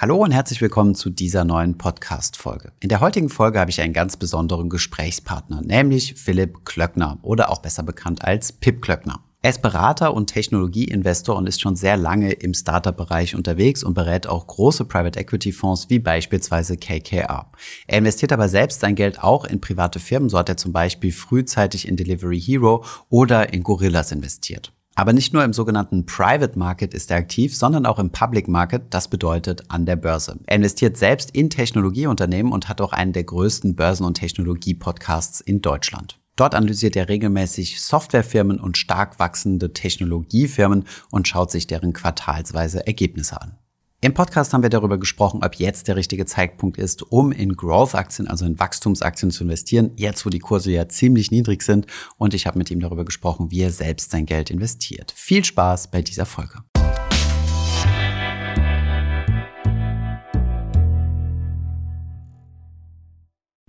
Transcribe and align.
Hallo 0.00 0.18
und 0.18 0.30
herzlich 0.30 0.60
willkommen 0.60 0.94
zu 0.94 1.10
dieser 1.10 1.44
neuen 1.44 1.76
Podcast-Folge. 1.76 2.70
In 2.78 2.88
der 2.88 3.00
heutigen 3.00 3.28
Folge 3.28 3.58
habe 3.58 3.72
ich 3.72 3.80
einen 3.80 3.92
ganz 3.92 4.16
besonderen 4.16 4.68
Gesprächspartner, 4.68 5.60
nämlich 5.62 6.14
Philipp 6.14 6.64
Klöckner 6.64 7.18
oder 7.22 7.50
auch 7.50 7.58
besser 7.58 7.82
bekannt 7.82 8.22
als 8.22 8.52
Pip 8.52 8.80
Klöckner. 8.80 9.18
Er 9.42 9.50
ist 9.50 9.60
Berater 9.60 10.14
und 10.14 10.28
Technologieinvestor 10.28 11.34
und 11.34 11.48
ist 11.48 11.60
schon 11.60 11.74
sehr 11.74 11.96
lange 11.96 12.30
im 12.30 12.54
Startup-Bereich 12.54 13.34
unterwegs 13.34 13.82
und 13.82 13.94
berät 13.94 14.28
auch 14.28 14.46
große 14.46 14.84
Private 14.84 15.18
Equity 15.18 15.50
Fonds 15.50 15.90
wie 15.90 15.98
beispielsweise 15.98 16.76
KKR. 16.76 17.50
Er 17.88 17.98
investiert 17.98 18.30
aber 18.30 18.48
selbst 18.48 18.78
sein 18.78 18.94
Geld 18.94 19.20
auch 19.20 19.46
in 19.46 19.60
private 19.60 19.98
Firmen, 19.98 20.28
so 20.28 20.38
hat 20.38 20.48
er 20.48 20.56
zum 20.56 20.72
Beispiel 20.72 21.10
frühzeitig 21.10 21.88
in 21.88 21.96
Delivery 21.96 22.40
Hero 22.40 22.84
oder 23.08 23.52
in 23.52 23.64
Gorillas 23.64 24.12
investiert. 24.12 24.72
Aber 24.98 25.12
nicht 25.12 25.32
nur 25.32 25.44
im 25.44 25.52
sogenannten 25.52 26.06
Private 26.06 26.58
Market 26.58 26.92
ist 26.92 27.12
er 27.12 27.18
aktiv, 27.18 27.56
sondern 27.56 27.86
auch 27.86 28.00
im 28.00 28.10
Public 28.10 28.48
Market, 28.48 28.82
das 28.90 29.06
bedeutet 29.06 29.62
an 29.68 29.86
der 29.86 29.94
Börse. 29.94 30.40
Er 30.46 30.56
investiert 30.56 30.96
selbst 30.96 31.30
in 31.30 31.50
Technologieunternehmen 31.50 32.50
und 32.50 32.68
hat 32.68 32.80
auch 32.80 32.92
einen 32.92 33.12
der 33.12 33.22
größten 33.22 33.76
Börsen- 33.76 34.04
und 34.04 34.14
Technologie-Podcasts 34.14 35.40
in 35.40 35.62
Deutschland. 35.62 36.18
Dort 36.34 36.56
analysiert 36.56 36.96
er 36.96 37.08
regelmäßig 37.08 37.80
Softwarefirmen 37.80 38.58
und 38.58 38.76
stark 38.76 39.20
wachsende 39.20 39.72
Technologiefirmen 39.72 40.84
und 41.12 41.28
schaut 41.28 41.52
sich 41.52 41.68
deren 41.68 41.92
quartalsweise 41.92 42.84
Ergebnisse 42.84 43.40
an. 43.40 43.57
Im 44.00 44.14
Podcast 44.14 44.54
haben 44.54 44.62
wir 44.62 44.70
darüber 44.70 44.96
gesprochen, 44.96 45.40
ob 45.42 45.56
jetzt 45.56 45.88
der 45.88 45.96
richtige 45.96 46.24
Zeitpunkt 46.24 46.78
ist, 46.78 47.02
um 47.10 47.32
in 47.32 47.56
Growth-Aktien, 47.56 48.28
also 48.28 48.46
in 48.46 48.56
Wachstumsaktien 48.60 49.32
zu 49.32 49.42
investieren, 49.42 49.90
jetzt 49.96 50.24
wo 50.24 50.30
die 50.30 50.38
Kurse 50.38 50.70
ja 50.70 50.88
ziemlich 50.88 51.32
niedrig 51.32 51.62
sind. 51.62 51.88
Und 52.16 52.32
ich 52.32 52.46
habe 52.46 52.58
mit 52.58 52.70
ihm 52.70 52.78
darüber 52.78 53.04
gesprochen, 53.04 53.50
wie 53.50 53.62
er 53.62 53.72
selbst 53.72 54.12
sein 54.12 54.24
Geld 54.24 54.50
investiert. 54.50 55.12
Viel 55.16 55.44
Spaß 55.44 55.90
bei 55.90 56.00
dieser 56.00 56.26
Folge. 56.26 56.60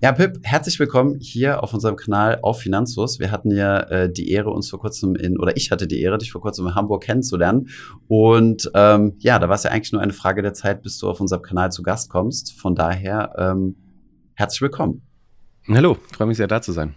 Ja, 0.02 0.13
Pip, 0.13 0.39
herzlich 0.44 0.80
willkommen 0.80 1.19
hier 1.19 1.61
auf 1.61 1.73
unserem 1.73 1.97
Kanal 1.97 2.39
auf 2.42 2.61
Finanzus. 2.61 3.19
Wir 3.19 3.31
hatten 3.31 3.52
ja 3.52 3.81
äh, 3.81 4.09
die 4.09 4.31
Ehre, 4.31 4.50
uns 4.50 4.69
vor 4.69 4.80
kurzem 4.80 5.14
in, 5.17 5.38
oder 5.38 5.58
ich 5.58 5.72
hatte 5.72 5.88
die 5.88 6.02
Ehre, 6.02 6.17
dich 6.17 6.31
vor 6.31 6.39
kurzem 6.39 6.67
in 6.67 6.75
Hamburg 6.75 7.03
kennenzulernen. 7.03 7.67
Und 8.08 8.72
ähm, 8.75 9.16
ja, 9.17 9.39
da 9.39 9.50
war 9.50 9.56
es 9.56 9.64
ja 9.64 9.72
eigentlich 9.72 9.91
nur 9.91 10.02
eine 10.02 10.14
Frage 10.14 10.41
der 10.41 10.53
Zeit, 10.53 10.83
bis 10.83 11.00
du 11.00 11.09
auf 11.09 11.19
unserem 11.19 11.41
Kanal 11.41 11.73
zu 11.73 11.83
Gast 11.83 12.09
kommst. 12.09 12.58
Von 12.58 12.75
daher, 12.75 13.33
ähm, 13.38 13.75
herzlich 14.36 14.61
willkommen. 14.61 15.02
Hallo, 15.67 15.97
freue 16.13 16.30
mich 16.30 16.38
sehr, 16.38 16.47
da 16.47 16.61
zu 16.61 16.72
sein. 16.72 16.95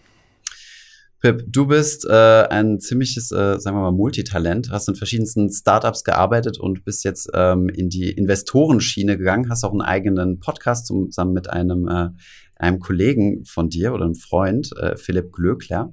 Pip, 1.23 1.45
du 1.47 1.67
bist 1.67 2.05
äh, 2.05 2.47
ein 2.51 2.79
ziemliches, 2.79 3.33
äh, 3.33 3.59
sagen 3.59 3.77
wir 3.77 3.83
mal, 3.83 3.93
Multitalent, 3.93 4.71
hast 4.71 4.89
in 4.89 4.95
verschiedensten 4.95 5.51
Startups 5.51 6.05
gearbeitet 6.05 6.59
und 6.59 6.85
bist 6.85 7.05
jetzt 7.05 7.31
ähm, 7.35 7.69
in 7.69 7.89
die 7.89 8.11
Investorenschiene 8.11 9.19
gegangen, 9.19 9.49
hast 9.49 9.65
auch 9.65 9.73
einen 9.73 9.83
eigenen 9.83 10.39
Podcast 10.39 10.87
zusammen 10.87 11.33
mit 11.33 11.51
einem 11.51 11.89
äh, 11.89 12.09
einem 12.63 12.79
Kollegen 12.79 13.45
von 13.45 13.69
dir 13.69 13.93
oder 13.93 14.05
einem 14.05 14.15
Freund, 14.15 14.71
äh, 14.77 14.97
Philipp 14.97 15.33
Glöckler. 15.33 15.93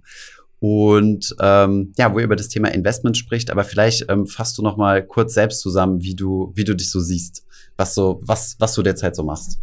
Und 0.59 1.35
ähm, 1.39 1.93
ja, 1.97 2.13
wo 2.13 2.19
er 2.19 2.25
über 2.25 2.35
das 2.35 2.49
Thema 2.49 2.67
Investment 2.69 3.17
spricht, 3.17 3.49
aber 3.49 3.63
vielleicht 3.63 4.09
ähm, 4.09 4.27
fasst 4.27 4.57
du 4.57 4.61
noch 4.61 4.75
mal 4.75 5.05
kurz 5.05 5.33
selbst 5.33 5.61
zusammen, 5.61 6.03
wie 6.03 6.15
du, 6.15 6.51
wie 6.53 6.65
du 6.65 6.75
dich 6.75 6.91
so 6.91 6.99
siehst, 6.99 7.45
was 7.77 7.95
so, 7.95 8.19
was, 8.23 8.57
was 8.59 8.73
du 8.73 8.83
derzeit 8.83 9.15
so 9.15 9.23
machst. 9.23 9.61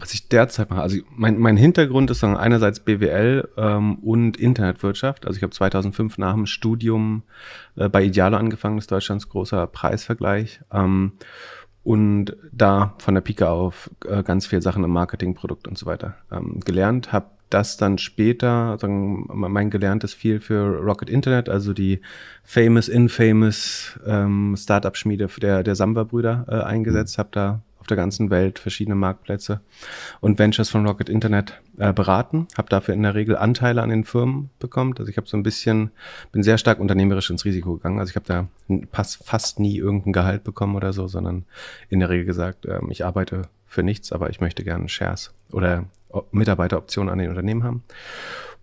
Was 0.00 0.14
ich 0.14 0.28
derzeit 0.28 0.70
mache, 0.70 0.80
also 0.80 0.96
mein, 1.10 1.38
mein 1.38 1.58
Hintergrund 1.58 2.10
ist 2.10 2.24
einerseits 2.24 2.80
BWL 2.80 3.50
ähm, 3.58 3.96
und 3.98 4.38
Internetwirtschaft. 4.38 5.26
Also 5.26 5.36
ich 5.36 5.42
habe 5.42 5.52
2005 5.52 6.16
nach 6.16 6.32
dem 6.32 6.46
Studium 6.46 7.22
äh, 7.76 7.88
bei 7.90 8.02
Idealo 8.02 8.38
angefangen, 8.38 8.78
das 8.78 8.84
ist 8.84 8.92
Deutschlands 8.92 9.28
großer 9.28 9.66
Preisvergleich. 9.66 10.60
Ähm, 10.72 11.12
und 11.82 12.36
da 12.52 12.94
von 12.98 13.14
der 13.14 13.22
Pike 13.22 13.48
auf 13.48 13.90
äh, 14.06 14.22
ganz 14.22 14.46
viel 14.46 14.60
Sachen 14.62 14.84
im 14.84 14.90
Marketing, 14.90 15.34
Produkt 15.34 15.66
und 15.66 15.78
so 15.78 15.86
weiter 15.86 16.14
ähm, 16.30 16.60
gelernt. 16.60 17.12
Habe 17.12 17.26
das 17.48 17.76
dann 17.76 17.98
später, 17.98 18.78
sagen, 18.78 19.26
mein 19.28 19.70
gelerntes 19.70 20.14
viel 20.14 20.40
für 20.40 20.78
Rocket 20.78 21.10
Internet, 21.10 21.48
also 21.48 21.72
die 21.72 22.00
famous, 22.44 22.88
infamous 22.88 23.98
ähm, 24.06 24.54
Startup-Schmiede 24.56 25.28
der, 25.40 25.62
der 25.62 25.74
Samba-Brüder 25.74 26.46
äh, 26.48 26.60
eingesetzt. 26.62 27.18
Habe 27.18 27.30
da 27.32 27.60
auf 27.80 27.86
der 27.86 27.96
ganzen 27.96 28.30
Welt 28.30 28.58
verschiedene 28.58 28.94
Marktplätze 28.94 29.60
und 30.20 30.38
Ventures 30.38 30.68
von 30.68 30.86
Rocket 30.86 31.08
Internet 31.08 31.60
äh, 31.78 31.92
beraten, 31.92 32.46
habe 32.56 32.68
dafür 32.68 32.94
in 32.94 33.02
der 33.02 33.14
Regel 33.14 33.36
Anteile 33.36 33.82
an 33.82 33.88
den 33.88 34.04
Firmen 34.04 34.50
bekommen. 34.58 34.94
Also 34.98 35.10
ich 35.10 35.16
habe 35.16 35.26
so 35.26 35.36
ein 35.36 35.42
bisschen, 35.42 35.90
bin 36.30 36.42
sehr 36.42 36.58
stark 36.58 36.78
unternehmerisch 36.78 37.30
ins 37.30 37.44
Risiko 37.44 37.74
gegangen. 37.74 37.98
Also 37.98 38.10
ich 38.10 38.16
habe 38.16 38.26
da 38.26 38.48
fast, 38.92 39.58
nie 39.58 39.78
irgendein 39.78 40.12
Gehalt 40.12 40.44
bekommen 40.44 40.76
oder 40.76 40.92
so, 40.92 41.08
sondern 41.08 41.44
in 41.88 42.00
der 42.00 42.10
Regel 42.10 42.26
gesagt, 42.26 42.66
äh, 42.66 42.80
ich 42.90 43.04
arbeite 43.04 43.42
für 43.66 43.82
nichts, 43.82 44.12
aber 44.12 44.30
ich 44.30 44.40
möchte 44.40 44.62
gerne 44.62 44.88
Shares 44.88 45.32
oder 45.52 45.84
Mitarbeiteroptionen 46.32 47.10
an 47.10 47.18
den 47.18 47.30
Unternehmen 47.30 47.64
haben. 47.64 47.82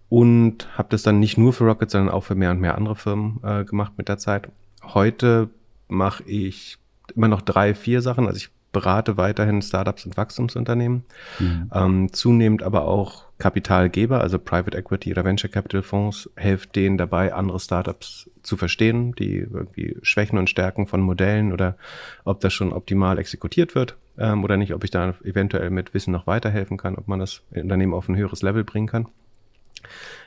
Und 0.10 0.70
habe 0.78 0.90
das 0.90 1.04
dann 1.04 1.20
nicht 1.20 1.38
nur 1.38 1.54
für 1.54 1.66
Rocket, 1.66 1.90
sondern 1.90 2.14
auch 2.14 2.24
für 2.24 2.36
mehr 2.36 2.52
und 2.52 2.62
mehr 2.62 2.76
andere 2.76 2.96
Firmen 2.96 3.40
äh, 3.44 3.66
gemacht 3.66 3.94
mit 3.98 4.08
der 4.08 4.18
Zeit. 4.18 4.50
Heute 4.84 5.50
mache 5.88 6.24
ich 6.24 6.78
immer 7.16 7.28
noch 7.28 7.42
drei, 7.42 7.74
vier 7.74 8.02
Sachen. 8.02 8.28
Also 8.28 8.38
ich 8.38 8.50
berate 8.72 9.18
weiterhin 9.18 9.62
Startups 9.62 10.06
und 10.06 10.18
Wachstumsunternehmen, 10.18 11.04
mhm. 11.40 11.72
ähm, 11.74 12.14
zunehmend 12.14 12.64
aber 12.64 12.88
auch 12.88 13.26
Kapitalgeber, 13.38 14.22
also 14.22 14.40
Private 14.40 14.78
Equity 14.78 15.12
oder 15.12 15.24
Venture 15.24 15.50
Capital 15.50 15.84
Fonds, 15.84 16.30
hilft 16.36 16.76
denen 16.76 16.98
dabei, 16.98 17.34
andere 17.34 17.60
Startups 17.60 18.30
zu 18.42 18.58
verstehen, 18.58 19.14
die 19.14 19.38
irgendwie 19.38 19.98
Schwächen 20.02 20.38
und 20.38 20.50
Stärken 20.50 20.88
von 20.88 21.02
Modellen 21.02 21.54
oder 21.54 21.78
ob 22.24 22.40
das 22.42 22.54
schon 22.54 22.74
optimal 22.74 23.20
exekutiert 23.20 23.76
wird 23.76 23.96
ähm, 24.18 24.44
oder 24.44 24.58
nicht, 24.58 24.74
ob 24.74 24.84
ich 24.84 24.92
da 24.92 25.16
eventuell 25.24 25.70
mit 25.70 25.94
Wissen 25.94 26.12
noch 26.12 26.28
weiterhelfen 26.28 26.78
kann, 26.78 26.96
ob 26.96 27.08
man 27.08 27.20
das 27.20 27.42
Unternehmen 27.52 27.94
auf 27.94 28.10
ein 28.10 28.16
höheres 28.16 28.42
Level 28.42 28.64
bringen 28.64 28.88
kann. 28.88 29.08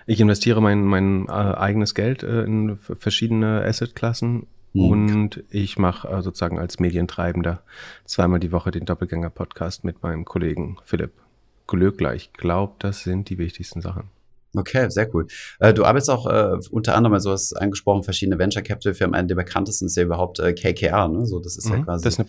Ich 0.07 0.21
investiere 0.21 0.63
mein, 0.63 0.85
mein 0.85 1.27
äh, 1.29 1.33
eigenes 1.33 1.95
Geld 1.95 2.23
äh, 2.23 2.43
in 2.43 2.79
verschiedene 2.79 3.63
Assetklassen 3.65 4.47
Mhm. 4.73 4.85
Und 4.85 5.45
ich 5.51 5.79
mache 5.79 6.09
äh, 6.09 6.23
sozusagen 6.23 6.59
als 6.59 6.79
Medientreibender 6.79 7.63
zweimal 8.05 8.41
die 8.41 8.53
Woche 8.53 8.71
den 8.71 8.85
Doppelgänger-Podcast 8.85 9.85
mit 9.85 10.03
meinem 10.03 10.25
Kollegen 10.25 10.77
Philipp 10.85 11.13
Glöckler. 11.67 12.15
Ich 12.15 12.33
glaube, 12.33 12.75
das 12.79 13.03
sind 13.03 13.31
die 13.31 13.39
wichtigsten 13.39 13.81
Sachen. 13.81 14.11
Okay, 14.55 14.91
sehr 14.91 15.13
cool. 15.15 15.27
Äh, 15.61 15.73
du 15.73 15.85
arbeitest 15.85 16.11
auch 16.11 16.27
äh, 16.27 16.59
unter 16.71 16.97
anderem, 16.97 17.15
also 17.15 17.31
hast 17.31 17.53
angesprochen, 17.55 18.03
verschiedene 18.03 18.39
Venture 18.39 18.63
Capital 18.63 18.95
Firmen. 18.95 19.15
Eine 19.15 19.29
der 19.29 19.37
bekanntesten 19.37 19.87
ist 19.87 19.97
ja 19.97 20.03
überhaupt 20.03 20.41
äh, 20.41 20.53
KKR, 20.53 21.09
ne? 21.09 21.25
So, 21.27 21.39
das 21.39 21.57
ist 21.57 21.69
mhm, 21.69 21.77
ja 21.77 21.83
quasi 21.85 22.09
ist 22.09 22.25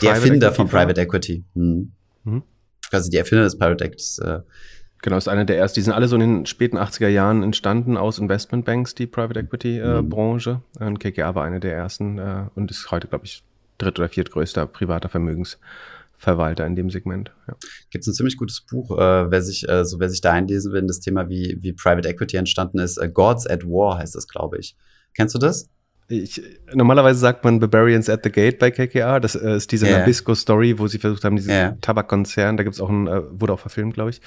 der 0.00 0.10
Erfinder 0.10 0.48
Equity 0.48 0.56
von 0.56 0.68
Private 0.68 1.00
Equity. 1.00 1.44
Mhm. 1.54 1.92
Mhm. 2.24 2.42
Quasi 2.90 3.10
die 3.10 3.16
Erfinder 3.16 3.44
des 3.44 3.56
Private 3.56 3.84
Equity. 3.84 4.22
Äh, 4.22 4.40
Genau, 5.02 5.16
ist 5.16 5.28
einer 5.28 5.44
der 5.44 5.58
ersten. 5.58 5.80
Die 5.80 5.82
sind 5.82 5.92
alle 5.92 6.06
so 6.06 6.14
in 6.14 6.20
den 6.20 6.46
späten 6.46 6.78
80er 6.78 7.08
Jahren 7.08 7.42
entstanden 7.42 7.96
aus 7.96 8.20
Investmentbanks, 8.20 8.94
die 8.94 9.08
Private 9.08 9.40
Equity 9.40 9.78
äh, 9.78 10.00
mhm. 10.00 10.08
Branche. 10.08 10.62
Und 10.78 11.00
KKA 11.00 11.34
war 11.34 11.44
einer 11.44 11.58
der 11.58 11.74
ersten 11.74 12.18
äh, 12.18 12.44
und 12.54 12.70
ist 12.70 12.88
heute, 12.92 13.08
glaube 13.08 13.24
ich, 13.24 13.42
dritt- 13.78 13.98
oder 13.98 14.08
viertgrößter 14.08 14.64
privater 14.66 15.08
Vermögensverwalter 15.08 16.64
in 16.66 16.76
dem 16.76 16.88
Segment. 16.88 17.32
Ja. 17.48 17.56
Gibt 17.90 18.02
es 18.02 18.08
ein 18.08 18.14
ziemlich 18.14 18.36
gutes 18.36 18.60
Buch, 18.60 18.96
äh, 18.96 19.28
wer 19.28 19.42
sich, 19.42 19.68
äh, 19.68 19.84
so 19.84 19.98
wer 19.98 20.08
sich 20.08 20.20
da 20.20 20.32
einlesen 20.32 20.72
will, 20.72 20.80
in 20.80 20.86
das 20.86 21.00
Thema, 21.00 21.28
wie, 21.28 21.58
wie 21.60 21.72
Private 21.72 22.08
Equity 22.08 22.36
entstanden 22.36 22.78
ist. 22.78 22.96
Uh, 23.02 23.08
Gods 23.08 23.48
at 23.48 23.64
War 23.64 23.98
heißt 23.98 24.14
das, 24.14 24.28
glaube 24.28 24.58
ich. 24.58 24.76
Kennst 25.16 25.34
du 25.34 25.40
das? 25.40 25.68
Ich, 26.06 26.40
normalerweise 26.72 27.18
sagt 27.18 27.44
man 27.44 27.58
Barbarians 27.58 28.08
at 28.08 28.20
the 28.22 28.30
Gate 28.30 28.60
bei 28.60 28.70
KKR. 28.70 29.18
Das 29.18 29.34
äh, 29.34 29.56
ist 29.56 29.72
diese 29.72 29.86
yeah. 29.86 29.98
Nabisco-Story, 29.98 30.78
wo 30.78 30.86
sie 30.86 30.98
versucht 30.98 31.24
haben, 31.24 31.34
diesen 31.34 31.50
yeah. 31.50 31.76
Tabakkonzern, 31.80 32.56
da 32.56 32.62
gibt 32.62 32.76
es 32.76 32.80
auch 32.80 32.90
ein, 32.90 33.08
äh, 33.08 33.22
wurde 33.32 33.54
auch 33.54 33.58
verfilmt, 33.58 33.94
glaube 33.94 34.10
ich. 34.10 34.20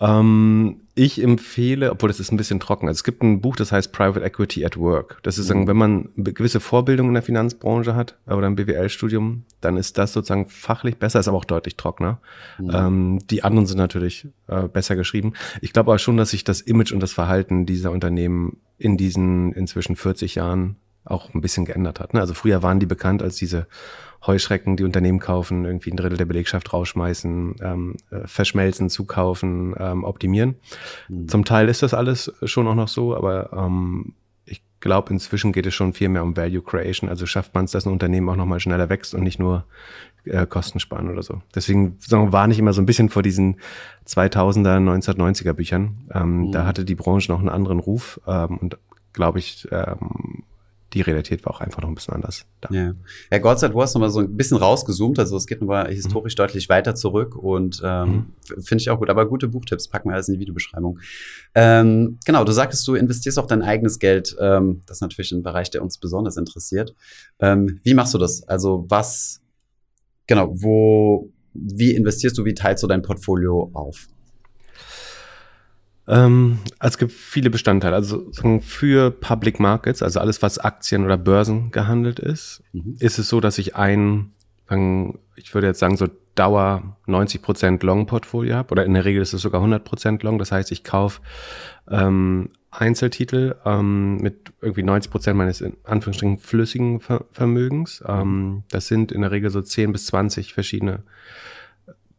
Ähm, 0.00 0.80
ich 0.94 1.22
empfehle, 1.22 1.92
obwohl 1.92 2.08
das 2.08 2.20
ist 2.20 2.32
ein 2.32 2.36
bisschen 2.36 2.58
trocken, 2.58 2.88
also 2.88 2.98
es 2.98 3.04
gibt 3.04 3.22
ein 3.22 3.40
Buch, 3.40 3.56
das 3.56 3.70
heißt 3.70 3.92
Private 3.92 4.24
Equity 4.24 4.64
at 4.64 4.76
Work. 4.76 5.18
Das 5.22 5.38
ist, 5.38 5.52
mhm. 5.52 5.66
wenn 5.66 5.76
man 5.76 6.08
gewisse 6.16 6.60
Vorbildung 6.60 7.08
in 7.08 7.14
der 7.14 7.22
Finanzbranche 7.22 7.94
hat 7.94 8.16
oder 8.26 8.46
ein 8.46 8.56
BWL-Studium, 8.56 9.44
dann 9.60 9.76
ist 9.76 9.98
das 9.98 10.12
sozusagen 10.12 10.48
fachlich 10.48 10.96
besser, 10.96 11.20
ist 11.20 11.28
aber 11.28 11.36
auch 11.36 11.44
deutlich 11.44 11.76
trockener. 11.76 12.20
Mhm. 12.58 12.70
Ähm, 12.72 13.18
die 13.30 13.44
anderen 13.44 13.66
sind 13.66 13.78
natürlich 13.78 14.26
äh, 14.48 14.68
besser 14.68 14.96
geschrieben. 14.96 15.34
Ich 15.60 15.72
glaube 15.72 15.90
aber 15.90 15.98
schon, 15.98 16.16
dass 16.16 16.30
sich 16.30 16.44
das 16.44 16.60
Image 16.60 16.92
und 16.92 17.00
das 17.00 17.12
Verhalten 17.12 17.66
dieser 17.66 17.90
Unternehmen 17.90 18.58
in 18.78 18.96
diesen 18.96 19.52
inzwischen 19.52 19.96
40 19.96 20.34
Jahren 20.34 20.76
auch 21.04 21.32
ein 21.34 21.40
bisschen 21.40 21.64
geändert 21.64 22.00
hat. 22.00 22.14
Ne? 22.14 22.20
Also 22.20 22.34
früher 22.34 22.62
waren 22.62 22.80
die 22.80 22.86
bekannt 22.86 23.22
als 23.22 23.36
diese 23.36 23.66
Heuschrecken, 24.26 24.76
die 24.76 24.84
Unternehmen 24.84 25.18
kaufen, 25.18 25.64
irgendwie 25.64 25.90
ein 25.90 25.96
Drittel 25.96 26.18
der 26.18 26.26
Belegschaft 26.26 26.72
rausschmeißen, 26.72 27.56
ähm, 27.62 27.96
äh, 28.10 28.26
verschmelzen, 28.26 28.90
zukaufen, 28.90 29.74
ähm, 29.78 30.04
optimieren. 30.04 30.56
Mhm. 31.08 31.28
Zum 31.28 31.44
Teil 31.44 31.68
ist 31.68 31.82
das 31.82 31.94
alles 31.94 32.32
schon 32.44 32.68
auch 32.68 32.74
noch 32.74 32.88
so, 32.88 33.16
aber 33.16 33.50
ähm, 33.52 34.12
ich 34.44 34.62
glaube, 34.80 35.12
inzwischen 35.12 35.52
geht 35.52 35.66
es 35.66 35.74
schon 35.74 35.94
viel 35.94 36.10
mehr 36.10 36.22
um 36.22 36.36
Value 36.36 36.62
Creation. 36.62 37.08
Also 37.08 37.24
schafft 37.24 37.54
man 37.54 37.64
es, 37.64 37.70
dass 37.70 37.86
ein 37.86 37.92
Unternehmen 37.92 38.28
auch 38.28 38.36
nochmal 38.36 38.60
schneller 38.60 38.90
wächst 38.90 39.14
und 39.14 39.22
nicht 39.22 39.38
nur 39.38 39.64
äh, 40.24 40.46
Kosten 40.46 40.80
sparen 40.80 41.08
oder 41.10 41.22
so. 41.22 41.40
Deswegen 41.54 41.96
warne 42.08 42.52
ich 42.52 42.58
immer 42.58 42.74
so 42.74 42.82
ein 42.82 42.86
bisschen 42.86 43.08
vor 43.08 43.22
diesen 43.22 43.56
2000er, 44.06 44.78
1990er 44.78 45.54
Büchern. 45.54 46.08
Ähm, 46.12 46.48
mhm. 46.48 46.52
Da 46.52 46.66
hatte 46.66 46.84
die 46.84 46.94
Branche 46.94 47.32
noch 47.32 47.38
einen 47.38 47.48
anderen 47.48 47.78
Ruf 47.78 48.20
ähm, 48.26 48.58
und 48.58 48.78
glaube 49.12 49.38
ich, 49.38 49.66
ähm, 49.70 50.44
die 50.92 51.00
Realität 51.02 51.44
war 51.44 51.54
auch 51.54 51.60
einfach 51.60 51.82
noch 51.82 51.88
ein 51.88 51.94
bisschen 51.94 52.14
anders. 52.14 52.44
Da. 52.60 52.68
Ja. 52.72 52.94
ja, 53.30 53.38
Gott 53.38 53.60
sei 53.60 53.68
Dank, 53.68 53.76
du 53.76 53.82
hast 53.82 53.94
nochmal 53.94 54.10
so 54.10 54.20
ein 54.20 54.36
bisschen 54.36 54.56
rausgezoomt, 54.56 55.18
also 55.18 55.36
es 55.36 55.46
geht 55.46 55.60
nochmal 55.60 55.90
historisch 55.92 56.34
mhm. 56.34 56.38
deutlich 56.38 56.68
weiter 56.68 56.94
zurück 56.94 57.36
und 57.36 57.80
ähm, 57.84 58.32
mhm. 58.48 58.62
finde 58.62 58.82
ich 58.82 58.90
auch 58.90 58.98
gut. 58.98 59.10
Aber 59.10 59.28
gute 59.28 59.48
Buchtipps 59.48 59.88
packen 59.88 60.08
wir 60.08 60.14
alles 60.14 60.28
in 60.28 60.34
die 60.34 60.40
Videobeschreibung. 60.40 60.98
Ähm, 61.54 62.18
genau, 62.24 62.44
du 62.44 62.52
sagtest, 62.52 62.86
du 62.88 62.94
investierst 62.94 63.38
auch 63.38 63.46
dein 63.46 63.62
eigenes 63.62 63.98
Geld. 63.98 64.36
Ähm, 64.40 64.82
das 64.86 64.98
ist 64.98 65.02
natürlich 65.02 65.32
ein 65.32 65.42
Bereich, 65.42 65.70
der 65.70 65.82
uns 65.82 65.98
besonders 65.98 66.36
interessiert. 66.36 66.94
Ähm, 67.38 67.80
wie 67.84 67.94
machst 67.94 68.14
du 68.14 68.18
das? 68.18 68.42
Also 68.48 68.86
was, 68.88 69.40
genau, 70.26 70.50
wo, 70.52 71.30
wie 71.54 71.94
investierst 71.94 72.36
du, 72.36 72.44
wie 72.44 72.54
teilst 72.54 72.82
du 72.82 72.86
dein 72.86 73.02
Portfolio 73.02 73.70
auf? 73.74 74.08
Ähm, 76.10 76.58
also 76.80 76.94
es 76.94 76.98
gibt 76.98 77.12
viele 77.12 77.50
Bestandteile. 77.50 77.94
Also 77.94 78.30
für 78.60 79.10
Public 79.12 79.60
Markets, 79.60 80.02
also 80.02 80.18
alles, 80.18 80.42
was 80.42 80.58
Aktien 80.58 81.04
oder 81.04 81.16
Börsen 81.16 81.70
gehandelt 81.70 82.18
ist, 82.18 82.62
mhm. 82.72 82.96
ist 82.98 83.18
es 83.18 83.28
so, 83.28 83.40
dass 83.40 83.58
ich 83.58 83.76
ein, 83.76 84.32
ich 85.36 85.54
würde 85.54 85.68
jetzt 85.68 85.78
sagen, 85.78 85.96
so 85.96 86.08
Dauer 86.34 86.96
90% 87.06 87.84
Long-Portfolio 87.84 88.56
habe. 88.56 88.72
Oder 88.72 88.84
in 88.84 88.94
der 88.94 89.04
Regel 89.04 89.22
ist 89.22 89.32
es 89.32 89.42
sogar 89.42 89.62
100% 89.62 90.24
Long. 90.24 90.38
Das 90.38 90.52
heißt, 90.52 90.72
ich 90.72 90.84
kaufe 90.84 91.20
ähm, 91.88 92.50
Einzeltitel 92.72 93.56
ähm, 93.64 94.16
mit 94.18 94.52
irgendwie 94.60 94.82
90% 94.82 95.34
meines 95.34 95.60
in 95.60 95.76
Anführungsstrichen 95.84 96.38
flüssigen 96.38 97.00
Ver 97.00 97.24
Vermögens. 97.30 98.02
Ähm, 98.06 98.64
das 98.70 98.88
sind 98.88 99.12
in 99.12 99.22
der 99.22 99.30
Regel 99.30 99.50
so 99.50 99.60
10 99.60 99.92
bis 99.92 100.06
20 100.06 100.54
verschiedene 100.54 101.02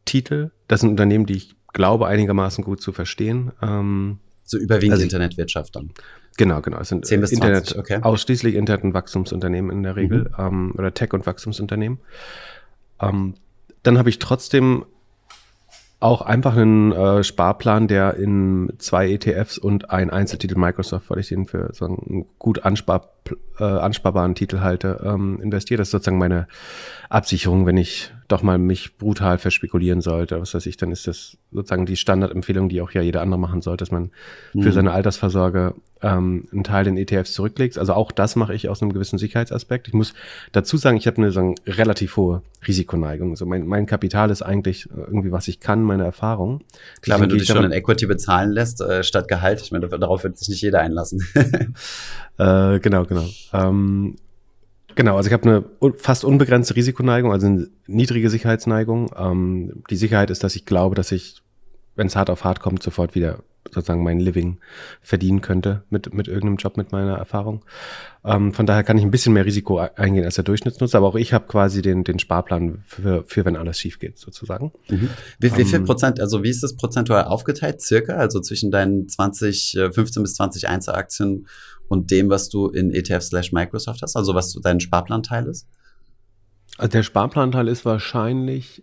Titel. 0.05 0.51
Das 0.67 0.81
sind 0.81 0.89
Unternehmen, 0.89 1.25
die 1.25 1.35
ich 1.35 1.55
glaube, 1.73 2.07
einigermaßen 2.07 2.63
gut 2.63 2.81
zu 2.81 2.91
verstehen. 2.91 3.51
Ähm, 3.61 4.19
so 4.43 4.57
überwiegend 4.57 4.93
also, 4.93 5.03
Internetwirtschaft 5.03 5.75
dann. 5.75 5.91
Genau, 6.37 6.61
genau. 6.61 6.79
Es 6.79 6.89
sind 6.89 7.05
10 7.05 7.21
bis 7.21 7.31
Internet, 7.31 7.67
20, 7.67 7.79
okay. 7.79 7.99
ausschließlich 8.01 8.55
Internet- 8.55 8.83
und 8.83 8.93
Wachstumsunternehmen 8.93 9.71
in 9.71 9.83
der 9.83 9.95
Regel 9.95 10.23
mhm. 10.23 10.35
ähm, 10.37 10.73
oder 10.77 10.93
Tech- 10.93 11.13
und 11.13 11.25
Wachstumsunternehmen. 11.25 11.99
Ähm, 13.01 13.35
dann 13.83 13.97
habe 13.97 14.09
ich 14.09 14.19
trotzdem 14.19 14.85
auch 16.01 16.23
einfach 16.23 16.57
einen 16.57 16.91
äh, 16.91 17.23
Sparplan, 17.23 17.87
der 17.87 18.15
in 18.15 18.73
zwei 18.79 19.11
ETFs 19.11 19.59
und 19.59 19.91
ein 19.91 20.09
Einzeltitel 20.09 20.57
Microsoft, 20.57 21.11
weil 21.11 21.19
ich 21.19 21.27
den 21.27 21.45
für 21.45 21.69
so 21.73 21.85
einen 21.85 22.25
gut 22.39 22.65
anspar, 22.65 23.11
äh, 23.59 23.63
ansparbaren 23.63 24.33
Titel 24.33 24.61
halte, 24.61 24.99
ähm, 25.05 25.39
investiert. 25.41 25.79
Das 25.79 25.89
ist 25.89 25.91
sozusagen 25.91 26.17
meine 26.17 26.47
Absicherung, 27.09 27.67
wenn 27.67 27.77
ich 27.77 28.11
doch 28.31 28.43
mal 28.43 28.57
mich 28.57 28.97
brutal 28.97 29.37
verspekulieren 29.37 30.01
sollte. 30.01 30.39
Was 30.39 30.53
weiß 30.53 30.65
ich, 30.65 30.77
dann 30.77 30.91
ist 30.91 31.07
das 31.07 31.37
sozusagen 31.51 31.85
die 31.85 31.97
Standardempfehlung, 31.97 32.69
die 32.69 32.81
auch 32.81 32.91
ja 32.91 33.01
jeder 33.01 33.21
andere 33.21 33.39
machen 33.39 33.61
sollte, 33.61 33.81
dass 33.81 33.91
man 33.91 34.11
mhm. 34.53 34.63
für 34.63 34.71
seine 34.71 34.91
Altersvorsorge 34.91 35.75
ähm, 36.01 36.47
einen 36.51 36.63
Teil 36.63 36.87
in 36.87 36.97
ETFs 36.97 37.33
zurücklegt. 37.33 37.77
Also 37.77 37.93
auch 37.93 38.11
das 38.11 38.35
mache 38.35 38.53
ich 38.53 38.69
aus 38.69 38.81
einem 38.81 38.93
gewissen 38.93 39.19
Sicherheitsaspekt. 39.19 39.87
Ich 39.87 39.93
muss 39.93 40.13
dazu 40.51 40.77
sagen, 40.77 40.97
ich 40.97 41.07
habe 41.07 41.17
eine 41.17 41.31
sagen, 41.31 41.55
relativ 41.67 42.17
hohe 42.17 42.41
Risikoneigung. 42.67 43.31
Also 43.31 43.45
mein, 43.45 43.67
mein 43.67 43.85
Kapital 43.85 44.29
ist 44.29 44.41
eigentlich 44.41 44.89
irgendwie, 44.91 45.31
was 45.31 45.47
ich 45.47 45.59
kann, 45.59 45.83
meine 45.83 46.03
Erfahrung. 46.03 46.61
Klar, 47.01 47.19
wenn 47.19 47.29
du 47.29 47.37
dich 47.37 47.47
schon 47.47 47.63
in 47.63 47.71
Equity 47.71 48.05
bezahlen 48.05 48.51
lässt, 48.51 48.81
äh, 48.81 49.03
statt 49.03 49.27
Gehalt, 49.27 49.61
ich 49.61 49.71
meine, 49.71 49.87
darauf 49.87 50.23
wird 50.23 50.37
sich 50.37 50.49
nicht 50.49 50.61
jeder 50.61 50.79
einlassen. 50.79 51.23
äh, 52.37 52.79
genau, 52.79 53.05
genau. 53.05 53.25
Ähm, 53.53 54.15
Genau, 54.95 55.17
also 55.17 55.27
ich 55.27 55.33
habe 55.33 55.49
eine 55.49 55.93
fast 55.97 56.23
unbegrenzte 56.23 56.75
Risikoneigung, 56.75 57.31
also 57.31 57.47
eine 57.47 57.67
niedrige 57.87 58.29
Sicherheitsneigung. 58.29 59.11
Ähm, 59.17 59.83
die 59.89 59.95
Sicherheit 59.95 60.29
ist, 60.29 60.43
dass 60.43 60.55
ich 60.55 60.65
glaube, 60.65 60.95
dass 60.95 61.11
ich, 61.11 61.41
wenn 61.95 62.07
es 62.07 62.15
hart 62.15 62.29
auf 62.29 62.43
hart 62.43 62.59
kommt, 62.59 62.83
sofort 62.83 63.15
wieder 63.15 63.39
sozusagen 63.69 64.03
mein 64.03 64.19
Living 64.19 64.57
verdienen 65.01 65.41
könnte 65.41 65.83
mit, 65.89 66.13
mit 66.13 66.27
irgendeinem 66.27 66.57
Job, 66.57 66.77
mit 66.77 66.91
meiner 66.91 67.15
Erfahrung. 67.15 67.63
Ähm, 68.25 68.53
von 68.53 68.65
daher 68.65 68.83
kann 68.83 68.97
ich 68.97 69.03
ein 69.03 69.11
bisschen 69.11 69.33
mehr 69.33 69.45
Risiko 69.45 69.77
eingehen 69.77 70.25
als 70.25 70.35
der 70.35 70.43
Durchschnittsnutzer, 70.43 70.97
aber 70.97 71.07
auch 71.07 71.15
ich 71.15 71.33
habe 71.33 71.47
quasi 71.47 71.81
den, 71.81 72.03
den 72.03 72.19
Sparplan 72.19 72.83
für, 72.85 73.23
für, 73.23 73.45
wenn 73.45 73.55
alles 73.55 73.79
schief 73.79 73.99
geht, 73.99 74.17
sozusagen. 74.17 74.71
Mhm. 74.89 75.09
Wie, 75.39 75.55
wie 75.55 75.65
viel 75.65 75.75
ähm, 75.75 75.85
Prozent, 75.85 76.19
also 76.19 76.43
wie 76.43 76.49
ist 76.49 76.63
das 76.63 76.75
prozentual 76.75 77.25
aufgeteilt, 77.25 77.81
circa? 77.81 78.15
Also 78.15 78.39
zwischen 78.41 78.71
deinen 78.71 79.07
20, 79.07 79.79
15 79.91 80.21
äh, 80.21 80.23
bis 80.23 80.35
20 80.35 80.67
Einzelaktien 80.67 81.47
und 81.91 82.09
dem, 82.09 82.29
was 82.29 82.47
du 82.47 82.69
in 82.69 82.93
ETF 82.93 83.21
slash 83.21 83.51
Microsoft 83.51 84.01
hast, 84.01 84.15
also 84.15 84.33
was 84.33 84.57
dein 84.63 84.79
Sparplanteil 84.79 85.45
ist? 85.47 85.67
Also 86.77 86.89
der 86.89 87.03
Sparplanteil 87.03 87.67
ist 87.67 87.83
wahrscheinlich 87.83 88.81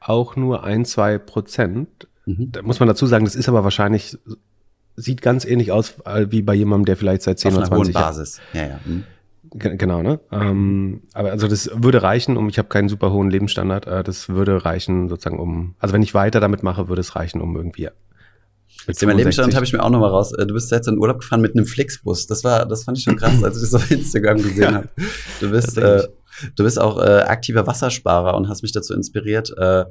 auch 0.00 0.36
nur 0.36 0.62
ein, 0.62 0.84
zwei 0.84 1.16
Prozent. 1.16 2.08
Mhm. 2.26 2.52
Da 2.52 2.60
muss 2.60 2.78
man 2.78 2.88
dazu 2.88 3.06
sagen, 3.06 3.24
das 3.24 3.36
ist 3.36 3.48
aber 3.48 3.64
wahrscheinlich, 3.64 4.18
sieht 4.96 5.22
ganz 5.22 5.46
ähnlich 5.46 5.72
aus 5.72 5.94
wie 6.28 6.42
bei 6.42 6.52
jemandem, 6.52 6.84
der 6.84 6.98
vielleicht 6.98 7.22
seit 7.22 7.38
10 7.38 7.52
Auf 7.52 7.56
oder 7.56 7.66
20 7.68 7.94
Jahren. 7.94 8.04
Basis. 8.04 8.40
Ja, 8.52 8.66
ja. 8.66 8.80
Mhm. 8.84 9.04
Genau, 9.54 10.02
ne? 10.02 10.20
Ähm, 10.30 11.04
aber 11.14 11.30
also 11.30 11.48
das 11.48 11.70
würde 11.74 12.02
reichen, 12.02 12.36
um, 12.36 12.50
ich 12.50 12.58
habe 12.58 12.68
keinen 12.68 12.90
super 12.90 13.12
hohen 13.12 13.30
Lebensstandard, 13.30 13.86
äh, 13.86 14.02
das 14.02 14.28
würde 14.28 14.66
reichen 14.66 15.08
sozusagen 15.08 15.38
um, 15.38 15.74
also 15.78 15.94
wenn 15.94 16.02
ich 16.02 16.12
weiter 16.12 16.40
damit 16.40 16.62
mache, 16.62 16.88
würde 16.88 17.00
es 17.00 17.16
reichen, 17.16 17.40
um 17.40 17.56
irgendwie 17.56 17.88
mit 18.86 18.98
Thema 18.98 19.12
Lebensstand 19.14 19.54
habe 19.54 19.64
ich 19.64 19.72
mir 19.72 19.82
auch 19.82 19.90
noch 19.90 20.00
mal 20.00 20.08
raus. 20.08 20.32
Äh, 20.32 20.46
du 20.46 20.54
bist 20.54 20.70
jetzt 20.70 20.88
in 20.88 20.98
Urlaub 20.98 21.20
gefahren 21.20 21.40
mit 21.40 21.54
einem 21.56 21.66
Flixbus. 21.66 22.26
Das 22.26 22.44
war, 22.44 22.66
das 22.66 22.84
fand 22.84 22.98
ich 22.98 23.04
schon 23.04 23.16
krass, 23.16 23.42
als 23.42 23.56
ich 23.56 23.62
das 23.62 23.74
auf 23.82 23.90
Instagram 23.90 24.38
gesehen 24.38 24.62
ja. 24.62 24.72
habe. 24.72 24.88
Du 25.40 25.50
bist, 25.50 25.78
äh, 25.78 26.06
du 26.56 26.64
bist 26.64 26.80
auch 26.80 26.98
äh, 26.98 27.22
aktiver 27.22 27.66
Wassersparer 27.66 28.36
und 28.36 28.48
hast 28.48 28.62
mich 28.62 28.72
dazu 28.72 28.94
inspiriert, 28.94 29.52
äh, 29.56 29.84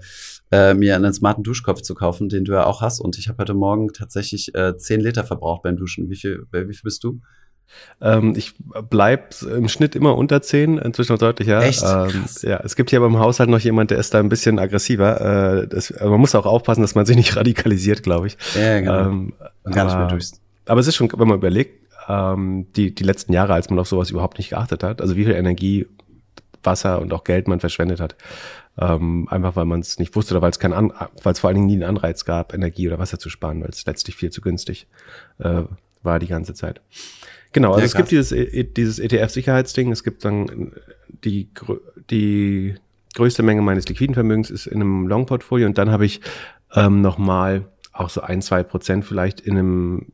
äh, 0.51 0.73
mir 0.73 0.95
einen 0.95 1.13
smarten 1.13 1.43
Duschkopf 1.43 1.81
zu 1.81 1.95
kaufen, 1.95 2.29
den 2.29 2.45
du 2.45 2.53
ja 2.53 2.65
auch 2.65 2.81
hast. 2.81 2.99
Und 2.99 3.17
ich 3.17 3.27
habe 3.27 3.37
heute 3.39 3.53
Morgen 3.53 3.93
tatsächlich 3.93 4.53
äh, 4.55 4.75
10 4.77 5.01
Liter 5.01 5.23
verbraucht 5.23 5.63
beim 5.63 5.77
Duschen. 5.77 6.09
Wie 6.09 6.15
viel, 6.15 6.45
wie 6.51 6.73
viel 6.73 6.83
bist 6.83 7.03
du? 7.03 7.21
Ähm, 8.01 8.33
ich 8.35 8.53
bleib 8.89 9.35
im 9.43 9.67
Schnitt 9.67 9.95
immer 9.95 10.17
unter 10.17 10.41
10, 10.41 10.77
inzwischen 10.77 11.13
noch 11.13 11.19
deutlich, 11.19 11.47
ja. 11.47 11.61
Echt? 11.61 11.83
Ähm, 11.83 12.25
ja, 12.41 12.59
es 12.63 12.75
gibt 12.75 12.89
hier 12.89 12.99
beim 12.99 13.19
Haushalt 13.19 13.49
noch 13.49 13.59
jemand, 13.59 13.91
der 13.91 13.99
ist 13.99 14.13
da 14.13 14.19
ein 14.19 14.29
bisschen 14.29 14.59
aggressiver. 14.59 15.61
Äh, 15.61 15.67
das, 15.67 15.93
man 15.99 16.19
muss 16.19 16.35
auch 16.35 16.45
aufpassen, 16.45 16.81
dass 16.81 16.95
man 16.95 17.05
sich 17.05 17.15
nicht 17.15 17.35
radikalisiert, 17.37 18.03
glaube 18.03 18.27
ich. 18.27 18.37
Ja, 18.55 18.79
genau. 18.79 18.99
Ähm, 18.99 19.33
Gar 19.65 19.85
nicht 19.85 19.97
mehr 19.97 20.07
durchs. 20.07 20.41
Aber 20.65 20.79
es 20.79 20.87
ist 20.87 20.95
schon, 20.95 21.11
wenn 21.15 21.27
man 21.27 21.37
überlegt, 21.37 21.87
ähm, 22.07 22.67
die, 22.75 22.93
die 22.93 23.03
letzten 23.03 23.33
Jahre, 23.33 23.53
als 23.53 23.69
man 23.69 23.79
auf 23.79 23.87
sowas 23.87 24.09
überhaupt 24.09 24.37
nicht 24.37 24.49
geachtet 24.49 24.83
hat, 24.83 25.01
also 25.01 25.15
wie 25.15 25.25
viel 25.25 25.33
Energie, 25.33 25.87
Wasser 26.63 27.01
und 27.01 27.13
auch 27.13 27.23
Geld 27.23 27.47
man 27.47 27.59
verschwendet 27.59 27.99
hat. 27.99 28.15
Ähm, 28.77 29.27
einfach 29.29 29.55
weil 29.55 29.65
man 29.65 29.81
es 29.81 29.99
nicht 29.99 30.15
wusste 30.15 30.33
oder 30.33 30.41
weil 30.41 30.51
es 30.51 30.59
kein 30.59 30.73
An 30.73 30.93
weil 31.23 31.33
es 31.33 31.39
vor 31.39 31.49
allen 31.49 31.55
Dingen 31.55 31.67
nie 31.67 31.73
einen 31.73 31.83
Anreiz 31.83 32.23
gab, 32.23 32.53
Energie 32.53 32.87
oder 32.87 32.99
Wasser 32.99 33.19
zu 33.19 33.29
sparen, 33.29 33.61
weil 33.61 33.69
es 33.69 33.85
letztlich 33.85 34.15
viel 34.15 34.29
zu 34.29 34.41
günstig 34.41 34.87
äh, 35.39 35.63
war 36.03 36.19
die 36.19 36.27
ganze 36.27 36.53
Zeit. 36.53 36.81
Genau, 37.53 37.73
also 37.73 37.85
es 37.85 37.95
gibt 37.95 38.11
dieses, 38.11 38.31
e, 38.31 38.63
dieses 38.63 38.99
ETF-Sicherheitsding, 38.99 39.91
es 39.91 40.03
gibt 40.03 40.23
dann 40.23 40.73
die, 41.23 41.49
die 42.09 42.75
größte 43.15 43.43
Menge 43.43 43.61
meines 43.61 43.87
liquiden 43.87 44.13
Vermögens 44.13 44.49
ist 44.49 44.67
in 44.67 44.81
einem 44.81 45.07
Long-Portfolio 45.07 45.67
und 45.67 45.77
dann 45.77 45.91
habe 45.91 46.05
ich 46.05 46.21
ähm, 46.73 47.01
nochmal 47.01 47.65
auch 47.91 48.09
so 48.09 48.21
ein, 48.21 48.41
zwei 48.41 48.63
Prozent 48.63 49.05
vielleicht 49.05 49.41
in 49.41 49.57
einem 49.57 50.05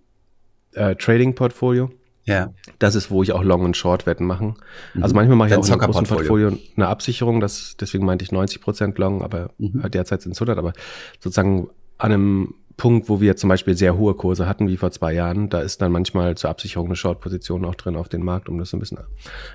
äh, 0.73 0.95
Trading-Portfolio. 0.95 1.91
Ja. 2.25 2.53
Das 2.79 2.95
ist, 2.95 3.09
wo 3.09 3.23
ich 3.23 3.31
auch 3.31 3.43
Long- 3.43 3.63
und 3.63 3.77
Short-Wetten 3.77 4.25
mache. 4.25 4.55
Mhm. 4.93 5.03
Also 5.03 5.15
manchmal 5.15 5.37
mache 5.37 5.49
ich 5.49 5.55
auch 5.55 5.65
in 5.65 5.71
einem 5.71 5.79
großen 5.79 6.07
Portfolio 6.07 6.57
eine 6.75 6.87
Absicherung, 6.87 7.39
das, 7.39 7.77
deswegen 7.79 8.05
meinte 8.05 8.23
ich 8.23 8.31
90 8.31 8.61
Prozent 8.61 8.97
Long, 8.97 9.21
aber 9.21 9.51
mhm. 9.59 9.89
derzeit 9.91 10.21
sind 10.21 10.33
es 10.33 10.39
100, 10.39 10.57
aber 10.57 10.73
sozusagen 11.19 11.69
an 11.97 12.11
einem 12.11 12.53
Punkt, 12.77 13.09
wo 13.09 13.19
wir 13.19 13.35
zum 13.35 13.49
Beispiel 13.49 13.75
sehr 13.75 13.97
hohe 13.97 14.13
Kurse 14.13 14.47
hatten, 14.47 14.67
wie 14.67 14.77
vor 14.77 14.91
zwei 14.91 15.11
Jahren, 15.11 15.49
da 15.49 15.61
ist 15.61 15.81
dann 15.81 15.91
manchmal 15.91 16.37
zur 16.37 16.51
Absicherung 16.51 16.87
eine 16.87 16.95
Short-Position 16.95 17.65
auch 17.65 17.75
drin 17.75 17.95
auf 17.95 18.07
den 18.07 18.23
Markt, 18.23 18.49
um 18.49 18.59
das 18.59 18.71
ein 18.71 18.79
bisschen 18.79 18.99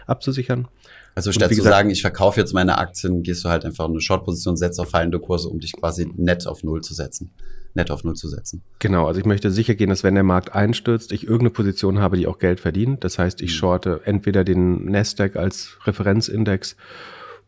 abzusichern. 0.06 0.66
Also 1.14 1.30
statt 1.30 1.54
zu 1.54 1.62
sagen, 1.62 1.90
ich 1.90 2.00
verkaufe 2.00 2.40
jetzt 2.40 2.52
meine 2.52 2.78
Aktien, 2.78 3.22
gehst 3.22 3.44
du 3.44 3.48
halt 3.48 3.64
einfach 3.64 3.84
eine 3.84 4.00
Short-Position, 4.00 4.56
setzt 4.56 4.80
auf 4.80 4.90
fallende 4.90 5.20
Kurse, 5.20 5.48
um 5.48 5.60
dich 5.60 5.72
quasi 5.72 6.10
nett 6.16 6.46
auf 6.46 6.64
Null 6.64 6.80
zu 6.80 6.94
setzen. 6.94 7.30
Nett 7.74 7.90
auf 7.90 8.02
Null 8.02 8.16
zu 8.16 8.28
setzen. 8.28 8.62
Genau, 8.80 9.06
also 9.06 9.20
ich 9.20 9.26
möchte 9.26 9.50
sicher 9.50 9.74
gehen, 9.74 9.88
dass 9.88 10.02
wenn 10.02 10.14
der 10.14 10.24
Markt 10.24 10.54
einstürzt, 10.54 11.12
ich 11.12 11.24
irgendeine 11.24 11.50
Position 11.50 12.00
habe, 12.00 12.16
die 12.16 12.26
auch 12.26 12.38
Geld 12.38 12.60
verdient. 12.60 13.04
Das 13.04 13.18
heißt, 13.18 13.40
ich 13.40 13.52
mhm. 13.52 13.56
shorte 13.56 14.00
entweder 14.04 14.44
den 14.44 14.86
Nasdaq 14.86 15.36
als 15.36 15.78
Referenzindex 15.84 16.76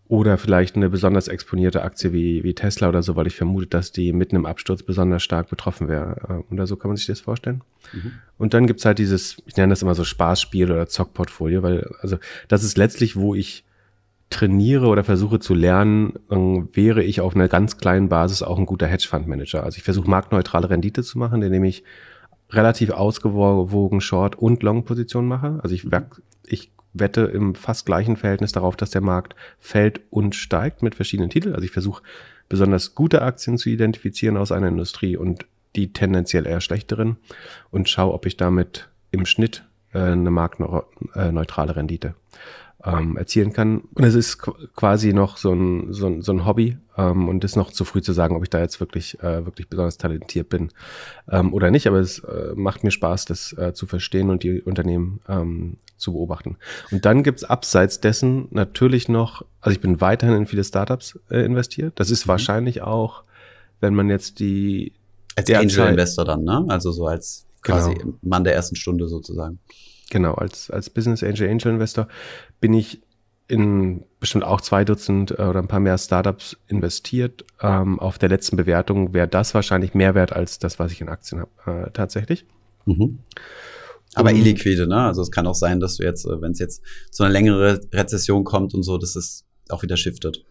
oder 0.06 0.36
vielleicht 0.36 0.76
eine 0.76 0.90
besonders 0.90 1.28
exponierte 1.28 1.82
Aktie 1.82 2.12
wie, 2.12 2.44
wie 2.44 2.54
Tesla 2.54 2.88
oder 2.88 3.02
so, 3.02 3.16
weil 3.16 3.26
ich 3.26 3.36
vermute, 3.36 3.68
dass 3.68 3.90
die 3.90 4.12
mitten 4.12 4.36
im 4.36 4.44
Absturz 4.44 4.82
besonders 4.82 5.22
stark 5.22 5.48
betroffen 5.48 5.88
wäre. 5.88 6.44
Oder 6.50 6.66
so 6.66 6.76
kann 6.76 6.90
man 6.90 6.96
sich 6.96 7.06
das 7.06 7.20
vorstellen. 7.20 7.62
Mhm. 7.92 8.12
Und 8.36 8.52
dann 8.52 8.66
gibt's 8.66 8.84
halt 8.84 8.98
dieses, 8.98 9.42
ich 9.46 9.56
nenne 9.56 9.72
das 9.72 9.80
immer 9.80 9.94
so 9.94 10.04
Spaßspiel 10.04 10.70
oder 10.70 10.86
Zockportfolio, 10.88 11.62
weil, 11.62 11.90
also 12.00 12.18
das 12.48 12.64
ist 12.64 12.76
letztlich, 12.76 13.16
wo 13.16 13.34
ich 13.34 13.64
trainiere 14.28 14.88
oder 14.88 15.04
versuche 15.04 15.38
zu 15.38 15.54
lernen, 15.54 16.14
wäre 16.72 17.02
ich 17.02 17.20
auf 17.20 17.34
einer 17.34 17.48
ganz 17.48 17.78
kleinen 17.78 18.08
Basis 18.08 18.42
auch 18.42 18.58
ein 18.58 18.66
guter 18.66 18.86
Hedgefondsmanager. 18.86 19.62
Also 19.62 19.76
ich 19.78 19.84
versuche 19.84 20.10
marktneutrale 20.10 20.68
Rendite 20.68 21.02
zu 21.02 21.18
machen, 21.18 21.40
indem 21.40 21.64
ich 21.64 21.82
relativ 22.50 22.90
ausgewogen 22.90 24.00
Short- 24.00 24.36
und 24.36 24.62
Long-Position 24.62 25.26
mache. 25.26 25.60
Also 25.62 25.74
ich, 25.74 25.86
ich 26.46 26.72
wette 26.94 27.22
im 27.22 27.54
fast 27.54 27.86
gleichen 27.86 28.16
Verhältnis 28.16 28.52
darauf, 28.52 28.76
dass 28.76 28.90
der 28.90 29.00
Markt 29.00 29.34
fällt 29.58 30.00
und 30.10 30.34
steigt 30.34 30.82
mit 30.82 30.94
verschiedenen 30.94 31.30
Titeln. 31.30 31.54
Also 31.54 31.64
ich 31.64 31.72
versuche 31.72 32.02
besonders 32.48 32.94
gute 32.94 33.22
Aktien 33.22 33.58
zu 33.58 33.68
identifizieren 33.68 34.36
aus 34.36 34.52
einer 34.52 34.68
Industrie 34.68 35.16
und 35.16 35.46
die 35.76 35.92
tendenziell 35.92 36.46
eher 36.46 36.60
schlechteren 36.60 37.16
und 37.70 37.88
schaue, 37.88 38.14
ob 38.14 38.26
ich 38.26 38.36
damit 38.36 38.88
im 39.10 39.26
Schnitt 39.26 39.64
äh, 39.92 39.98
eine 39.98 40.30
marktneutrale 40.30 41.76
Rendite 41.76 42.14
ähm, 42.84 43.16
erzielen 43.16 43.52
kann. 43.52 43.82
Und 43.94 44.04
es 44.04 44.14
ist 44.14 44.38
quasi 44.76 45.12
noch 45.12 45.36
so 45.36 45.52
ein, 45.52 45.92
so 45.92 46.06
ein, 46.06 46.22
so 46.22 46.32
ein 46.32 46.44
Hobby 46.44 46.76
ähm, 46.96 47.28
und 47.28 47.42
ist 47.44 47.56
noch 47.56 47.72
zu 47.72 47.84
früh 47.84 48.02
zu 48.02 48.12
sagen, 48.12 48.36
ob 48.36 48.42
ich 48.42 48.50
da 48.50 48.60
jetzt 48.60 48.78
wirklich, 48.80 49.18
äh, 49.20 49.44
wirklich 49.46 49.68
besonders 49.68 49.96
talentiert 49.96 50.48
bin 50.48 50.70
ähm, 51.30 51.54
oder 51.54 51.70
nicht. 51.70 51.86
Aber 51.86 51.98
es 51.98 52.18
äh, 52.20 52.52
macht 52.54 52.84
mir 52.84 52.90
Spaß, 52.90 53.24
das 53.24 53.52
äh, 53.54 53.72
zu 53.72 53.86
verstehen 53.86 54.30
und 54.30 54.42
die 54.42 54.60
Unternehmen 54.60 55.20
ähm, 55.28 55.76
zu 56.04 56.12
beobachten. 56.12 56.56
Und 56.92 57.04
dann 57.04 57.22
gibt's 57.22 57.42
abseits 57.42 58.00
dessen 58.00 58.48
natürlich 58.50 59.08
noch, 59.08 59.44
also 59.60 59.74
ich 59.74 59.80
bin 59.80 60.00
weiterhin 60.00 60.36
in 60.36 60.46
viele 60.46 60.62
Startups 60.62 61.18
äh, 61.30 61.44
investiert. 61.44 61.98
Das 61.98 62.10
ist 62.10 62.26
mhm. 62.26 62.30
wahrscheinlich 62.30 62.82
auch, 62.82 63.24
wenn 63.80 63.94
man 63.94 64.08
jetzt 64.08 64.38
die 64.38 64.92
als 65.36 65.50
Angel 65.50 65.88
Investor 65.88 66.24
dann, 66.24 66.44
ne? 66.44 66.64
Also 66.68 66.92
so 66.92 67.06
als 67.06 67.46
quasi 67.62 67.94
genau. 67.94 68.14
Mann 68.22 68.44
der 68.44 68.54
ersten 68.54 68.76
Stunde 68.76 69.08
sozusagen. 69.08 69.58
Genau, 70.10 70.34
als, 70.34 70.70
als 70.70 70.90
Business 70.90 71.24
Angel 71.24 71.48
Angel 71.48 71.72
Investor 71.72 72.06
bin 72.60 72.72
ich 72.72 73.02
in 73.46 74.04
bestimmt 74.20 74.44
auch 74.44 74.60
zwei 74.60 74.84
Dutzend 74.84 75.32
äh, 75.32 75.42
oder 75.42 75.60
ein 75.60 75.68
paar 75.68 75.80
mehr 75.80 75.98
Startups 75.98 76.56
investiert. 76.68 77.44
Ähm, 77.60 77.98
auf 77.98 78.18
der 78.18 78.28
letzten 78.28 78.56
Bewertung 78.56 79.12
wäre 79.12 79.28
das 79.28 79.54
wahrscheinlich 79.54 79.94
mehr 79.94 80.14
wert 80.14 80.32
als 80.32 80.58
das, 80.58 80.78
was 80.78 80.92
ich 80.92 81.00
in 81.00 81.08
Aktien 81.08 81.42
habe, 81.42 81.86
äh, 81.86 81.90
tatsächlich. 81.90 82.46
Mhm. 82.86 83.18
Aber 84.14 84.30
um, 84.30 84.36
illiquide, 84.36 84.86
ne? 84.86 85.02
Also 85.02 85.22
es 85.22 85.30
kann 85.30 85.46
auch 85.46 85.54
sein, 85.54 85.80
dass 85.80 85.96
du 85.96 86.04
jetzt, 86.04 86.26
äh, 86.26 86.40
wenn 86.40 86.52
es 86.52 86.58
jetzt 86.58 86.82
zu 87.10 87.22
einer 87.22 87.32
längeren 87.32 87.80
Rezession 87.92 88.44
kommt 88.44 88.74
und 88.74 88.82
so, 88.82 88.98
dass 88.98 89.16
es 89.16 89.44
auch 89.68 89.82
wieder 89.82 89.96
shiftet. 89.96 90.44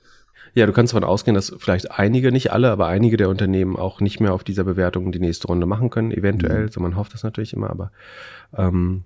Ja, 0.56 0.68
du 0.68 0.74
kannst 0.74 0.94
davon 0.94 1.04
ausgehen, 1.04 1.34
dass 1.34 1.54
vielleicht 1.58 1.92
einige, 1.92 2.32
nicht 2.32 2.52
alle, 2.52 2.70
aber 2.70 2.88
einige 2.88 3.18
der 3.18 3.30
Unternehmen 3.30 3.76
auch 3.76 4.02
nicht 4.02 4.20
mehr 4.20 4.34
auf 4.34 4.44
dieser 4.44 4.64
Bewertung 4.64 5.12
die 5.12 5.20
nächste 5.20 5.48
Runde 5.48 5.66
machen 5.66 5.90
können, 5.90 6.12
eventuell. 6.12 6.66
Mhm. 6.66 6.70
So 6.70 6.80
man 6.80 6.96
hofft 6.96 7.14
das 7.14 7.24
natürlich 7.24 7.54
immer, 7.54 7.72
aber 7.72 7.92
ähm, 8.56 9.04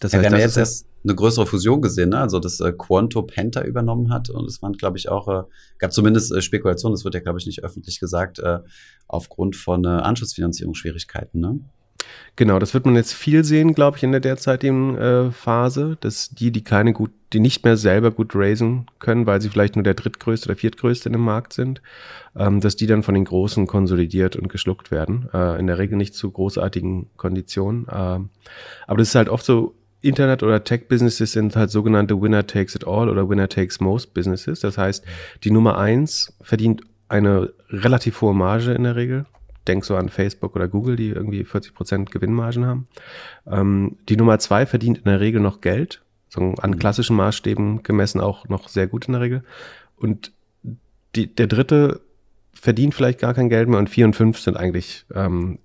das 0.00 0.12
heißt, 0.12 0.24
ja, 0.24 0.30
wir 0.30 0.36
haben 0.36 0.40
jetzt 0.40 0.56
erst 0.56 0.86
eine 1.04 1.14
größere 1.14 1.46
Fusion 1.46 1.80
gesehen, 1.80 2.10
ne? 2.10 2.18
also 2.18 2.38
dass 2.40 2.60
äh, 2.60 2.72
Quanto 2.76 3.22
Penta 3.22 3.62
übernommen 3.62 4.10
hat 4.12 4.30
und 4.30 4.46
es 4.48 4.62
waren, 4.62 4.72
glaube 4.72 4.98
ich, 4.98 5.08
auch, 5.08 5.28
äh, 5.28 5.42
gab 5.78 5.92
zumindest 5.92 6.32
äh, 6.32 6.40
Spekulationen, 6.42 6.94
das 6.94 7.04
wird 7.04 7.14
ja, 7.14 7.20
glaube 7.20 7.38
ich, 7.38 7.46
nicht 7.46 7.62
öffentlich 7.62 8.00
gesagt, 8.00 8.38
äh, 8.38 8.60
aufgrund 9.06 9.54
von 9.54 9.84
äh, 9.84 9.88
Anschlussfinanzierungsschwierigkeiten. 9.88 11.40
Ne? 11.40 11.60
Genau, 12.36 12.58
das 12.58 12.74
wird 12.74 12.86
man 12.86 12.94
jetzt 12.94 13.14
viel 13.14 13.44
sehen, 13.44 13.74
glaube 13.74 13.96
ich, 13.96 14.02
in 14.02 14.12
der 14.12 14.20
derzeitigen 14.20 14.96
äh, 14.96 15.30
Phase, 15.32 15.96
dass 16.00 16.30
die, 16.30 16.52
die 16.52 16.62
keine 16.62 16.92
gut, 16.92 17.10
die 17.32 17.40
nicht 17.40 17.64
mehr 17.64 17.76
selber 17.76 18.10
gut 18.10 18.32
raisen 18.34 18.86
können, 19.00 19.26
weil 19.26 19.40
sie 19.40 19.48
vielleicht 19.48 19.76
nur 19.76 19.82
der 19.82 19.94
drittgrößte 19.94 20.48
oder 20.48 20.56
viertgrößte 20.56 21.08
in 21.08 21.14
dem 21.14 21.22
Markt 21.22 21.52
sind, 21.52 21.82
ähm, 22.36 22.60
dass 22.60 22.76
die 22.76 22.86
dann 22.86 23.02
von 23.02 23.14
den 23.14 23.24
Großen 23.24 23.66
konsolidiert 23.66 24.36
und 24.36 24.48
geschluckt 24.48 24.90
werden. 24.90 25.28
Äh, 25.34 25.58
in 25.58 25.66
der 25.66 25.78
Regel 25.78 25.96
nicht 25.96 26.14
zu 26.14 26.30
großartigen 26.30 27.08
Konditionen. 27.16 27.88
Äh, 27.88 27.92
aber 27.92 28.98
das 28.98 29.08
ist 29.08 29.14
halt 29.14 29.28
oft 29.28 29.44
so, 29.44 29.74
Internet- 30.00 30.44
oder 30.44 30.62
Tech-Businesses 30.62 31.32
sind 31.32 31.56
halt 31.56 31.70
sogenannte 31.70 32.20
Winner 32.20 32.46
takes 32.46 32.76
it 32.76 32.86
all 32.86 33.08
oder 33.08 33.28
Winner 33.28 33.48
takes 33.48 33.80
most 33.80 34.14
Businesses. 34.14 34.60
Das 34.60 34.78
heißt, 34.78 35.04
die 35.42 35.50
Nummer 35.50 35.76
eins 35.76 36.32
verdient 36.40 36.82
eine 37.08 37.52
relativ 37.70 38.20
hohe 38.20 38.34
Marge 38.34 38.72
in 38.72 38.84
der 38.84 38.96
Regel 38.96 39.26
denk 39.68 39.84
so 39.84 39.96
an 39.96 40.08
Facebook 40.08 40.56
oder 40.56 40.68
Google, 40.68 40.96
die 40.96 41.10
irgendwie 41.10 41.44
40 41.44 41.74
Prozent 41.74 42.10
Gewinnmargen 42.10 42.66
haben. 42.66 42.88
Ähm, 43.46 43.96
die 44.08 44.16
Nummer 44.16 44.38
zwei 44.38 44.66
verdient 44.66 44.98
in 44.98 45.04
der 45.04 45.20
Regel 45.20 45.40
noch 45.40 45.60
Geld, 45.60 46.02
so 46.28 46.40
an 46.40 46.70
mhm. 46.70 46.78
klassischen 46.78 47.16
Maßstäben 47.16 47.82
gemessen 47.82 48.20
auch 48.20 48.48
noch 48.48 48.68
sehr 48.68 48.86
gut 48.86 49.06
in 49.06 49.12
der 49.12 49.22
Regel. 49.22 49.44
Und 49.96 50.32
die, 51.14 51.34
der 51.34 51.46
dritte 51.46 52.00
verdient 52.52 52.94
vielleicht 52.94 53.20
gar 53.20 53.34
kein 53.34 53.48
Geld 53.48 53.68
mehr 53.68 53.78
und 53.78 53.90
vier 53.90 54.04
und 54.04 54.16
fünf 54.16 54.38
sind 54.38 54.56
eigentlich 54.56 55.06
ähm, 55.14 55.58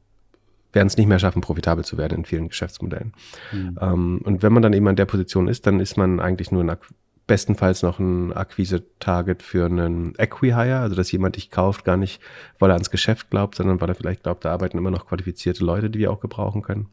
werden 0.74 0.88
es 0.88 0.98
nicht 0.98 1.08
mehr 1.08 1.20
schaffen, 1.20 1.42
profitabel 1.42 1.86
zu 1.86 1.98
werden 1.98 2.20
in 2.20 2.26
vielen 2.26 2.50
Geschäftsmodellen. 2.50 3.14
Mhm. 3.52 3.78
Ähm, 3.80 4.22
und 4.24 4.44
wenn 4.44 4.54
man 4.54 4.64
dann 4.64 4.74
eben 4.74 4.88
an 4.88 4.96
der 4.96 5.06
Position 5.06 5.48
ist, 5.48 5.66
dann 5.68 5.80
ist 5.80 5.98
man 5.98 6.20
eigentlich 6.20 6.52
nur 6.52 6.64
ein 6.64 6.78
bestenfalls 7.28 7.84
noch 7.84 8.00
ein 8.00 8.34
Akquise-Target 8.34 9.44
für 9.44 9.66
einen 9.66 10.14
Equihire, 10.18 10.80
also 10.80 10.96
dass 10.96 11.12
jemand 11.12 11.36
dich 11.36 11.50
kauft, 11.50 11.86
gar 11.86 11.98
nicht, 11.98 12.22
weil 12.60 12.70
er 12.70 12.76
ans 12.76 12.90
Geschäft 12.90 13.30
glaubt, 13.30 13.56
sondern 13.56 13.80
weil 13.80 13.90
er 13.90 13.96
vielleicht 13.96 14.24
glaubt, 14.24 14.46
da 14.46 14.52
arbeiten 14.52 14.78
immer 14.78 14.92
noch 14.92 15.08
qualifizierte 15.08 15.64
Leute, 15.64 15.90
die 15.90 16.00
wir 16.00 16.12
auch 16.12 16.20
gebrauchen 16.20 16.62
können. 16.62 16.90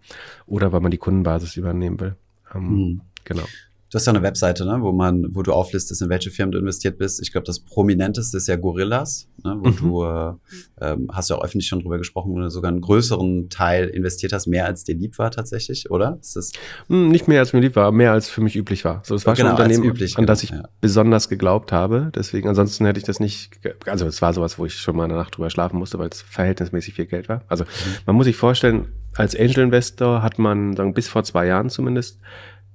Oder 0.47 0.73
weil 0.73 0.81
man 0.81 0.91
die 0.91 0.99
Kundenbasis 0.99 1.57
übernehmen 1.57 2.01
will. 2.01 2.17
Ähm, 2.55 2.63
mhm. 2.63 3.01
Genau. 3.25 3.45
Du 3.91 3.97
hast 3.97 4.07
ja 4.07 4.13
eine 4.13 4.23
Webseite, 4.23 4.65
ne, 4.65 4.79
wo 4.81 4.93
man, 4.93 5.27
wo 5.35 5.43
du 5.43 5.53
auflistest, 5.53 6.01
in 6.01 6.09
welche 6.09 6.31
Firmen 6.31 6.53
du 6.53 6.59
investiert 6.59 6.97
bist. 6.97 7.21
Ich 7.21 7.33
glaube, 7.33 7.45
das 7.45 7.59
prominenteste 7.59 8.37
ist 8.37 8.47
ja 8.47 8.55
Gorillas, 8.55 9.29
ne, 9.43 9.57
wo 9.59 9.69
mhm. 9.69 9.77
du 9.77 10.05
äh, 10.05 10.93
ähm, 10.93 11.09
hast 11.13 11.29
ja 11.29 11.37
auch 11.37 11.43
öffentlich 11.43 11.67
schon 11.67 11.81
drüber 11.81 11.99
gesprochen, 11.99 12.31
wo 12.31 12.39
du 12.39 12.49
sogar 12.51 12.71
einen 12.71 12.83
größeren 12.83 13.49
Teil 13.49 13.89
investiert 13.89 14.33
hast, 14.33 14.47
mehr 14.47 14.67
als 14.67 14.85
dir 14.85 14.95
lieb 14.95 15.19
war 15.19 15.33
tatsächlich, 15.33 15.91
oder? 15.91 16.19
Ist 16.21 16.37
das 16.37 16.53
hm, 16.87 17.09
Nicht 17.09 17.27
mehr 17.27 17.41
als 17.41 17.53
mir 17.53 17.59
lieb 17.59 17.75
war, 17.75 17.91
mehr 17.91 18.13
als 18.13 18.29
für 18.29 18.41
mich 18.43 18.55
üblich 18.55 18.85
war. 18.85 19.03
So, 19.05 19.17
es 19.17 19.27
war 19.27 19.35
genau, 19.35 19.49
schon 19.49 19.57
ein 19.57 19.63
Unternehmen, 19.65 19.91
üblich, 19.91 20.17
an 20.17 20.23
genau, 20.23 20.33
das 20.33 20.45
ich 20.45 20.51
ja. 20.51 20.69
besonders 20.81 21.29
geglaubt 21.29 21.73
habe. 21.73 22.13
Deswegen, 22.15 22.49
ansonsten 22.49 22.87
hätte 22.87 23.01
ich 23.01 23.05
das 23.05 23.19
nicht. 23.19 23.59
Also 23.87 24.07
es 24.07 24.23
war 24.23 24.33
sowas, 24.33 24.57
wo 24.57 24.67
ich 24.67 24.75
schon 24.75 24.95
mal 24.95 25.05
eine 25.05 25.15
Nacht 25.15 25.37
drüber 25.37 25.51
schlafen 25.51 25.81
musste, 25.81 25.99
weil 25.99 26.11
es 26.11 26.23
verhältnismäßig 26.23 26.95
viel 26.95 27.07
Geld 27.07 27.29
war. 27.29 27.43
Also 27.49 27.65
mhm. 27.65 27.69
man 28.07 28.15
muss 28.15 28.27
sich 28.27 28.37
vorstellen, 28.37 28.87
als 29.17 29.35
Angel 29.35 29.65
Investor 29.65 30.23
hat 30.23 30.39
man 30.39 30.77
sagen, 30.77 30.95
bis 30.95 31.09
vor 31.09 31.25
zwei 31.25 31.47
Jahren 31.47 31.71
zumindest 31.71 32.21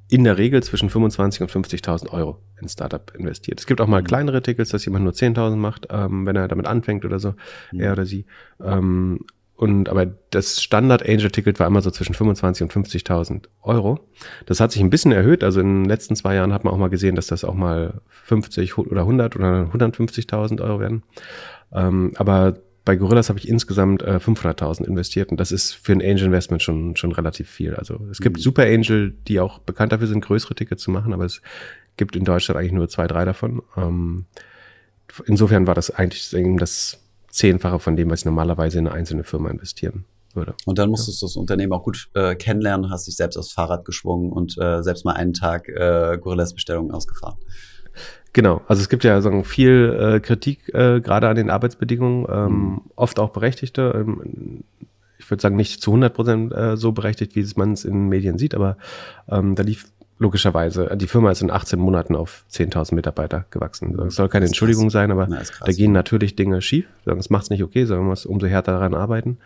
in 0.09 0.23
der 0.23 0.37
Regel 0.37 0.61
zwischen 0.61 0.89
25 0.89 1.41
und 1.41 1.51
50.000 1.51 2.11
Euro 2.11 2.39
in 2.61 2.69
Startup 2.69 3.11
investiert. 3.15 3.59
Es 3.59 3.65
gibt 3.65 3.81
auch 3.81 3.87
mal 3.87 4.01
mhm. 4.01 4.07
kleinere 4.07 4.41
Tickets, 4.41 4.69
dass 4.69 4.85
jemand 4.85 5.03
nur 5.03 5.13
10.000 5.13 5.55
macht, 5.55 5.87
ähm, 5.89 6.25
wenn 6.25 6.35
er 6.35 6.47
damit 6.47 6.67
anfängt 6.67 7.05
oder 7.05 7.19
so, 7.19 7.33
mhm. 7.71 7.79
er 7.79 7.93
oder 7.93 8.05
sie. 8.05 8.25
Ähm, 8.63 9.19
und 9.55 9.87
aber 9.87 10.05
das 10.31 10.61
Standard 10.61 11.07
Angel 11.07 11.31
Ticket 11.31 11.59
war 11.59 11.67
immer 11.67 11.81
so 11.81 11.89
zwischen 11.89 12.13
25 12.13 12.63
und 12.63 12.73
50.000 12.73 13.45
Euro. 13.61 13.99
Das 14.45 14.59
hat 14.59 14.73
sich 14.73 14.81
ein 14.81 14.89
bisschen 14.89 15.13
erhöht. 15.13 15.45
Also 15.45 15.61
in 15.61 15.83
den 15.83 15.85
letzten 15.85 16.15
zwei 16.15 16.35
Jahren 16.35 16.51
hat 16.51 16.65
man 16.65 16.73
auch 16.73 16.77
mal 16.77 16.89
gesehen, 16.89 17.15
dass 17.15 17.27
das 17.27 17.45
auch 17.45 17.53
mal 17.53 18.01
50 18.09 18.77
oder 18.77 19.01
100 19.01 19.37
oder 19.37 19.69
150.000 19.73 20.61
Euro 20.61 20.81
werden. 20.81 21.03
Ähm, 21.71 22.11
aber 22.17 22.57
bei 22.85 22.95
Gorillas 22.95 23.29
habe 23.29 23.39
ich 23.39 23.47
insgesamt 23.47 24.03
äh, 24.03 24.17
500.000 24.17 24.85
investiert 24.85 25.31
und 25.31 25.39
das 25.39 25.51
ist 25.51 25.73
für 25.73 25.91
ein 25.91 26.01
Angel 26.01 26.25
Investment 26.25 26.61
schon, 26.61 26.95
schon 26.95 27.11
relativ 27.11 27.49
viel. 27.49 27.73
Also 27.75 27.99
es 28.11 28.21
gibt 28.21 28.37
mhm. 28.37 28.41
Super 28.41 28.63
Angel, 28.63 29.15
die 29.27 29.39
auch 29.39 29.59
bekannt 29.59 29.91
dafür 29.91 30.07
sind, 30.07 30.23
größere 30.23 30.53
Tickets 30.53 30.83
zu 30.83 30.91
machen, 30.91 31.11
aber 31.11 31.25
es 31.25 31.41
gibt 31.97 32.15
in 32.15 32.23
Deutschland 32.23 32.59
eigentlich 32.59 32.73
nur 32.73 32.87
zwei, 32.87 33.07
drei 33.07 33.25
davon. 33.25 33.63
Ähm, 33.75 34.25
insofern 35.25 35.65
war 35.65 35.73
das 35.73 35.89
eigentlich 35.89 36.29
das 36.59 36.99
Zehnfache 37.29 37.79
von 37.79 37.95
dem, 37.95 38.09
was 38.11 38.19
ich 38.19 38.25
normalerweise 38.25 38.77
in 38.77 38.87
eine 38.87 38.95
einzelne 38.95 39.23
Firma 39.23 39.49
investieren 39.49 40.05
würde. 40.35 40.53
Und 40.65 40.77
dann 40.77 40.89
musstest 40.89 41.21
ja. 41.21 41.25
du 41.25 41.29
das 41.31 41.35
Unternehmen 41.37 41.73
auch 41.73 41.83
gut 41.83 42.09
äh, 42.13 42.35
kennenlernen, 42.35 42.91
hast 42.91 43.07
dich 43.07 43.15
selbst 43.15 43.37
aufs 43.37 43.51
Fahrrad 43.51 43.85
geschwungen 43.85 44.31
und 44.31 44.57
äh, 44.59 44.83
selbst 44.83 45.05
mal 45.05 45.13
einen 45.13 45.33
Tag 45.33 45.69
äh, 45.69 46.17
Gorillas 46.21 46.53
Bestellungen 46.53 46.91
ausgefahren. 46.91 47.37
Genau, 48.33 48.61
also 48.67 48.81
es 48.81 48.89
gibt 48.89 49.03
ja 49.05 49.21
so 49.21 49.43
viel 49.43 49.97
äh, 49.97 50.19
Kritik 50.19 50.73
äh, 50.73 50.99
gerade 50.99 51.29
an 51.29 51.35
den 51.35 51.49
Arbeitsbedingungen, 51.49 52.27
ähm, 52.29 52.51
mhm. 52.51 52.81
oft 52.95 53.17
auch 53.19 53.29
berechtigte. 53.29 53.93
Ähm, 53.95 54.63
ich 55.17 55.31
würde 55.31 55.41
sagen, 55.41 55.55
nicht 55.55 55.81
zu 55.81 55.91
100 55.91 56.13
Prozent 56.13 56.53
äh, 56.53 56.75
so 56.75 56.91
berechtigt, 56.91 57.35
wie 57.35 57.47
man 57.55 57.71
es 57.71 57.85
in 57.85 57.93
den 57.93 58.09
Medien 58.09 58.37
sieht, 58.37 58.53
aber 58.53 58.77
ähm, 59.29 59.55
da 59.55 59.63
lief 59.63 59.87
logischerweise, 60.17 60.95
die 60.95 61.07
Firma 61.07 61.31
ist 61.31 61.41
in 61.41 61.51
18 61.51 61.79
Monaten 61.79 62.15
auf 62.15 62.45
10.000 62.51 62.95
Mitarbeiter 62.95 63.45
gewachsen. 63.51 63.97
Das 63.97 64.15
soll 64.15 64.29
keine 64.29 64.45
Entschuldigung 64.45 64.89
sein, 64.89 65.11
aber 65.11 65.27
Na, 65.29 65.41
da 65.59 65.71
gehen 65.71 65.91
natürlich 65.91 66.35
Dinge 66.35 66.61
schief. 66.61 66.85
Das 67.05 67.29
macht 67.29 67.43
es 67.43 67.49
nicht 67.49 67.63
okay, 67.63 67.85
sondern 67.85 68.05
man 68.05 68.11
muss 68.11 68.25
umso 68.25 68.47
härter 68.47 68.73
daran 68.73 68.93
arbeiten. 68.93 69.37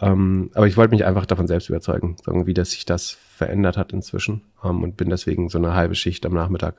Ähm, 0.00 0.50
aber 0.54 0.66
ich 0.66 0.76
wollte 0.76 0.94
mich 0.94 1.04
einfach 1.04 1.26
davon 1.26 1.46
selbst 1.46 1.68
überzeugen, 1.68 2.16
sagen, 2.24 2.46
wie 2.46 2.54
das 2.54 2.72
sich 2.72 2.84
das 2.84 3.10
verändert 3.10 3.76
hat 3.76 3.92
inzwischen 3.92 4.42
ähm, 4.62 4.82
und 4.82 4.96
bin 4.96 5.10
deswegen 5.10 5.48
so 5.48 5.58
eine 5.58 5.74
halbe 5.74 5.94
Schicht 5.94 6.24
am 6.26 6.34
Nachmittag 6.34 6.76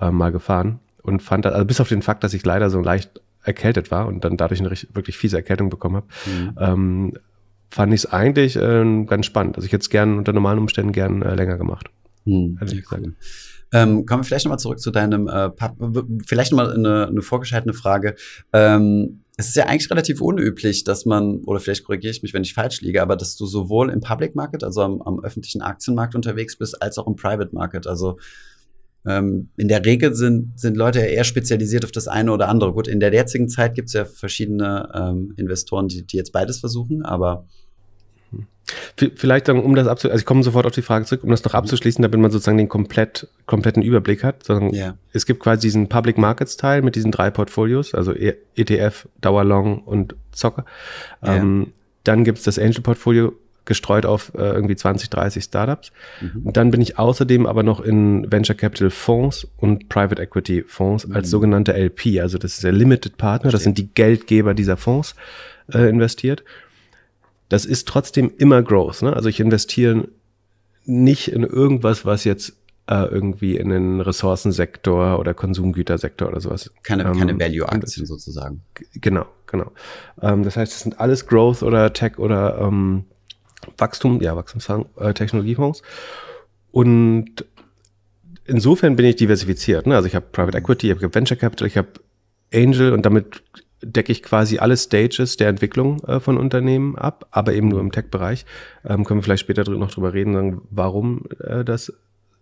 äh, 0.00 0.10
mal 0.10 0.32
gefahren 0.32 0.80
und 1.02 1.22
fand, 1.22 1.46
also 1.46 1.64
bis 1.64 1.80
auf 1.80 1.88
den 1.88 2.02
Fakt, 2.02 2.24
dass 2.24 2.34
ich 2.34 2.44
leider 2.44 2.70
so 2.70 2.80
leicht 2.80 3.20
erkältet 3.42 3.90
war 3.90 4.06
und 4.06 4.24
dann 4.24 4.36
dadurch 4.36 4.60
eine 4.60 4.70
wirklich 4.70 5.16
fiese 5.16 5.36
Erkältung 5.36 5.70
bekommen 5.70 5.96
habe, 5.96 6.06
mhm. 6.26 6.56
ähm, 6.58 7.12
fand 7.70 7.92
ich 7.92 8.04
es 8.04 8.12
eigentlich 8.12 8.56
äh, 8.56 9.04
ganz 9.04 9.26
spannend. 9.26 9.56
Also 9.56 9.66
ich 9.66 9.72
hätte 9.72 9.82
es 9.82 9.90
gern 9.90 10.18
unter 10.18 10.32
normalen 10.32 10.58
Umständen 10.58 10.92
gern 10.92 11.22
äh, 11.22 11.34
länger 11.34 11.58
gemacht. 11.58 11.90
Cool. 13.06 13.14
Ähm, 13.72 14.06
kommen 14.06 14.22
wir 14.22 14.24
vielleicht 14.24 14.46
nochmal 14.46 14.58
zurück 14.58 14.80
zu 14.80 14.90
deinem, 14.90 15.28
äh, 15.28 15.50
Pap 15.50 15.76
vielleicht 16.26 16.52
nochmal 16.52 16.72
eine, 16.72 17.08
eine 17.08 17.22
vorgeschaltete 17.22 17.74
Frage. 17.74 18.16
Ähm, 18.52 19.20
es 19.40 19.50
ist 19.50 19.54
ja 19.54 19.66
eigentlich 19.66 19.88
relativ 19.88 20.20
unüblich, 20.20 20.82
dass 20.82 21.06
man, 21.06 21.44
oder 21.44 21.60
vielleicht 21.60 21.84
korrigiere 21.84 22.10
ich 22.10 22.22
mich, 22.24 22.34
wenn 22.34 22.42
ich 22.42 22.54
falsch 22.54 22.80
liege, 22.80 23.00
aber 23.00 23.14
dass 23.14 23.36
du 23.36 23.46
sowohl 23.46 23.88
im 23.88 24.00
Public 24.00 24.34
Market, 24.34 24.64
also 24.64 24.82
am, 24.82 25.00
am 25.00 25.20
öffentlichen 25.20 25.62
Aktienmarkt 25.62 26.16
unterwegs 26.16 26.58
bist, 26.58 26.82
als 26.82 26.98
auch 26.98 27.06
im 27.06 27.14
Private 27.14 27.54
Market. 27.54 27.86
Also 27.86 28.18
ähm, 29.06 29.50
in 29.56 29.68
der 29.68 29.84
Regel 29.84 30.12
sind, 30.16 30.58
sind 30.58 30.76
Leute 30.76 30.98
ja 30.98 31.04
eher 31.04 31.22
spezialisiert 31.22 31.84
auf 31.84 31.92
das 31.92 32.08
eine 32.08 32.32
oder 32.32 32.48
andere. 32.48 32.72
Gut, 32.72 32.88
in 32.88 32.98
der 32.98 33.14
jetzigen 33.14 33.48
Zeit 33.48 33.76
gibt 33.76 33.86
es 33.86 33.94
ja 33.94 34.04
verschiedene 34.04 34.90
ähm, 34.92 35.34
Investoren, 35.36 35.86
die, 35.86 36.04
die 36.04 36.16
jetzt 36.16 36.32
beides 36.32 36.58
versuchen, 36.58 37.04
aber 37.04 37.46
Vielleicht, 39.16 39.48
um 39.48 39.74
das 39.74 39.86
abzuschließen, 39.86 40.12
also 40.12 40.20
ich 40.20 40.26
komme 40.26 40.42
sofort 40.42 40.66
auf 40.66 40.72
die 40.72 40.82
Frage 40.82 41.06
zurück, 41.06 41.24
um 41.24 41.30
das 41.30 41.42
noch 41.44 41.54
abzuschließen, 41.54 42.02
damit 42.02 42.20
man 42.20 42.30
sozusagen 42.30 42.58
den 42.58 42.68
komplett, 42.68 43.28
kompletten 43.46 43.82
Überblick 43.82 44.22
hat. 44.22 44.46
Yeah. 44.48 44.98
Es 45.12 45.24
gibt 45.24 45.40
quasi 45.40 45.62
diesen 45.62 45.88
Public 45.88 46.18
Markets 46.18 46.58
Teil 46.58 46.82
mit 46.82 46.94
diesen 46.94 47.10
drei 47.10 47.30
Portfolios, 47.30 47.94
also 47.94 48.12
ETF, 48.12 49.08
Dauerlong 49.20 49.78
und 49.78 50.16
Zocker. 50.32 50.66
Yeah. 51.22 51.36
Ähm, 51.36 51.72
dann 52.04 52.24
gibt 52.24 52.38
es 52.38 52.44
das 52.44 52.58
Angel 52.58 52.82
Portfolio, 52.82 53.32
gestreut 53.68 54.06
auf 54.06 54.32
äh, 54.34 54.40
irgendwie 54.40 54.74
20, 54.74 55.10
30 55.10 55.44
Startups. 55.44 55.92
Mhm. 56.20 56.46
Und 56.46 56.56
dann 56.56 56.70
bin 56.72 56.80
ich 56.80 56.98
außerdem 56.98 57.46
aber 57.46 57.62
noch 57.62 57.80
in 57.80 58.30
Venture 58.32 58.56
Capital 58.56 58.90
Fonds 58.90 59.46
und 59.58 59.88
Private 59.88 60.20
Equity 60.20 60.64
Fonds 60.66 61.06
mhm. 61.06 61.14
als 61.14 61.30
sogenannte 61.30 61.74
LP, 61.74 62.18
also 62.20 62.38
das 62.38 62.54
ist 62.54 62.64
der 62.64 62.72
Limited 62.72 63.18
Partner, 63.18 63.50
Verstehe. 63.50 63.52
das 63.52 63.62
sind 63.62 63.78
die 63.78 63.88
Geldgeber 63.94 64.54
dieser 64.54 64.76
Fonds 64.76 65.14
äh, 65.72 65.88
investiert. 65.88 66.42
Das 67.48 67.64
ist 67.64 67.88
trotzdem 67.88 68.32
immer 68.36 68.62
Growth. 68.62 69.02
Ne? 69.02 69.14
Also 69.14 69.28
ich 69.28 69.40
investiere 69.40 70.08
nicht 70.84 71.28
in 71.28 71.42
irgendwas, 71.42 72.04
was 72.04 72.24
jetzt 72.24 72.54
äh, 72.88 73.04
irgendwie 73.04 73.56
in 73.56 73.68
den 73.68 74.00
Ressourcensektor 74.00 75.18
oder 75.18 75.34
Konsumgütersektor 75.34 76.28
oder 76.28 76.40
sowas. 76.40 76.70
Keine, 76.82 77.04
ähm, 77.04 77.18
keine 77.18 77.38
Value-Aktien 77.38 78.06
sozusagen. 78.06 78.62
Genau, 78.94 79.26
genau. 79.46 79.72
Ähm, 80.22 80.42
das 80.42 80.56
heißt, 80.56 80.72
es 80.72 80.80
sind 80.80 80.98
alles 80.98 81.26
Growth 81.26 81.62
oder 81.62 81.92
Tech 81.92 82.18
oder 82.18 82.58
ähm, 82.58 83.04
Wachstum, 83.76 84.22
ja, 84.22 84.34
Wachstumsfonds, 84.36 84.88
äh, 84.98 85.12
Technologiefonds. 85.12 85.82
Und 86.72 87.44
insofern 88.46 88.96
bin 88.96 89.04
ich 89.06 89.16
diversifiziert. 89.16 89.86
Ne? 89.86 89.94
Also 89.94 90.08
ich 90.08 90.14
habe 90.14 90.26
Private 90.32 90.56
Equity, 90.56 90.90
ich 90.90 91.02
habe 91.02 91.14
Venture 91.14 91.36
Capital, 91.36 91.68
ich 91.68 91.76
habe 91.76 91.88
Angel 92.52 92.92
und 92.92 93.04
damit 93.04 93.42
decke 93.82 94.12
ich 94.12 94.22
quasi 94.22 94.58
alle 94.58 94.76
Stages 94.76 95.36
der 95.36 95.48
Entwicklung 95.48 96.02
äh, 96.04 96.20
von 96.20 96.36
Unternehmen 96.36 96.96
ab, 96.96 97.26
aber 97.30 97.52
eben 97.52 97.68
nur 97.68 97.80
im 97.80 97.92
Tech-Bereich. 97.92 98.44
Ähm, 98.84 99.04
können 99.04 99.20
wir 99.20 99.24
vielleicht 99.24 99.42
später 99.42 99.68
noch 99.70 99.90
drüber 99.90 100.12
reden, 100.14 100.34
sagen, 100.34 100.62
warum 100.70 101.24
äh, 101.40 101.64
das 101.64 101.92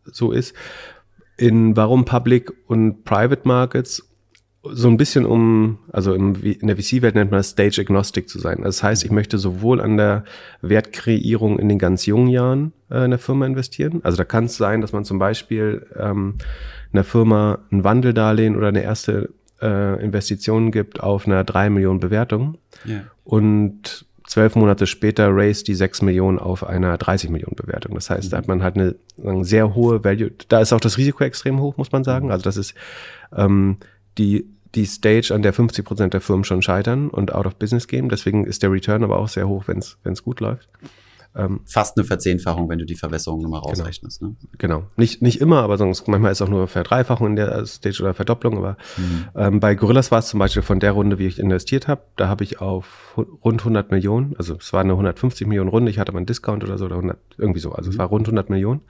so 0.04 0.32
ist. 0.32 0.54
In 1.36 1.76
warum 1.76 2.04
Public 2.04 2.52
und 2.66 3.04
Private 3.04 3.46
Markets 3.46 4.08
so 4.72 4.88
ein 4.88 4.96
bisschen 4.96 5.26
um, 5.26 5.78
also 5.92 6.14
im, 6.14 6.34
in 6.42 6.66
der 6.66 6.76
VC-Welt 6.76 7.14
nennt 7.14 7.30
man 7.30 7.38
das 7.38 7.50
Stage 7.50 7.80
Agnostic 7.80 8.28
zu 8.28 8.38
sein. 8.38 8.62
Das 8.62 8.82
heißt, 8.82 9.04
ich 9.04 9.10
möchte 9.10 9.38
sowohl 9.38 9.80
an 9.80 9.96
der 9.96 10.24
Wertkreierung 10.60 11.58
in 11.58 11.68
den 11.68 11.78
ganz 11.78 12.06
jungen 12.06 12.28
Jahren 12.28 12.72
äh, 12.88 13.08
der 13.08 13.18
Firma 13.18 13.46
investieren. 13.46 14.00
Also 14.02 14.16
da 14.16 14.24
kann 14.24 14.44
es 14.46 14.56
sein, 14.56 14.80
dass 14.80 14.92
man 14.92 15.04
zum 15.04 15.18
Beispiel 15.18 15.86
ähm, 15.96 16.36
einer 16.92 17.04
Firma 17.04 17.60
ein 17.70 17.84
Wandeldarlehen 17.84 18.56
oder 18.56 18.68
eine 18.68 18.82
erste 18.82 19.30
äh, 19.60 20.02
Investition 20.02 20.70
gibt 20.70 21.00
auf 21.00 21.26
einer 21.26 21.44
drei 21.44 21.70
Millionen 21.70 22.00
Bewertung. 22.00 22.58
Yeah. 22.86 23.04
Und 23.24 24.06
zwölf 24.26 24.56
Monate 24.56 24.86
später 24.86 25.28
raised 25.30 25.68
die 25.68 25.74
sechs 25.74 26.02
Millionen 26.02 26.38
auf 26.38 26.66
einer 26.66 26.98
30 26.98 27.30
Millionen 27.30 27.56
Bewertung. 27.56 27.94
Das 27.94 28.10
heißt, 28.10 28.32
da 28.32 28.38
hat 28.38 28.48
man 28.48 28.62
halt 28.62 28.76
eine, 28.76 28.96
eine, 29.24 29.44
sehr 29.44 29.74
hohe 29.74 30.04
Value. 30.04 30.32
Da 30.48 30.60
ist 30.60 30.72
auch 30.72 30.80
das 30.80 30.98
Risiko 30.98 31.24
extrem 31.24 31.60
hoch, 31.60 31.76
muss 31.76 31.92
man 31.92 32.04
sagen. 32.04 32.30
Also 32.30 32.42
das 32.42 32.56
ist 32.56 32.74
ähm, 33.34 33.78
die 34.18 34.46
die 34.74 34.84
Stage, 34.84 35.32
an 35.34 35.42
der 35.42 35.54
50 35.54 35.84
Prozent 35.84 36.12
der 36.12 36.20
Firmen 36.20 36.44
schon 36.44 36.60
scheitern 36.60 37.08
und 37.08 37.32
out 37.34 37.46
of 37.46 37.56
business 37.56 37.88
gehen. 37.88 38.10
Deswegen 38.10 38.44
ist 38.44 38.62
der 38.62 38.70
Return 38.70 39.02
aber 39.04 39.18
auch 39.18 39.28
sehr 39.28 39.48
hoch, 39.48 39.64
wenn 39.68 39.78
es 39.78 40.22
gut 40.22 40.40
läuft. 40.40 40.68
Ähm, 41.36 41.60
Fast 41.66 41.98
eine 41.98 42.06
Verzehnfachung, 42.06 42.68
wenn 42.68 42.78
du 42.78 42.86
die 42.86 42.94
Verbesserung 42.94 43.42
nochmal 43.42 43.60
genau. 43.60 43.70
rausrechnest. 43.70 44.20
Genau. 44.20 44.30
Ne? 44.30 44.48
genau. 44.58 44.82
Nicht, 44.96 45.22
nicht 45.22 45.40
immer, 45.40 45.62
aber 45.62 45.76
sonst 45.76 46.08
manchmal 46.08 46.32
ist 46.32 46.40
auch 46.40 46.48
nur 46.48 46.66
Verdreifachung 46.66 47.28
in 47.28 47.36
der 47.36 47.66
Stage 47.66 48.02
oder 48.02 48.14
Verdopplung. 48.14 48.56
Aber 48.56 48.76
mhm. 48.96 49.24
ähm, 49.34 49.60
bei 49.60 49.74
Gorillas 49.74 50.10
war 50.10 50.20
es 50.20 50.28
zum 50.28 50.38
Beispiel 50.38 50.62
von 50.62 50.80
der 50.80 50.92
Runde, 50.92 51.18
wie 51.18 51.26
ich 51.26 51.38
investiert 51.38 51.88
habe, 51.88 52.02
da 52.16 52.28
habe 52.28 52.44
ich 52.44 52.60
auf 52.60 53.14
rund 53.44 53.60
100 53.60 53.90
Millionen, 53.90 54.34
also 54.36 54.56
es 54.56 54.72
war 54.72 54.80
eine 54.80 54.92
150 54.92 55.46
Millionen 55.46 55.70
Runde, 55.70 55.90
ich 55.90 55.98
hatte 55.98 56.12
mal 56.12 56.18
einen 56.18 56.26
Discount 56.26 56.64
oder 56.64 56.78
so, 56.78 56.86
oder 56.86 56.96
100, 56.96 57.18
irgendwie 57.38 57.60
so, 57.60 57.72
also 57.72 57.88
mhm. 57.88 57.94
es 57.94 57.98
war 57.98 58.06
rund 58.06 58.26
100 58.26 58.50
Millionen. 58.50 58.80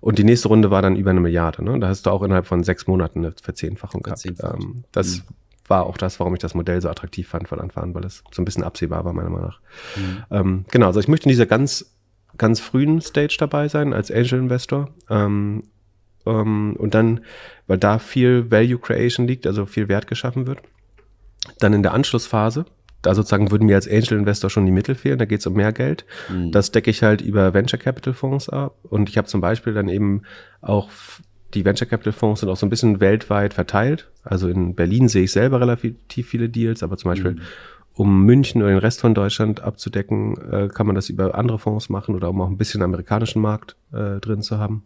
Und 0.00 0.18
die 0.18 0.24
nächste 0.24 0.48
Runde 0.48 0.70
war 0.70 0.82
dann 0.82 0.96
über 0.96 1.10
eine 1.10 1.20
Milliarde. 1.20 1.64
Ne? 1.64 1.78
Da 1.80 1.88
hast 1.88 2.04
du 2.04 2.10
auch 2.10 2.22
innerhalb 2.22 2.46
von 2.46 2.62
sechs 2.62 2.86
Monaten 2.86 3.20
eine 3.20 3.34
Verzehnfachung 3.40 4.02
gehabt. 4.02 4.26
Ähm, 4.26 4.84
das 4.92 5.18
mhm 5.18 5.22
war 5.66 5.86
auch 5.86 5.96
das, 5.96 6.20
warum 6.20 6.34
ich 6.34 6.40
das 6.40 6.54
Modell 6.54 6.80
so 6.80 6.88
attraktiv 6.88 7.28
fand 7.28 7.48
von 7.48 7.60
Anfang 7.60 7.84
an, 7.84 7.94
weil 7.94 8.04
es 8.04 8.22
so 8.30 8.42
ein 8.42 8.44
bisschen 8.44 8.64
absehbar 8.64 9.04
war, 9.04 9.12
meiner 9.12 9.30
Meinung 9.30 9.48
nach. 9.48 9.60
Mhm. 9.96 10.24
Ähm, 10.30 10.64
genau, 10.70 10.86
also 10.86 11.00
ich 11.00 11.08
möchte 11.08 11.24
in 11.24 11.30
dieser 11.30 11.46
ganz 11.46 11.94
ganz 12.38 12.60
frühen 12.60 13.00
Stage 13.00 13.36
dabei 13.38 13.68
sein 13.68 13.92
als 13.92 14.10
Angel 14.10 14.40
Investor. 14.40 14.90
Ähm, 15.08 15.64
ähm, 16.26 16.76
und 16.78 16.94
dann, 16.94 17.20
weil 17.66 17.78
da 17.78 17.98
viel 17.98 18.50
Value 18.50 18.78
Creation 18.78 19.26
liegt, 19.26 19.46
also 19.46 19.66
viel 19.66 19.88
Wert 19.88 20.06
geschaffen 20.06 20.46
wird. 20.46 20.60
Dann 21.58 21.72
in 21.72 21.82
der 21.82 21.92
Anschlussphase, 21.92 22.64
da 23.02 23.14
sozusagen 23.14 23.50
würden 23.50 23.66
mir 23.66 23.76
als 23.76 23.88
Angel 23.88 24.18
Investor 24.18 24.48
schon 24.48 24.64
die 24.64 24.72
Mittel 24.72 24.94
fehlen, 24.94 25.18
da 25.18 25.26
geht 25.26 25.40
es 25.40 25.46
um 25.46 25.54
mehr 25.54 25.72
Geld. 25.72 26.06
Mhm. 26.30 26.52
Das 26.52 26.72
decke 26.72 26.90
ich 26.90 27.02
halt 27.02 27.20
über 27.20 27.52
Venture 27.52 27.78
Capital 27.78 28.14
Fonds 28.14 28.48
ab. 28.48 28.76
Und 28.84 29.08
ich 29.08 29.18
habe 29.18 29.28
zum 29.28 29.40
Beispiel 29.40 29.74
dann 29.74 29.88
eben 29.88 30.22
auch 30.62 30.88
die 31.54 31.64
Venture 31.64 31.86
Capital 31.88 32.12
Fonds 32.12 32.40
sind 32.40 32.48
auch 32.48 32.56
so 32.56 32.66
ein 32.66 32.70
bisschen 32.70 33.00
weltweit 33.00 33.54
verteilt. 33.54 34.10
Also 34.22 34.48
in 34.48 34.74
Berlin 34.74 35.08
sehe 35.08 35.24
ich 35.24 35.32
selber 35.32 35.60
relativ 35.60 36.28
viele 36.28 36.48
Deals, 36.48 36.82
aber 36.82 36.96
zum 36.96 37.10
Beispiel 37.10 37.32
mhm 37.32 37.40
um 37.94 38.24
München 38.24 38.60
oder 38.62 38.72
den 38.72 38.78
Rest 38.78 39.00
von 39.00 39.14
Deutschland 39.14 39.62
abzudecken, 39.62 40.36
äh, 40.50 40.68
kann 40.68 40.86
man 40.86 40.96
das 40.96 41.08
über 41.08 41.34
andere 41.36 41.58
Fonds 41.58 41.88
machen 41.88 42.14
oder 42.14 42.28
um 42.30 42.40
auch 42.40 42.48
ein 42.48 42.58
bisschen 42.58 42.82
amerikanischen 42.82 43.40
Markt 43.40 43.76
äh, 43.92 44.20
drin 44.20 44.42
zu 44.42 44.58
haben. 44.58 44.84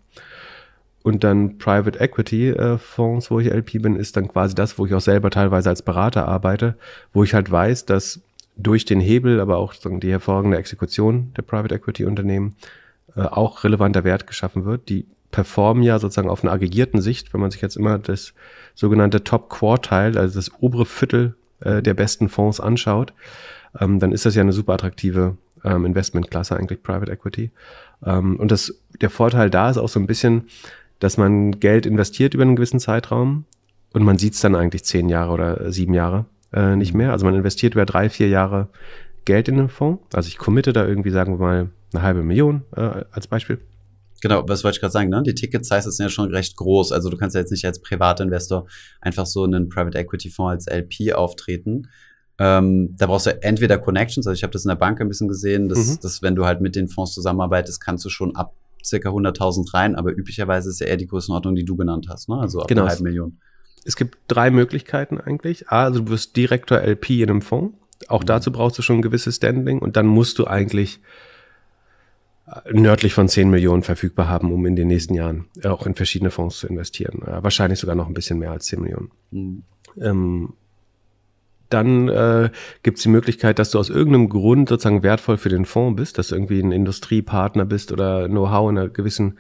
Und 1.02 1.24
dann 1.24 1.57
Private 1.57 1.98
Equity 2.00 2.50
äh, 2.50 2.76
Fonds, 2.76 3.31
wo 3.31 3.40
ich 3.40 3.50
LP 3.50 3.81
bin, 3.81 3.96
ist 3.96 4.16
dann 4.16 4.28
quasi 4.28 4.54
das, 4.54 4.78
wo 4.78 4.85
ich 4.85 4.92
auch 4.92 5.00
selber 5.00 5.31
teilweise 5.31 5.70
als 5.70 5.83
Berater 5.83 6.28
arbeite, 6.28 6.76
wo 7.12 7.24
ich 7.24 7.33
halt 7.33 7.50
weiß, 7.50 7.87
dass 7.87 8.20
durch 8.57 8.85
den 8.85 9.00
Hebel, 9.00 9.40
aber 9.40 9.57
auch 9.57 9.72
die 9.74 10.11
hervorragende 10.11 10.59
Exekution 10.59 11.33
der 11.37 11.42
Private 11.42 11.76
Equity 11.76 12.04
Unternehmen 12.04 12.57
äh, 13.16 13.22
auch 13.22 13.64
relevanter 13.64 14.04
Wert 14.04 14.26
geschaffen 14.26 14.64
wird. 14.66 14.88
Die 14.90 15.07
performen 15.30 15.82
ja 15.82 15.98
sozusagen 15.98 16.30
auf 16.30 16.42
einer 16.42 16.52
aggregierten 16.52 17.00
Sicht, 17.00 17.32
wenn 17.32 17.40
man 17.40 17.50
sich 17.50 17.60
jetzt 17.60 17.76
immer 17.76 17.98
das 17.98 18.34
sogenannte 18.74 19.24
Top 19.24 19.50
Quartile, 19.50 20.18
also 20.18 20.38
das 20.38 20.50
obere 20.60 20.86
Viertel 20.86 21.34
äh, 21.60 21.82
der 21.82 21.94
besten 21.94 22.28
Fonds 22.28 22.60
anschaut, 22.60 23.12
ähm, 23.78 23.98
dann 23.98 24.12
ist 24.12 24.24
das 24.24 24.34
ja 24.34 24.42
eine 24.42 24.52
super 24.52 24.74
attraktive 24.74 25.36
ähm, 25.64 25.84
Investmentklasse 25.84 26.56
eigentlich 26.56 26.82
Private 26.82 27.10
Equity. 27.12 27.50
Ähm, 28.04 28.36
und 28.36 28.50
das, 28.50 28.74
der 29.00 29.10
Vorteil 29.10 29.50
da 29.50 29.70
ist 29.70 29.78
auch 29.78 29.88
so 29.88 30.00
ein 30.00 30.06
bisschen, 30.06 30.44
dass 30.98 31.16
man 31.16 31.60
Geld 31.60 31.86
investiert 31.86 32.34
über 32.34 32.42
einen 32.42 32.56
gewissen 32.56 32.80
Zeitraum 32.80 33.44
und 33.92 34.02
man 34.02 34.18
sieht 34.18 34.34
es 34.34 34.40
dann 34.40 34.54
eigentlich 34.54 34.84
zehn 34.84 35.08
Jahre 35.08 35.32
oder 35.32 35.72
sieben 35.72 35.94
Jahre 35.94 36.26
äh, 36.52 36.76
nicht 36.76 36.94
mehr. 36.94 37.12
Also 37.12 37.26
man 37.26 37.34
investiert 37.34 37.74
über 37.74 37.86
drei, 37.86 38.08
vier 38.08 38.28
Jahre 38.28 38.68
Geld 39.24 39.48
in 39.48 39.56
den 39.56 39.68
Fonds. 39.68 40.02
Also 40.14 40.28
ich 40.28 40.38
committe 40.38 40.72
da 40.72 40.86
irgendwie, 40.86 41.10
sagen 41.10 41.38
wir 41.38 41.46
mal, 41.46 41.70
eine 41.92 42.02
halbe 42.02 42.22
Million 42.22 42.62
äh, 42.76 43.04
als 43.10 43.26
Beispiel. 43.26 43.58
Genau, 44.20 44.44
was 44.48 44.64
wollte 44.64 44.76
ich 44.76 44.81
gerade 44.81 44.92
sagen, 44.92 45.11
ne? 45.11 45.22
Die 45.22 45.35
Ticket-Size 45.35 45.90
sind 45.90 46.04
ja 46.04 46.11
schon 46.11 46.31
recht 46.31 46.57
groß. 46.57 46.92
Also 46.92 47.09
du 47.09 47.16
kannst 47.16 47.35
ja 47.35 47.40
jetzt 47.40 47.50
nicht 47.50 47.64
als 47.64 47.81
Privatinvestor 47.81 48.66
einfach 49.00 49.26
so 49.26 49.44
in 49.44 49.54
einen 49.54 49.68
Private 49.68 49.98
Equity 49.98 50.31
Fonds 50.31 50.66
als 50.66 50.76
LP 50.76 51.14
auftreten. 51.14 51.88
Ähm, 52.38 52.94
da 52.96 53.07
brauchst 53.07 53.26
du 53.26 53.42
entweder 53.42 53.78
Connections, 53.78 54.26
also 54.26 54.37
ich 54.37 54.44
habe 54.44 54.52
das 54.52 54.64
in 54.64 54.68
der 54.68 54.76
Bank 54.76 55.00
ein 55.00 55.09
bisschen 55.09 55.26
gesehen, 55.26 55.68
dass, 55.68 55.87
mhm. 55.87 55.98
dass 56.00 56.22
wenn 56.22 56.37
du 56.37 56.44
halt 56.46 56.61
mit 56.61 56.76
den 56.76 56.88
Fonds 56.88 57.12
zusammenarbeitest, 57.12 57.81
kannst 57.81 58.04
du 58.04 58.11
schon 58.11 58.37
ab 58.37 58.54
circa 58.85 59.11
100.000 59.11 59.74
rein, 59.74 59.96
aber 59.96 60.12
üblicherweise 60.12 60.70
ist 60.70 60.81
ja 60.81 60.87
eher 60.87 60.96
die 60.96 61.09
Größenordnung, 61.09 61.57
die 61.57 61.64
du 61.64 61.74
genannt 61.74 62.07
hast, 62.09 62.28
ne? 62.28 62.38
also 62.38 62.61
ab 62.61 62.68
genau. 62.68 62.83
einer 62.83 62.90
halben 62.90 63.02
Million. 63.02 63.38
Es 63.85 63.96
gibt 63.96 64.18
drei 64.28 64.50
Möglichkeiten 64.50 65.20
eigentlich. 65.20 65.68
A, 65.68 65.85
also 65.85 66.00
du 66.00 66.11
wirst 66.11 66.37
Direktor 66.37 66.78
LP 66.78 67.11
in 67.11 67.31
einem 67.31 67.42
Fonds. 67.42 67.76
Auch 68.07 68.22
mhm. 68.22 68.26
dazu 68.26 68.52
brauchst 68.52 68.78
du 68.78 68.83
schon 68.83 68.98
ein 68.98 69.02
gewisses 69.02 69.37
Standing 69.37 69.81
und 69.81 69.96
dann 69.96 70.07
musst 70.07 70.38
du 70.38 70.46
eigentlich 70.46 71.00
nördlich 72.70 73.14
von 73.14 73.28
10 73.28 73.50
Millionen 73.50 73.82
verfügbar 73.82 74.28
haben, 74.28 74.52
um 74.52 74.64
in 74.66 74.76
den 74.76 74.88
nächsten 74.88 75.14
Jahren 75.14 75.46
auch 75.64 75.87
in 75.87 75.94
verschiedene 75.94 76.30
Fonds 76.30 76.58
zu 76.58 76.66
investieren. 76.66 77.20
wahrscheinlich 77.24 77.78
sogar 77.78 77.94
noch 77.94 78.08
ein 78.08 78.14
bisschen 78.14 78.38
mehr 78.38 78.52
als 78.52 78.66
10 78.66 78.80
Millionen. 78.80 79.11
Mhm. 79.30 79.62
Ähm, 80.00 80.52
dann 81.68 82.08
äh, 82.08 82.50
gibt 82.82 82.96
es 82.96 83.02
die 83.02 83.11
Möglichkeit, 83.11 83.58
dass 83.58 83.70
du 83.70 83.78
aus 83.78 83.90
irgendeinem 83.90 84.28
Grund 84.28 84.68
sozusagen 84.68 85.02
wertvoll 85.02 85.37
für 85.37 85.50
den 85.50 85.66
Fonds 85.66 85.96
bist, 85.96 86.18
dass 86.18 86.28
du 86.28 86.34
irgendwie 86.34 86.61
ein 86.61 86.72
Industriepartner 86.72 87.66
bist 87.66 87.92
oder 87.92 88.26
Know-how 88.28 88.70
in 88.70 88.78
einer 88.78 88.88
gewissen 88.88 89.38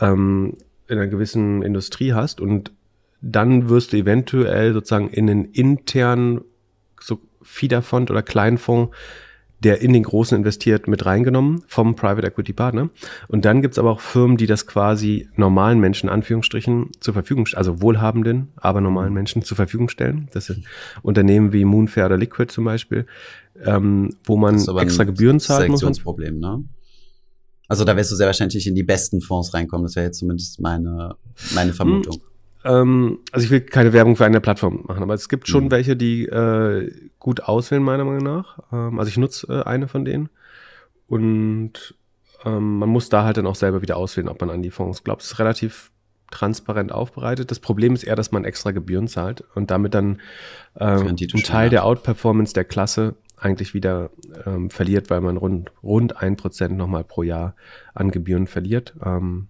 ähm, 0.00 0.56
in 0.88 0.96
einer 0.96 1.08
gewissen 1.08 1.62
Industrie 1.62 2.14
hast 2.14 2.40
und 2.40 2.72
dann 3.20 3.68
wirst 3.68 3.92
du 3.92 3.98
eventuell 3.98 4.72
sozusagen 4.72 5.10
in 5.10 5.28
einen 5.28 5.44
internen 5.46 6.40
so 7.00 7.20
Fiederfond 7.42 8.10
oder 8.10 8.22
Kleinfonds 8.22 8.94
der 9.64 9.80
in 9.80 9.92
den 9.92 10.02
Großen 10.02 10.36
investiert, 10.36 10.86
mit 10.86 11.04
reingenommen 11.04 11.62
vom 11.66 11.96
Private 11.96 12.26
Equity 12.26 12.52
Partner. 12.52 12.90
Und 13.26 13.44
dann 13.44 13.62
gibt's 13.62 13.78
aber 13.78 13.90
auch 13.90 14.00
Firmen, 14.00 14.36
die 14.36 14.46
das 14.46 14.66
quasi 14.66 15.28
normalen 15.36 15.80
Menschen, 15.80 16.08
Anführungsstrichen, 16.08 16.90
zur 17.00 17.14
Verfügung, 17.14 17.48
also 17.54 17.82
wohlhabenden, 17.82 18.48
aber 18.56 18.80
normalen 18.80 19.12
Menschen 19.12 19.42
zur 19.42 19.56
Verfügung 19.56 19.88
stellen. 19.88 20.28
Das 20.32 20.46
sind 20.46 20.64
Unternehmen 21.02 21.52
wie 21.52 21.64
Moonfair 21.64 22.06
oder 22.06 22.16
Liquid 22.16 22.52
zum 22.52 22.64
Beispiel, 22.64 23.06
ähm, 23.64 24.10
wo 24.24 24.36
man 24.36 24.56
extra 24.78 25.04
Gebühren 25.04 25.40
zahlt. 25.40 25.62
Selektionsproblem, 25.62 26.38
ne? 26.38 26.64
Also 27.68 27.84
da 27.84 27.94
wirst 27.96 28.10
du 28.10 28.16
sehr 28.16 28.26
wahrscheinlich 28.26 28.66
in 28.66 28.74
die 28.74 28.82
besten 28.82 29.20
Fonds 29.20 29.52
reinkommen. 29.52 29.84
Das 29.84 29.94
wäre 29.94 30.06
jetzt 30.06 30.20
zumindest 30.20 30.58
meine, 30.58 31.16
meine 31.54 31.74
Vermutung. 31.74 32.18
Hm 32.62 32.68
ähm, 32.68 33.18
also 33.32 33.44
ich 33.44 33.50
will 33.50 33.60
keine 33.60 33.92
Werbung 33.92 34.16
für 34.16 34.24
eine 34.24 34.40
Plattform 34.40 34.84
machen, 34.86 35.02
aber 35.02 35.14
es 35.14 35.28
gibt 35.28 35.48
schon 35.48 35.64
mhm. 35.64 35.70
welche, 35.70 35.96
die 35.96 36.26
äh, 36.26 36.92
gut 37.18 37.42
auswählen, 37.42 37.82
meiner 37.82 38.04
Meinung 38.04 38.22
nach. 38.22 38.58
Ähm, 38.72 38.98
also 38.98 39.08
ich 39.08 39.16
nutze 39.16 39.46
äh, 39.48 39.62
eine 39.62 39.88
von 39.88 40.04
denen. 40.04 40.28
Und 41.06 41.94
ähm, 42.44 42.78
man 42.78 42.88
muss 42.88 43.08
da 43.08 43.24
halt 43.24 43.36
dann 43.36 43.46
auch 43.46 43.54
selber 43.54 43.82
wieder 43.82 43.96
auswählen, 43.96 44.28
ob 44.28 44.40
man 44.40 44.50
an 44.50 44.62
die 44.62 44.70
Fonds 44.70 45.04
glaubt. 45.04 45.22
Es 45.22 45.32
ist 45.32 45.38
relativ 45.38 45.90
transparent 46.30 46.92
aufbereitet. 46.92 47.50
Das 47.50 47.60
Problem 47.60 47.94
ist 47.94 48.04
eher, 48.04 48.16
dass 48.16 48.32
man 48.32 48.44
extra 48.44 48.72
Gebühren 48.72 49.08
zahlt 49.08 49.44
und 49.54 49.70
damit 49.70 49.94
dann 49.94 50.20
ähm, 50.78 51.06
ein 51.06 51.16
Teil 51.16 51.70
der 51.70 51.84
Outperformance 51.84 52.52
der 52.52 52.64
Klasse 52.64 53.14
eigentlich 53.38 53.72
wieder 53.72 54.10
ähm, 54.44 54.68
verliert, 54.68 55.10
weil 55.10 55.20
man 55.20 55.36
rund, 55.36 55.72
rund 55.82 56.16
ein 56.20 56.36
Prozent 56.36 56.76
nochmal 56.76 57.04
pro 57.04 57.22
Jahr 57.22 57.54
an 57.94 58.10
Gebühren 58.10 58.46
verliert. 58.46 58.94
Ähm, 59.02 59.46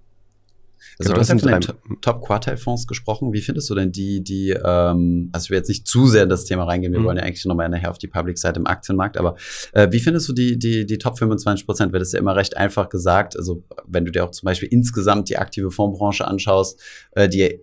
also 0.99 1.13
genau, 1.13 1.15
du 1.15 1.21
hast 1.21 1.29
ja 1.29 1.39
von 1.39 1.61
den 1.61 2.01
Top-Quartile-Fonds 2.01 2.87
gesprochen. 2.87 3.33
Wie 3.33 3.41
findest 3.41 3.69
du 3.71 3.75
denn 3.75 3.93
die, 3.93 4.23
die, 4.23 4.51
ähm, 4.51 5.31
also 5.33 5.47
ich 5.47 5.51
will 5.51 5.59
jetzt 5.59 5.69
nicht 5.69 5.87
zu 5.87 6.07
sehr 6.07 6.25
in 6.25 6.29
das 6.29 6.45
Thema 6.45 6.65
reingehen, 6.65 6.93
wir 6.93 7.01
mhm. 7.01 7.05
wollen 7.05 7.17
ja 7.17 7.25
eigentlich 7.25 7.45
nochmal 7.45 7.69
nachher 7.69 7.91
auf 7.91 7.99
die 7.99 8.09
Public-Seite 8.09 8.61
im 8.61 8.67
Aktienmarkt, 8.67 9.17
aber 9.17 9.37
äh, 9.73 9.89
wie 9.91 10.01
findest 10.01 10.29
du 10.29 10.33
die, 10.33 10.59
die, 10.59 10.87
die 10.87 10.99
Top 10.99 11.19
25 11.19 11.67
Prozent? 11.67 11.93
Wird 11.93 12.03
es 12.03 12.13
ja 12.13 12.19
immer 12.19 12.37
recht 12.37 12.57
einfach 12.57 12.89
gesagt. 12.89 13.37
Also 13.37 13.65
wenn 13.87 14.05
du 14.05 14.13
dir 14.13 14.25
auch 14.25 14.31
zum 14.31 14.47
Beispiel 14.47 14.69
insgesamt 14.71 15.29
die 15.29 15.39
aktive 15.39 15.71
Fondsbranche 15.71 16.27
anschaust, 16.27 16.81
äh, 17.13 17.29
die 17.29 17.61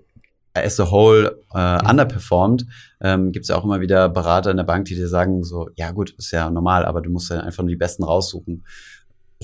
as 0.55 0.79
a 0.79 0.89
whole 0.89 1.43
äh, 1.53 1.75
mhm. 1.75 1.89
underperformed, 1.89 2.65
ähm, 3.01 3.31
gibt 3.31 3.43
es 3.43 3.49
ja 3.49 3.57
auch 3.57 3.63
immer 3.63 3.81
wieder 3.81 4.09
Berater 4.09 4.51
in 4.51 4.57
der 4.57 4.63
Bank, 4.63 4.85
die 4.85 4.95
dir 4.95 5.07
sagen, 5.07 5.43
so, 5.43 5.69
ja 5.75 5.91
gut, 5.91 6.11
ist 6.17 6.31
ja 6.31 6.49
normal, 6.49 6.85
aber 6.85 7.01
du 7.01 7.09
musst 7.09 7.29
ja 7.29 7.39
einfach 7.41 7.63
nur 7.63 7.69
die 7.69 7.75
Besten 7.75 8.03
raussuchen. 8.03 8.65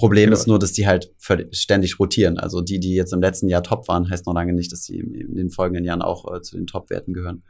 Problem 0.01 0.25
genau. 0.25 0.37
ist 0.37 0.47
nur, 0.47 0.57
dass 0.57 0.73
die 0.73 0.87
halt 0.87 1.13
ständig 1.51 1.99
rotieren. 1.99 2.39
Also 2.39 2.61
die, 2.61 2.79
die 2.79 2.95
jetzt 2.95 3.13
im 3.13 3.21
letzten 3.21 3.47
Jahr 3.47 3.61
top 3.61 3.87
waren, 3.87 4.09
heißt 4.09 4.25
noch 4.25 4.33
lange 4.33 4.53
nicht, 4.53 4.71
dass 4.71 4.81
die 4.81 4.97
in 4.97 5.35
den 5.35 5.49
folgenden 5.51 5.85
Jahren 5.85 6.01
auch 6.01 6.33
äh, 6.33 6.41
zu 6.41 6.57
den 6.57 6.65
Top-Werten 6.65 7.13
gehören. 7.13 7.43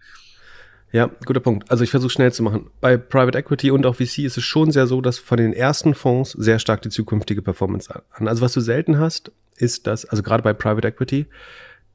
Ja, 0.92 1.10
guter 1.26 1.40
Punkt. 1.40 1.72
Also 1.72 1.86
ich 1.86 1.92
versuche 1.92 2.12
schnell 2.12 2.34
zu 2.34 2.44
machen. 2.44 2.70
Bei 2.82 2.98
Private 2.98 3.38
Equity 3.38 3.72
und 3.72 3.86
auch 3.86 3.96
VC 3.96 4.20
ist 4.20 4.38
es 4.38 4.44
schon 4.44 4.72
sehr 4.72 4.88
so, 4.88 5.00
dass 5.00 5.18
von 5.18 5.38
den 5.38 5.54
ersten 5.54 5.96
Fonds 5.96 6.32
sehr 6.32 6.60
stark 6.60 6.82
die 6.82 6.90
zukünftige 6.90 7.42
Performance 7.42 7.90
an. 8.12 8.28
Also 8.28 8.42
was 8.42 8.52
du 8.52 8.60
selten 8.60 9.00
hast, 9.00 9.32
ist 9.56 9.88
dass, 9.88 10.04
also 10.04 10.22
gerade 10.22 10.44
bei 10.44 10.52
Private 10.52 10.90
Equity, 10.90 11.28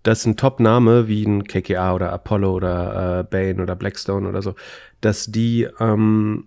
dass 0.02 0.24
ein 0.24 0.36
Top-Name 0.36 1.08
wie 1.08 1.24
ein 1.24 1.44
KKA 1.44 1.94
oder 1.94 2.12
Apollo 2.12 2.54
oder 2.54 3.20
äh, 3.20 3.24
Bain 3.24 3.60
oder 3.60 3.76
Blackstone 3.76 4.26
oder 4.26 4.40
so, 4.40 4.54
dass 5.02 5.26
die 5.26 5.68
ähm, 5.78 6.46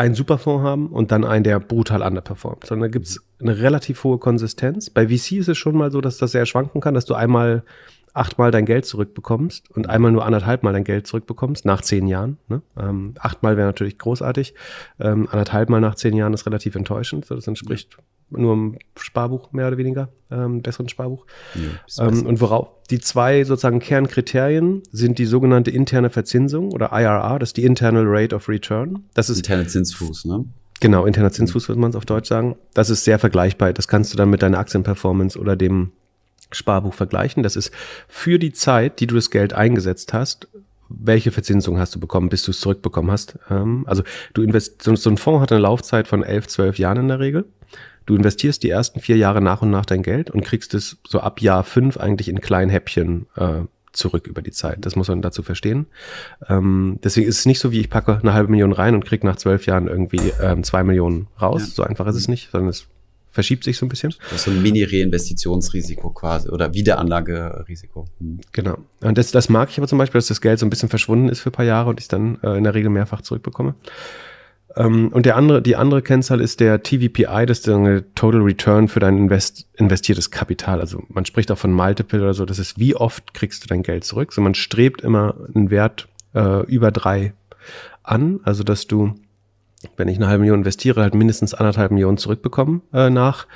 einen 0.00 0.14
Superfonds 0.14 0.64
haben 0.64 0.86
und 0.86 1.12
dann 1.12 1.26
einen, 1.26 1.44
der 1.44 1.60
brutal 1.60 2.00
underperformt. 2.00 2.66
Sondern 2.66 2.88
da 2.88 2.92
gibt 2.92 3.06
es 3.06 3.20
eine 3.38 3.58
relativ 3.58 4.02
hohe 4.02 4.16
Konsistenz. 4.16 4.88
Bei 4.88 5.08
VC 5.08 5.32
ist 5.32 5.48
es 5.48 5.58
schon 5.58 5.76
mal 5.76 5.90
so, 5.90 6.00
dass 6.00 6.16
das 6.16 6.32
sehr 6.32 6.46
schwanken 6.46 6.80
kann, 6.80 6.94
dass 6.94 7.04
du 7.04 7.12
einmal 7.12 7.64
achtmal 8.14 8.50
dein 8.50 8.64
Geld 8.64 8.86
zurückbekommst 8.86 9.70
und 9.70 9.90
einmal 9.90 10.10
nur 10.10 10.24
anderthalb 10.24 10.62
Mal 10.62 10.72
dein 10.72 10.84
Geld 10.84 11.06
zurückbekommst 11.06 11.66
nach 11.66 11.82
zehn 11.82 12.08
Jahren. 12.08 12.38
Ne? 12.48 12.62
Ähm, 12.78 13.14
achtmal 13.18 13.58
wäre 13.58 13.66
natürlich 13.66 13.98
großartig. 13.98 14.54
Ähm, 14.98 15.28
anderthalb 15.30 15.68
nach 15.68 15.94
zehn 15.96 16.16
Jahren 16.16 16.32
ist 16.32 16.46
relativ 16.46 16.76
enttäuschend. 16.76 17.26
So, 17.26 17.34
das 17.34 17.46
entspricht 17.46 17.98
nur 18.30 18.52
im 18.52 18.78
Sparbuch 18.96 19.52
mehr 19.52 19.68
oder 19.68 19.76
weniger, 19.76 20.08
ähm, 20.30 20.62
besseren 20.62 20.88
Sparbuch. 20.88 21.26
Ja, 21.54 22.08
ähm, 22.08 22.26
und 22.26 22.40
worauf 22.40 22.68
die 22.90 23.00
zwei 23.00 23.44
sozusagen 23.44 23.80
Kernkriterien 23.80 24.82
sind 24.90 25.18
die 25.18 25.26
sogenannte 25.26 25.70
interne 25.70 26.10
Verzinsung 26.10 26.72
oder 26.72 26.90
IRR, 26.92 27.38
das 27.38 27.50
ist 27.50 27.56
die 27.56 27.64
Internal 27.64 28.04
Rate 28.06 28.34
of 28.34 28.48
Return. 28.48 29.04
Das 29.14 29.30
ist 29.30 29.38
interne 29.38 29.66
Zinsfuß, 29.66 30.24
ne? 30.24 30.44
Genau, 30.80 31.04
interner 31.04 31.30
Zinsfuß 31.30 31.68
würde 31.68 31.80
man 31.80 31.90
es 31.90 31.96
auf 31.96 32.06
Deutsch 32.06 32.28
sagen. 32.28 32.56
Das 32.72 32.88
ist 32.88 33.04
sehr 33.04 33.18
vergleichbar. 33.18 33.72
Das 33.74 33.86
kannst 33.86 34.12
du 34.12 34.16
dann 34.16 34.30
mit 34.30 34.42
deiner 34.42 34.58
Aktienperformance 34.58 35.38
oder 35.38 35.54
dem 35.54 35.92
Sparbuch 36.50 36.94
vergleichen. 36.94 37.42
Das 37.42 37.54
ist 37.54 37.70
für 38.08 38.38
die 38.38 38.52
Zeit, 38.52 39.00
die 39.00 39.06
du 39.06 39.14
das 39.14 39.30
Geld 39.30 39.52
eingesetzt 39.52 40.14
hast, 40.14 40.48
welche 40.88 41.30
Verzinsung 41.30 41.78
hast 41.78 41.94
du 41.94 42.00
bekommen, 42.00 42.30
bis 42.30 42.42
du 42.42 42.50
es 42.50 42.60
zurückbekommen 42.60 43.10
hast. 43.10 43.38
Ähm, 43.50 43.84
also 43.86 44.02
du 44.32 44.42
investierst, 44.42 45.02
so 45.02 45.10
ein 45.10 45.18
Fonds 45.18 45.42
hat 45.42 45.52
eine 45.52 45.60
Laufzeit 45.60 46.08
von 46.08 46.22
elf, 46.22 46.48
zwölf 46.48 46.78
Jahren 46.78 46.98
in 46.98 47.08
der 47.08 47.20
Regel. 47.20 47.44
Du 48.06 48.16
investierst 48.16 48.62
die 48.62 48.70
ersten 48.70 49.00
vier 49.00 49.16
Jahre 49.16 49.40
nach 49.40 49.62
und 49.62 49.70
nach 49.70 49.86
dein 49.86 50.02
Geld 50.02 50.30
und 50.30 50.42
kriegst 50.42 50.74
es 50.74 50.98
so 51.06 51.20
ab 51.20 51.40
Jahr 51.40 51.64
fünf 51.64 51.96
eigentlich 51.96 52.28
in 52.28 52.40
kleinen 52.40 52.70
Häppchen 52.70 53.26
äh, 53.36 53.62
zurück 53.92 54.26
über 54.26 54.42
die 54.42 54.52
Zeit. 54.52 54.78
Das 54.86 54.96
muss 54.96 55.08
man 55.08 55.22
dazu 55.22 55.42
verstehen. 55.42 55.86
Ähm, 56.48 56.98
deswegen 57.02 57.28
ist 57.28 57.38
es 57.38 57.46
nicht 57.46 57.58
so, 57.58 57.72
wie 57.72 57.80
ich 57.80 57.90
packe 57.90 58.18
eine 58.20 58.32
halbe 58.32 58.50
Million 58.50 58.72
rein 58.72 58.94
und 58.94 59.04
krieg 59.04 59.24
nach 59.24 59.36
zwölf 59.36 59.66
Jahren 59.66 59.88
irgendwie 59.88 60.32
ähm, 60.40 60.64
zwei 60.64 60.82
Millionen 60.82 61.26
raus. 61.40 61.62
Ja. 61.62 61.74
So 61.74 61.82
einfach 61.82 62.06
ist 62.06 62.16
es 62.16 62.28
nicht, 62.28 62.50
sondern 62.50 62.68
es 62.70 62.86
verschiebt 63.32 63.64
sich 63.64 63.76
so 63.78 63.86
ein 63.86 63.88
bisschen. 63.88 64.14
Das 64.24 64.40
ist 64.40 64.44
so 64.44 64.50
ein 64.50 64.62
Mini-Reinvestitionsrisiko 64.62 66.10
quasi 66.10 66.48
oder 66.48 66.74
Wiederanlagerisiko. 66.74 68.06
Hm. 68.18 68.40
Genau. 68.52 68.78
Und 69.00 69.18
das, 69.18 69.30
das 69.30 69.48
mag 69.48 69.70
ich 69.70 69.78
aber 69.78 69.86
zum 69.86 69.98
Beispiel, 69.98 70.18
dass 70.18 70.28
das 70.28 70.40
Geld 70.40 70.58
so 70.58 70.66
ein 70.66 70.70
bisschen 70.70 70.88
verschwunden 70.88 71.28
ist 71.28 71.40
für 71.40 71.50
ein 71.50 71.52
paar 71.52 71.64
Jahre 71.64 71.90
und 71.90 72.00
ich 72.00 72.08
dann 72.08 72.38
äh, 72.42 72.56
in 72.56 72.64
der 72.64 72.74
Regel 72.74 72.90
mehrfach 72.90 73.22
zurückbekomme. 73.22 73.74
Ähm, 74.76 75.08
und 75.08 75.26
der 75.26 75.36
andere, 75.36 75.62
die 75.62 75.76
andere 75.76 76.02
Kennzahl 76.02 76.40
ist 76.40 76.60
der 76.60 76.82
TVPI, 76.82 77.46
das 77.46 77.58
ist 77.58 77.66
der 77.66 78.04
Total 78.14 78.40
Return 78.40 78.88
für 78.88 79.00
dein 79.00 79.16
Invest, 79.16 79.66
investiertes 79.74 80.30
Kapital. 80.30 80.80
Also 80.80 81.02
man 81.08 81.24
spricht 81.24 81.50
auch 81.50 81.58
von 81.58 81.72
Multiple 81.72 82.20
oder 82.20 82.34
so. 82.34 82.44
Das 82.44 82.58
ist, 82.58 82.78
wie 82.78 82.94
oft 82.94 83.34
kriegst 83.34 83.64
du 83.64 83.68
dein 83.68 83.82
Geld 83.82 84.04
zurück? 84.04 84.32
So 84.32 84.40
man 84.40 84.54
strebt 84.54 85.02
immer 85.02 85.34
einen 85.54 85.70
Wert 85.70 86.08
äh, 86.34 86.64
über 86.66 86.90
drei 86.92 87.32
an. 88.02 88.40
Also 88.44 88.62
dass 88.62 88.86
du, 88.86 89.14
wenn 89.96 90.08
ich 90.08 90.16
eine 90.16 90.28
halbe 90.28 90.42
Million 90.42 90.60
investiere, 90.60 91.02
halt 91.02 91.14
mindestens 91.14 91.54
anderthalb 91.54 91.90
Millionen 91.90 92.18
zurückbekommen 92.18 92.82
äh, 92.92 93.10
nach 93.10 93.46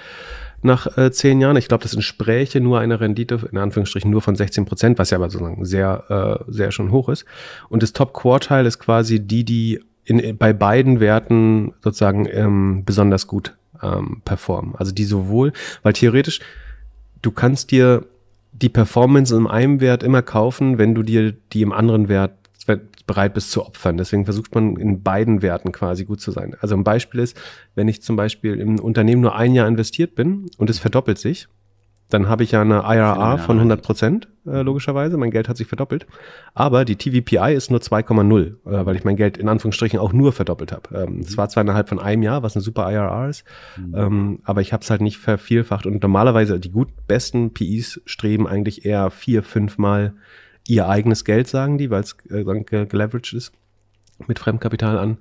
nach 0.64 0.96
äh, 0.96 1.12
zehn 1.12 1.42
Jahren. 1.42 1.59
Ich 1.59 1.68
glaube, 1.68 1.83
das 1.83 1.92
entspräche 1.92 2.59
nur 2.59 2.81
eine 2.81 2.98
Rendite, 2.98 3.48
in 3.53 3.59
Anführungsstrichen 3.59 4.11
nur 4.11 4.22
von 4.22 4.35
16 4.35 4.64
Prozent, 4.64 4.98
was 4.98 5.11
ja 5.11 5.18
aber 5.18 5.29
sozusagen 5.29 5.62
sehr, 5.66 6.40
äh, 6.48 6.50
sehr 6.50 6.72
schon 6.72 6.90
hoch 6.90 7.11
ist. 7.11 7.27
Und 7.68 7.83
das 7.83 7.92
Top-Quartile 7.92 8.66
ist 8.66 8.79
quasi 8.79 9.20
die, 9.20 9.44
die 9.44 9.81
in, 10.04 10.36
bei 10.36 10.52
beiden 10.52 11.00
Werten 11.00 11.72
sozusagen 11.82 12.26
ähm, 12.30 12.82
besonders 12.84 13.26
gut 13.26 13.56
ähm, 13.82 14.22
performen. 14.24 14.74
Also 14.76 14.92
die 14.92 15.04
sowohl, 15.04 15.52
weil 15.82 15.92
theoretisch, 15.92 16.40
du 17.22 17.30
kannst 17.30 17.70
dir 17.70 18.06
die 18.52 18.68
Performance 18.68 19.34
in 19.34 19.46
einem 19.46 19.80
Wert 19.80 20.02
immer 20.02 20.22
kaufen, 20.22 20.78
wenn 20.78 20.94
du 20.94 21.02
dir 21.02 21.32
die 21.52 21.62
im 21.62 21.72
anderen 21.72 22.08
Wert 22.08 22.32
bereit 23.06 23.34
bist 23.34 23.50
zu 23.50 23.64
opfern. 23.64 23.96
Deswegen 23.96 24.24
versucht 24.24 24.54
man 24.54 24.76
in 24.76 25.02
beiden 25.02 25.42
Werten 25.42 25.72
quasi 25.72 26.04
gut 26.04 26.20
zu 26.20 26.30
sein. 26.30 26.56
Also 26.60 26.74
ein 26.74 26.84
Beispiel 26.84 27.20
ist, 27.20 27.36
wenn 27.74 27.88
ich 27.88 28.02
zum 28.02 28.16
Beispiel 28.16 28.58
im 28.58 28.78
Unternehmen 28.78 29.20
nur 29.20 29.34
ein 29.36 29.54
Jahr 29.54 29.68
investiert 29.68 30.14
bin 30.14 30.46
und 30.56 30.70
es 30.70 30.78
verdoppelt 30.78 31.18
sich, 31.18 31.48
dann 32.14 32.29
habe 32.29 32.44
ich 32.44 32.53
ja 32.53 32.61
eine 32.61 32.85
IRR 32.87 33.38
von 33.38 33.57
100 33.57 33.83
Prozent, 33.83 34.29
äh, 34.46 34.62
logischerweise. 34.62 35.16
Mein 35.16 35.33
Geld 35.33 35.48
hat 35.48 35.57
sich 35.57 35.66
verdoppelt. 35.66 36.07
Aber 36.55 36.85
die 36.85 36.94
TVPI 36.94 37.55
ist 37.55 37.72
nur 37.72 37.81
2,0, 37.81 38.46
äh, 38.46 38.87
weil 38.87 38.94
ich 38.94 39.03
mein 39.03 39.16
Geld 39.16 39.37
in 39.37 39.48
Anführungsstrichen 39.48 39.98
auch 39.98 40.12
nur 40.12 40.33
verdoppelt 40.33 40.70
habe. 40.70 40.96
Ähm, 40.96 41.18
es 41.18 41.33
mhm. 41.33 41.37
war 41.38 41.48
zwar 41.48 41.62
innerhalb 41.62 41.88
von 41.88 41.98
einem 41.98 42.22
Jahr, 42.22 42.44
was 42.44 42.55
eine 42.55 42.62
super 42.62 42.90
IRR 42.90 43.29
ist, 43.29 43.44
mhm. 43.77 43.94
ähm, 43.96 44.38
aber 44.44 44.61
ich 44.61 44.72
habe 44.72 44.83
es 44.83 44.90
halt 44.90 45.00
nicht 45.00 45.18
vervielfacht. 45.18 45.87
Und 45.87 46.00
normalerweise 46.03 46.61
die 46.61 46.70
gut 46.70 46.88
besten 47.09 47.53
PIs 47.53 48.00
streben 48.07 48.46
eigentlich 48.46 48.85
eher 48.85 49.11
vier, 49.11 49.42
fünf 49.42 49.77
Mal 49.77 50.14
ihr 50.68 50.88
eigenes 50.88 51.24
Geld, 51.24 51.48
sagen 51.48 51.79
die, 51.79 51.90
weil 51.90 52.05
es 52.05 52.16
äh, 52.31 52.44
geleveraged 52.44 53.33
ist 53.33 53.53
mit 54.29 54.38
Fremdkapital 54.38 54.98
an. 54.98 55.18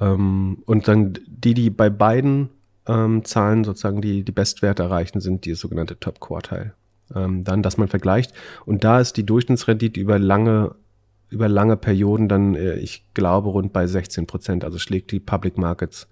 Ähm, 0.00 0.62
und 0.64 0.86
dann 0.86 1.18
die, 1.26 1.54
die 1.54 1.70
bei 1.70 1.90
beiden 1.90 2.50
ähm, 2.86 3.24
Zahlen 3.24 3.64
sozusagen 3.64 4.00
die, 4.00 4.24
die 4.24 4.32
Bestwerte 4.32 4.82
erreichen, 4.82 5.20
sind 5.20 5.44
die 5.44 5.54
sogenannte 5.54 5.98
Top 5.98 6.20
Quartile. 6.20 6.74
Ähm, 7.14 7.44
dann, 7.44 7.62
dass 7.62 7.76
man 7.76 7.88
vergleicht. 7.88 8.32
Und 8.66 8.84
da 8.84 9.00
ist 9.00 9.16
die 9.16 9.26
Durchschnittsrendite 9.26 9.98
über 9.98 10.18
lange, 10.18 10.74
über 11.28 11.48
lange 11.48 11.76
Perioden 11.76 12.28
dann, 12.28 12.54
äh, 12.54 12.76
ich 12.76 13.04
glaube, 13.14 13.48
rund 13.48 13.72
bei 13.72 13.86
16 13.86 14.26
Prozent. 14.26 14.64
Also 14.64 14.78
schlägt 14.78 15.10
die 15.10 15.20
Public 15.20 15.58
Markets 15.58 16.08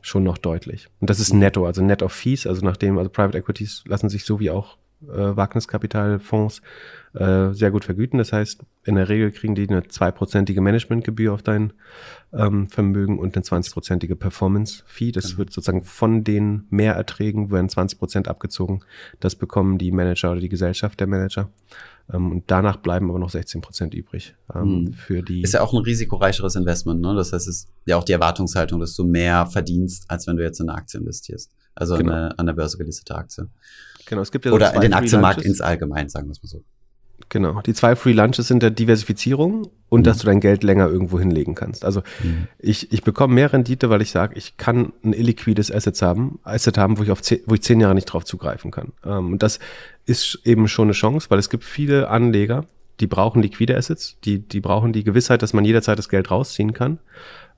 schon 0.00 0.24
noch 0.24 0.38
deutlich. 0.38 0.88
Und 1.00 1.10
das 1.10 1.20
ist 1.20 1.32
netto, 1.32 1.64
also 1.64 1.82
net 1.82 2.02
of 2.02 2.12
fees, 2.12 2.46
also 2.46 2.64
nachdem, 2.64 2.98
also 2.98 3.08
Private 3.08 3.38
Equities 3.38 3.84
lassen 3.86 4.08
sich 4.08 4.24
so 4.24 4.40
wie 4.40 4.50
auch 4.50 4.76
äh, 5.08 5.36
Wagniskapitalfonds 5.36 6.62
äh, 7.14 7.52
sehr 7.52 7.70
gut 7.70 7.84
vergüten. 7.84 8.18
Das 8.18 8.32
heißt, 8.32 8.60
in 8.84 8.94
der 8.94 9.08
Regel 9.08 9.30
kriegen 9.30 9.54
die 9.54 9.68
eine 9.68 9.86
zweiprozentige 9.86 10.60
Managementgebühr 10.60 11.32
auf 11.32 11.42
dein 11.42 11.72
ähm, 12.32 12.68
Vermögen 12.68 13.18
und 13.18 13.36
eine 13.36 13.44
20-prozentige 13.44 14.14
Performance-Fee. 14.14 15.12
Das 15.12 15.34
mhm. 15.34 15.38
wird 15.38 15.52
sozusagen 15.52 15.84
von 15.84 16.24
den 16.24 16.64
Mehrerträgen 16.70 17.50
werden 17.50 17.68
20 17.68 17.98
Prozent 17.98 18.28
abgezogen. 18.28 18.80
Das 19.20 19.34
bekommen 19.34 19.78
die 19.78 19.92
Manager 19.92 20.32
oder 20.32 20.40
die 20.40 20.48
Gesellschaft 20.48 21.00
der 21.00 21.06
Manager. 21.06 21.50
Ähm, 22.12 22.32
und 22.32 22.44
danach 22.46 22.78
bleiben 22.78 23.10
aber 23.10 23.18
noch 23.18 23.30
16 23.30 23.60
Prozent 23.60 23.94
übrig 23.94 24.34
ähm, 24.54 24.62
mhm. 24.62 24.92
für 24.92 25.22
die. 25.22 25.42
Ist 25.42 25.54
ja 25.54 25.60
auch 25.60 25.72
ein 25.72 25.82
risikoreicheres 25.82 26.56
Investment, 26.56 27.00
ne? 27.00 27.14
Das 27.14 27.32
heißt, 27.32 27.46
es 27.48 27.56
ist 27.56 27.68
ja 27.86 27.96
auch 27.96 28.04
die 28.04 28.12
Erwartungshaltung, 28.12 28.80
dass 28.80 28.94
du 28.94 29.04
mehr 29.04 29.46
verdienst, 29.46 30.04
als 30.08 30.26
wenn 30.26 30.36
du 30.36 30.42
jetzt 30.42 30.60
in 30.60 30.68
eine 30.68 30.78
Aktie 30.78 30.98
investierst. 30.98 31.50
Also 31.74 31.96
genau. 31.96 32.12
eine, 32.12 32.38
an 32.38 32.46
der 32.46 32.52
Börse 32.52 32.78
gelistete 32.78 33.14
Aktie. 33.14 33.48
Genau, 34.06 34.22
es 34.22 34.32
gibt 34.32 34.44
ja 34.44 34.52
Oder 34.52 34.70
so 34.70 34.74
in 34.76 34.80
den 34.80 34.92
Aktienmarkt 34.94 35.42
ins 35.42 35.60
Allgemein, 35.60 36.08
sagen 36.08 36.28
wir 36.28 36.32
es 36.32 36.42
mal 36.42 36.48
so. 36.48 36.64
Genau. 37.28 37.62
Die 37.62 37.72
zwei 37.72 37.96
Free 37.96 38.12
Lunches 38.12 38.48
sind 38.48 38.62
der 38.62 38.70
Diversifizierung 38.70 39.68
und 39.88 40.00
mhm. 40.00 40.04
dass 40.04 40.18
du 40.18 40.26
dein 40.26 40.40
Geld 40.40 40.62
länger 40.62 40.88
irgendwo 40.88 41.18
hinlegen 41.18 41.54
kannst. 41.54 41.84
Also 41.84 42.02
mhm. 42.22 42.46
ich, 42.58 42.92
ich 42.92 43.02
bekomme 43.04 43.34
mehr 43.34 43.52
Rendite, 43.52 43.88
weil 43.88 44.02
ich 44.02 44.10
sage, 44.10 44.36
ich 44.36 44.58
kann 44.58 44.92
ein 45.02 45.14
illiquides 45.14 45.72
Asset 45.72 46.00
haben, 46.02 46.40
Asset 46.42 46.76
haben, 46.76 46.98
wo 46.98 47.02
ich 47.02 47.10
auf 47.10 47.22
zehn, 47.22 47.40
wo 47.46 47.54
ich 47.54 47.62
zehn 47.62 47.80
Jahre 47.80 47.94
nicht 47.94 48.04
drauf 48.04 48.24
zugreifen 48.24 48.70
kann. 48.70 48.92
Ähm, 49.04 49.32
und 49.32 49.42
das 49.42 49.60
ist 50.04 50.40
eben 50.44 50.68
schon 50.68 50.88
eine 50.88 50.92
Chance, 50.92 51.30
weil 51.30 51.38
es 51.38 51.48
gibt 51.48 51.64
viele 51.64 52.10
Anleger, 52.10 52.66
die 53.00 53.06
brauchen 53.06 53.42
liquide 53.42 53.76
Assets, 53.76 54.18
die, 54.24 54.40
die 54.40 54.60
brauchen 54.60 54.92
die 54.92 55.02
Gewissheit, 55.02 55.42
dass 55.42 55.54
man 55.54 55.64
jederzeit 55.64 55.98
das 55.98 56.08
Geld 56.08 56.30
rausziehen 56.30 56.74
kann. 56.74 56.98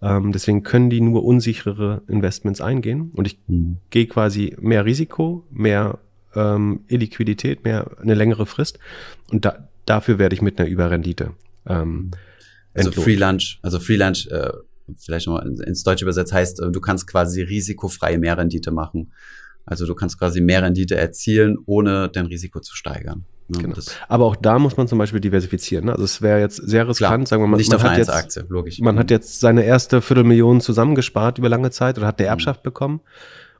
Ähm, 0.00 0.33
deswegen 0.33 0.62
können 0.62 0.90
die 0.90 1.00
nur 1.00 1.24
unsichere 1.24 2.02
Investments 2.07 2.61
eingehen. 2.61 3.11
Und 3.14 3.26
ich 3.26 3.38
mhm. 3.46 3.78
gehe 3.90 4.07
quasi 4.07 4.57
mehr 4.61 4.85
Risiko, 4.85 5.44
mehr 5.50 5.98
ähm, 6.35 6.81
Illiquidität, 6.88 7.64
mehr 7.64 7.90
eine 8.01 8.14
längere 8.14 8.47
Frist. 8.47 8.79
Und 9.31 9.44
da, 9.44 9.68
dafür 9.87 10.18
werde 10.18 10.35
ich 10.35 10.42
mit 10.42 10.59
einer 10.59 10.68
Überrendite. 10.68 11.33
Ähm, 11.66 12.11
also 12.75 12.90
Free 12.92 13.14
Lunch, 13.14 13.59
also 13.62 13.79
Free 13.79 13.97
Lunch 13.97 14.27
äh, 14.29 14.51
vielleicht 14.99 15.27
noch 15.27 15.40
ins 15.40 15.83
Deutsche 15.83 16.05
übersetzt 16.05 16.33
heißt, 16.33 16.61
äh, 16.61 16.70
du 16.70 16.81
kannst 16.81 17.07
quasi 17.07 17.42
risikofreie 17.42 18.18
Mehrrendite 18.18 18.70
machen. 18.70 19.12
Also 19.64 19.87
du 19.87 19.94
kannst 19.94 20.18
quasi 20.18 20.40
Mehrrendite 20.40 20.97
erzielen, 20.97 21.57
ohne 21.66 22.11
dein 22.11 22.27
Risiko 22.27 22.61
zu 22.61 22.77
steigern. 22.77 23.25
Ne? 23.49 23.62
Genau. 23.62 23.77
Aber 24.09 24.27
auch 24.27 24.37
da 24.37 24.59
muss 24.59 24.77
man 24.77 24.88
zum 24.88 24.99
Beispiel 24.99 25.20
diversifizieren. 25.20 25.87
Ne? 25.87 25.92
Also 25.92 26.05
es 26.05 26.20
wäre 26.20 26.40
jetzt 26.40 26.57
sehr 26.57 26.87
riskant, 26.88 26.99
Klar, 26.99 27.27
sagen 27.27 27.42
wir 27.42 27.47
mal, 27.47 27.57
nicht 27.57 27.70
man, 27.70 27.83
hat 27.83 27.99
jetzt, 27.99 28.11
Aktie, 28.11 28.44
logisch. 28.49 28.81
man 28.81 28.99
hat 28.99 29.11
jetzt 29.11 29.40
seine 29.40 29.64
erste 29.64 30.03
Viertelmillion 30.03 30.61
zusammengespart 30.61 31.38
über 31.38 31.49
lange 31.49 31.70
Zeit 31.70 31.97
oder 31.99 32.07
hat 32.07 32.18
eine 32.18 32.27
mhm. 32.27 32.33
Erbschaft 32.33 32.61
mhm. 32.61 32.64
bekommen 32.64 33.01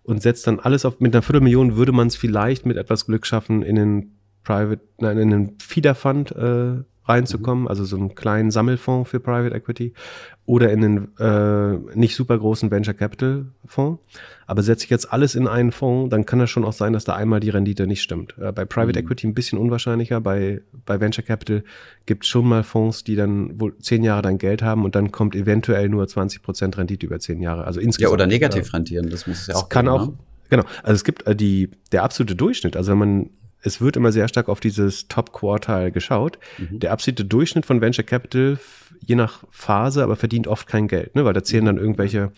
und 0.05 0.23
setzt 0.23 0.47
dann 0.47 0.61
alles 0.61 0.85
auf, 0.85 1.01
mit 1.01 1.15
einer 1.15 1.23
Viertelmillion 1.23 1.77
würde 1.77 1.93
man 1.93 2.07
es 2.07 2.17
vielleicht 2.17 2.67
mit 2.67 2.77
etwas 2.77 3.07
Glück 3.07 3.27
schaffen, 3.27 3.63
in 3.63 3.77
den 3.77 4.19
Private, 4.45 4.83
nein, 4.99 5.19
in 5.19 5.31
den 5.31 5.59
Feeder 5.59 5.95
Fund 5.95 6.31
äh, 6.33 6.83
reinzukommen, 7.07 7.65
mhm. 7.65 7.69
also 7.69 7.85
so 7.85 7.97
einen 7.97 8.15
kleinen 8.15 8.51
Sammelfonds 8.51 9.11
für 9.11 9.21
Private 9.21 9.55
Equity 9.55 9.93
oder 10.47 10.71
in 10.71 10.85
einen 10.85 11.19
äh, 11.19 11.97
nicht 11.97 12.17
super 12.17 12.39
großen 12.39 12.71
Venture 12.71 12.95
Capital 12.95 13.47
Fonds. 13.65 14.03
Aber 14.47 14.63
setze 14.63 14.85
ich 14.85 14.91
jetzt 14.91 15.11
alles 15.11 15.35
in 15.35 15.49
einen 15.49 15.73
Fonds, 15.73 16.11
dann 16.11 16.27
kann 16.27 16.41
es 16.41 16.51
schon 16.51 16.65
auch 16.65 16.75
sein, 16.75 16.93
dass 16.93 17.05
da 17.05 17.15
einmal 17.15 17.41
die 17.41 17.49
Rendite 17.49 17.87
nicht 17.87 18.03
stimmt. 18.03 18.35
Äh, 18.39 18.53
bei 18.53 18.65
Private 18.65 19.01
mhm. 19.01 19.07
Equity 19.07 19.27
ein 19.27 19.35
bisschen 19.35 19.59
unwahrscheinlicher, 19.59 20.21
bei, 20.21 20.61
bei 20.85 21.01
Venture 21.01 21.25
Capital 21.25 21.65
gibt 22.07 22.25
es 22.25 22.29
schon 22.29 22.47
mal 22.47 22.63
Fonds, 22.63 23.05
die 23.05 23.17
dann 23.17 23.59
wohl 23.59 23.77
zehn 23.79 24.03
Jahre 24.03 24.23
dein 24.23 24.39
Geld 24.39 24.63
haben 24.63 24.85
und 24.85 24.95
dann 24.95 25.13
kommt 25.13 25.35
eventuell 25.35 25.89
nur 25.89 26.07
20 26.07 26.43
Prozent 26.43 26.77
Rendite 26.77 27.07
über 27.07 27.19
zehn 27.21 27.41
Jahre. 27.41 27.65
Also 27.65 27.81
insgesamt. 27.81 28.11
Ja, 28.11 28.15
oder 28.15 28.27
negativ 28.27 28.73
rentieren, 28.75 29.09
das 29.09 29.27
muss 29.27 29.43
es 29.43 29.47
ja 29.47 29.55
auch. 29.55 29.69
Kann 29.69 29.87
geben, 29.87 29.97
auch, 29.97 30.07
ne? 30.09 30.19
genau. 30.51 30.65
Also 30.83 30.95
es 30.95 31.05
gibt 31.05 31.27
äh, 31.27 31.35
die, 31.35 31.71
der 31.93 32.03
absolute 32.03 32.35
Durchschnitt, 32.35 32.77
also 32.77 32.93
wenn 32.93 32.99
man 32.99 33.31
es 33.65 33.81
wird 33.81 33.97
immer 33.97 34.13
sehr 34.13 34.29
stark 34.29 34.49
auf 34.49 34.61
dieses 34.61 35.09
Top-Quartal 35.09 35.91
geschaut. 35.91 36.39
Mhm. 36.59 36.81
Der 36.81 36.93
absolute 36.93 37.25
Durchschnitt 37.25 37.67
von 37.67 37.81
Venture 37.81 38.05
Capital, 38.05 38.59
je 39.01 39.15
nach 39.15 39.43
Phase, 39.51 40.03
aber 40.03 40.17
verdient 40.17 40.47
oft 40.47 40.67
kein 40.69 40.87
Geld, 40.87 41.15
ne? 41.15 41.25
weil 41.25 41.33
da 41.33 41.43
zählen 41.43 41.65
dann 41.65 41.79
irgendwelche 41.79 42.33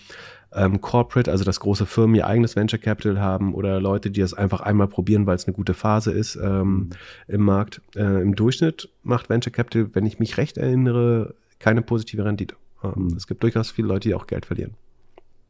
ähm, 0.52 0.80
Corporate, 0.80 1.30
also 1.30 1.44
dass 1.44 1.60
große 1.60 1.84
Firmen 1.84 2.14
ihr 2.14 2.26
eigenes 2.26 2.54
Venture 2.54 2.78
Capital 2.78 3.20
haben 3.20 3.54
oder 3.54 3.80
Leute, 3.80 4.10
die 4.10 4.20
das 4.20 4.34
einfach 4.34 4.60
einmal 4.60 4.86
probieren, 4.86 5.26
weil 5.26 5.34
es 5.34 5.46
eine 5.46 5.54
gute 5.54 5.74
Phase 5.74 6.12
ist 6.12 6.36
ähm, 6.36 6.68
mhm. 6.68 6.90
im 7.26 7.42
Markt. 7.42 7.82
Äh, 7.96 8.22
Im 8.22 8.36
Durchschnitt 8.36 8.88
macht 9.02 9.28
Venture 9.28 9.52
Capital, 9.52 9.90
wenn 9.94 10.06
ich 10.06 10.20
mich 10.20 10.36
recht 10.36 10.56
erinnere, 10.56 11.34
keine 11.58 11.82
positive 11.82 12.24
Rendite. 12.24 12.54
Ähm, 12.84 12.92
mhm. 12.96 13.16
Es 13.16 13.26
gibt 13.26 13.42
durchaus 13.42 13.72
viele 13.72 13.88
Leute, 13.88 14.08
die 14.08 14.14
auch 14.14 14.28
Geld 14.28 14.46
verlieren. 14.46 14.74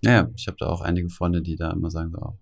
Naja, 0.02 0.28
ich 0.34 0.46
habe 0.46 0.56
da 0.58 0.66
auch 0.66 0.80
einige 0.80 1.10
Freunde, 1.10 1.42
die 1.42 1.56
da 1.56 1.70
immer 1.70 1.90
sagen, 1.90 2.10
so, 2.12 2.18
oh, 2.18 2.34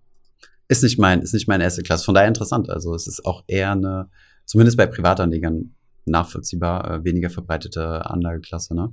ist 0.67 0.83
nicht 0.83 0.99
mein, 0.99 1.21
ist 1.21 1.33
nicht 1.33 1.47
meine 1.47 1.63
erste 1.63 1.83
Klasse. 1.83 2.05
Von 2.05 2.15
daher 2.15 2.27
interessant. 2.27 2.69
Also 2.69 2.93
es 2.95 3.07
ist 3.07 3.25
auch 3.25 3.43
eher 3.47 3.71
eine, 3.71 4.09
zumindest 4.45 4.77
bei 4.77 4.87
Privatanlegern 4.87 5.75
nachvollziehbar, 6.05 6.91
äh, 6.91 7.03
weniger 7.03 7.29
verbreitete 7.29 8.05
Anlageklasse. 8.09 8.75
Ne? 8.75 8.91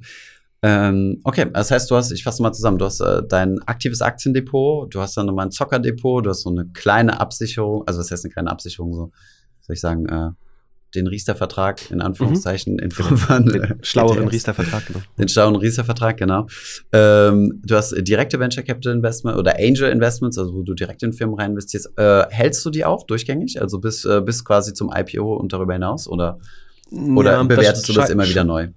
Ähm, 0.63 1.21
okay, 1.25 1.47
das 1.53 1.71
heißt, 1.71 1.91
du 1.91 1.97
hast, 1.97 2.13
ich 2.13 2.23
fasse 2.23 2.43
mal 2.43 2.53
zusammen, 2.53 2.79
du 2.79 2.85
hast 2.85 3.01
äh, 3.01 3.23
dein 3.27 3.61
aktives 3.63 4.01
Aktiendepot, 4.01 4.95
du 4.95 5.01
hast 5.01 5.17
dann 5.17 5.27
nochmal 5.27 5.47
ein 5.47 5.51
Zockerdepot, 5.51 6.25
du 6.25 6.31
hast 6.31 6.43
so 6.43 6.51
eine 6.51 6.67
kleine 6.69 7.21
Absicherung, 7.21 7.83
also 7.87 7.99
was 8.01 8.11
heißt 8.11 8.25
eine 8.25 8.33
kleine 8.33 8.51
Absicherung, 8.51 8.95
so, 8.95 9.11
soll 9.61 9.75
ich 9.75 9.81
sagen, 9.81 10.07
äh, 10.07 10.31
den 10.95 11.07
Riester-Vertrag 11.07 11.91
in 11.91 12.01
Anführungszeichen 12.01 12.75
mhm. 12.75 12.79
in 12.81 12.91
Form 12.91 13.17
von 13.17 13.47
den 13.47 13.79
schlaueren 13.83 14.29
Riester-Vertrag, 14.29 14.87
genau. 14.87 15.01
Den 15.19 15.29
schlauen 15.29 15.57
Riester-Vertrag, 15.57 16.17
genau. 16.17 16.47
Ähm, 16.93 17.61
du 17.65 17.77
hast 17.77 17.95
direkte 17.97 18.39
Venture 18.39 18.63
Capital 18.63 18.95
Investment 18.95 19.37
oder 19.37 19.57
Angel 19.59 19.91
Investments, 19.91 20.39
also 20.39 20.55
wo 20.55 20.63
du 20.63 20.75
direkt 20.75 21.03
in 21.03 21.13
Firmen 21.13 21.39
rein 21.39 21.51
investierst. 21.51 21.91
Äh, 21.97 22.25
hältst 22.31 22.65
du 22.65 22.71
die 22.71 22.85
auch 22.85 23.05
durchgängig? 23.05 23.61
Also 23.61 23.79
bis, 23.79 24.05
äh, 24.05 24.21
bis 24.21 24.45
quasi 24.45 24.75
zum 24.75 24.93
IPO 24.95 25.37
und 25.37 25.53
darüber 25.53 25.73
hinaus? 25.73 26.09
Oder, 26.09 26.39
oder 26.91 27.33
ja, 27.33 27.43
bewertest 27.43 27.89
das 27.89 27.95
du 27.95 28.01
das 28.01 28.11
immer 28.11 28.29
wieder 28.29 28.45
neu? 28.45 28.69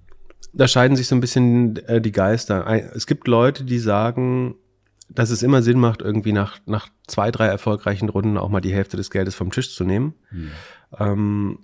Da 0.52 0.68
scheiden 0.68 0.96
sich 0.96 1.06
so 1.06 1.14
ein 1.14 1.20
bisschen 1.20 1.76
äh, 1.86 2.00
die 2.00 2.12
Geister. 2.12 2.66
Es 2.94 3.06
gibt 3.06 3.28
Leute, 3.28 3.64
die 3.64 3.78
sagen, 3.78 4.54
dass 5.08 5.30
es 5.30 5.42
immer 5.42 5.62
Sinn 5.62 5.78
macht, 5.78 6.02
irgendwie 6.02 6.32
nach, 6.32 6.58
nach 6.66 6.88
zwei, 7.06 7.30
drei 7.30 7.46
erfolgreichen 7.46 8.08
Runden 8.08 8.36
auch 8.36 8.48
mal 8.48 8.60
die 8.60 8.72
Hälfte 8.72 8.96
des 8.96 9.10
Geldes 9.10 9.34
vom 9.34 9.50
Tisch 9.50 9.74
zu 9.74 9.84
nehmen. 9.84 10.14
Hm. 10.30 10.50
Ähm, 10.98 11.58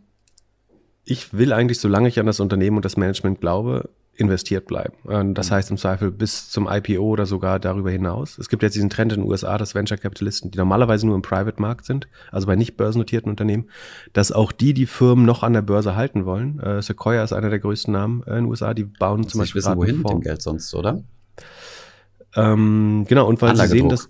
ich 1.05 1.33
will 1.33 1.53
eigentlich, 1.53 1.81
solange 1.81 2.09
ich 2.09 2.21
an 2.21 2.27
das 2.27 2.41
Unternehmen 2.41 2.77
und 2.77 2.85
das 2.85 2.97
Management 2.97 3.41
glaube, 3.41 3.89
investiert 4.15 4.67
bleiben. 4.67 4.95
Das 5.35 5.51
mhm. 5.51 5.55
heißt 5.55 5.71
im 5.71 5.79
Zweifel 5.79 6.11
bis 6.11 6.51
zum 6.51 6.69
IPO 6.71 7.03
oder 7.03 7.25
sogar 7.25 7.59
darüber 7.59 7.91
hinaus. 7.91 8.39
Es 8.39 8.49
gibt 8.49 8.63
jetzt 8.63 8.75
diesen 8.75 8.91
Trend 8.91 9.13
in 9.13 9.23
den 9.23 9.31
USA, 9.31 9.57
dass 9.57 9.75
Venture 9.75 9.97
Capitalisten, 9.97 10.51
die 10.51 10.59
normalerweise 10.59 11.07
nur 11.07 11.17
im 11.17 11.23
Private-Markt 11.23 11.87
sind, 11.87 12.09
also 12.31 12.47
bei 12.47 12.55
nicht 12.55 12.77
börsennotierten 12.77 13.31
Unternehmen, 13.31 13.69
dass 14.13 14.31
auch 14.31 14.53
die 14.53 14.75
die 14.75 14.87
Firmen 14.87 15.25
noch 15.25 15.43
an 15.43 15.55
der 15.55 15.63
Börse 15.63 15.97
halten 15.97 16.27
wollen. 16.27 16.61
Äh, 16.61 16.83
Sequoia 16.83 17.25
ist 17.25 17.33
einer 17.33 17.49
der 17.49 17.59
größten 17.59 17.93
Namen 17.93 18.23
äh, 18.27 18.31
in 18.31 18.37
den 18.37 18.45
USA, 18.47 18.75
die 18.75 18.85
bauen 18.85 19.27
zum 19.27 19.41
Beispiel. 19.41 19.61
wissen, 19.61 19.77
wohin 19.77 19.99
mit 19.99 20.11
dem 20.11 20.21
Geld 20.21 20.43
sonst, 20.43 20.75
oder? 20.75 21.03
Ähm, 22.37 23.07
genau, 23.09 23.27
und 23.27 23.41
weil 23.41 23.57
sie 23.57 23.67
sehen, 23.67 23.89
dass 23.89 24.09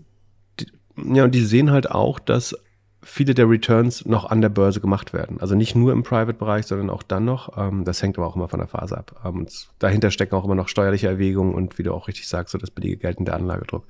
ja, 0.96 1.24
und 1.24 1.34
die 1.34 1.44
sehen 1.44 1.70
halt 1.70 1.90
auch, 1.90 2.18
dass 2.18 2.54
viele 3.02 3.34
der 3.34 3.48
Returns 3.48 4.06
noch 4.06 4.24
an 4.24 4.40
der 4.40 4.48
Börse 4.48 4.80
gemacht 4.80 5.12
werden. 5.12 5.40
Also 5.40 5.54
nicht 5.54 5.74
nur 5.74 5.92
im 5.92 6.02
Private-Bereich, 6.02 6.66
sondern 6.66 6.90
auch 6.90 7.02
dann 7.02 7.24
noch. 7.24 7.56
Ähm, 7.58 7.84
das 7.84 8.02
hängt 8.02 8.16
aber 8.16 8.26
auch 8.26 8.36
immer 8.36 8.48
von 8.48 8.60
der 8.60 8.68
Phase 8.68 8.96
ab. 8.96 9.20
Ähm, 9.24 9.40
und 9.40 9.68
dahinter 9.78 10.10
stecken 10.10 10.34
auch 10.34 10.44
immer 10.44 10.54
noch 10.54 10.68
steuerliche 10.68 11.08
Erwägungen 11.08 11.54
und 11.54 11.78
wie 11.78 11.82
du 11.82 11.92
auch 11.92 12.08
richtig 12.08 12.28
sagst, 12.28 12.52
so 12.52 12.58
das 12.58 12.70
billige 12.70 12.96
Geld 12.96 13.18
in 13.18 13.24
der 13.24 13.34
Anlagedruck. 13.34 13.84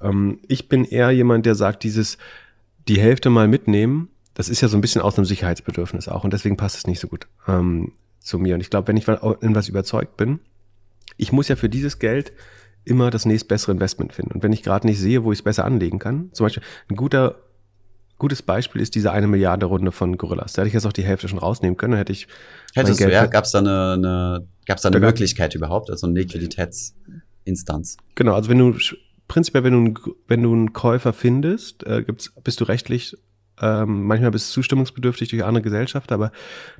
Ähm, 0.00 0.40
ich 0.48 0.68
bin 0.68 0.84
eher 0.84 1.10
jemand, 1.10 1.46
der 1.46 1.54
sagt, 1.54 1.84
dieses 1.84 2.18
die 2.88 3.00
Hälfte 3.00 3.30
mal 3.30 3.46
mitnehmen, 3.46 4.08
das 4.34 4.48
ist 4.48 4.60
ja 4.60 4.66
so 4.66 4.76
ein 4.76 4.80
bisschen 4.80 5.02
aus 5.02 5.16
einem 5.16 5.24
Sicherheitsbedürfnis 5.24 6.08
auch 6.08 6.24
und 6.24 6.32
deswegen 6.32 6.56
passt 6.56 6.76
es 6.76 6.86
nicht 6.86 6.98
so 6.98 7.06
gut 7.06 7.28
zu 8.18 8.38
mir. 8.38 8.54
Und 8.54 8.60
ich 8.60 8.70
glaube, 8.70 8.88
wenn 8.88 8.96
ich 8.96 9.06
in 9.06 9.54
was 9.54 9.68
überzeugt 9.68 10.16
bin, 10.16 10.40
ich 11.16 11.30
muss 11.30 11.48
ja 11.48 11.54
für 11.54 11.68
dieses 11.68 11.98
Geld 11.98 12.32
immer 12.84 13.10
das 13.10 13.26
nächstbessere 13.26 13.72
Investment 13.72 14.12
finden. 14.14 14.32
Und 14.32 14.42
wenn 14.42 14.52
ich 14.52 14.62
gerade 14.62 14.86
nicht 14.86 14.98
sehe, 14.98 15.22
wo 15.22 15.30
ich 15.30 15.38
es 15.38 15.42
besser 15.42 15.64
anlegen 15.64 15.98
kann, 15.98 16.30
zum 16.32 16.46
Beispiel 16.46 16.62
ein 16.88 16.96
guter 16.96 17.36
gutes 18.22 18.40
Beispiel 18.40 18.80
ist 18.80 18.94
diese 18.94 19.10
eine 19.10 19.26
Milliarde 19.26 19.66
Runde 19.66 19.90
von 19.90 20.16
Gorillas. 20.16 20.52
Da 20.52 20.62
hätte 20.62 20.68
ich 20.68 20.74
jetzt 20.74 20.86
auch 20.86 20.92
die 20.92 21.02
Hälfte 21.02 21.26
schon 21.26 21.40
rausnehmen 21.40 21.76
können. 21.76 21.92
Da 21.92 21.98
hätte 21.98 22.12
ich. 22.12 22.28
Hättest 22.72 23.00
du, 23.00 23.10
ja? 23.10 23.26
Gab 23.26 23.44
es 23.44 23.50
da 23.50 23.58
eine, 23.58 23.92
eine, 23.94 24.46
gab's 24.64 24.82
da 24.82 24.90
eine 24.90 25.00
Möglichkeit 25.00 25.56
überhaupt, 25.56 25.90
also 25.90 26.06
eine 26.06 26.20
Liquiditätsinstanz? 26.20 27.96
Genau, 28.14 28.34
also 28.34 28.48
wenn 28.48 28.58
du 28.58 28.76
prinzipiell, 29.26 29.64
wenn 29.64 29.94
du, 29.94 30.14
wenn 30.28 30.42
du 30.44 30.52
einen 30.52 30.72
Käufer 30.72 31.12
findest, 31.12 31.84
äh, 31.84 32.04
gibt's, 32.04 32.32
bist 32.44 32.60
du 32.60 32.64
rechtlich 32.64 33.16
ähm, 33.60 34.04
manchmal 34.04 34.30
bist 34.30 34.50
du 34.50 34.54
zustimmungsbedürftig 34.54 35.28
durch 35.28 35.44
andere 35.44 35.62
Gesellschaft, 35.62 36.10
aber 36.12 36.32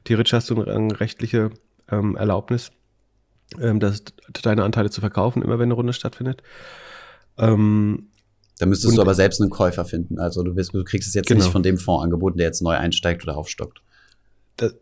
theoretisch 0.05 0.33
hast 0.33 0.49
du 0.51 0.65
eine, 0.65 1.01
rechtliche 1.01 1.51
ähm, 1.91 2.17
Erlaubnis, 2.17 2.71
ähm, 3.61 3.79
das, 3.81 4.05
deine 4.43 4.65
Anteile 4.65 4.91
zu 4.91 5.01
verkaufen, 5.01 5.43
immer 5.43 5.59
wenn 5.59 5.67
eine 5.67 5.75
Runde 5.75 5.93
stattfindet. 5.93 6.43
Ähm, 7.37 8.09
da 8.63 8.67
müsstest 8.67 8.93
und, 8.93 8.97
du 8.97 9.03
aber 9.03 9.15
selbst 9.15 9.41
einen 9.41 9.51
Käufer 9.51 9.85
finden. 9.85 10.19
Also 10.19 10.43
du, 10.43 10.55
wirst, 10.55 10.73
du 10.73 10.85
kriegst 10.85 11.09
es 11.09 11.15
jetzt 11.15 11.27
genau. 11.27 11.41
nicht 11.41 11.51
von 11.51 11.63
dem 11.63 11.79
Fonds 11.79 12.05
angeboten, 12.05 12.39
der 12.39 12.47
jetzt 12.47 12.63
neu 12.63 12.77
einsteigt 12.77 13.25
oder 13.25 13.37
aufstockt. 13.37 13.83
Das, 14.57 14.75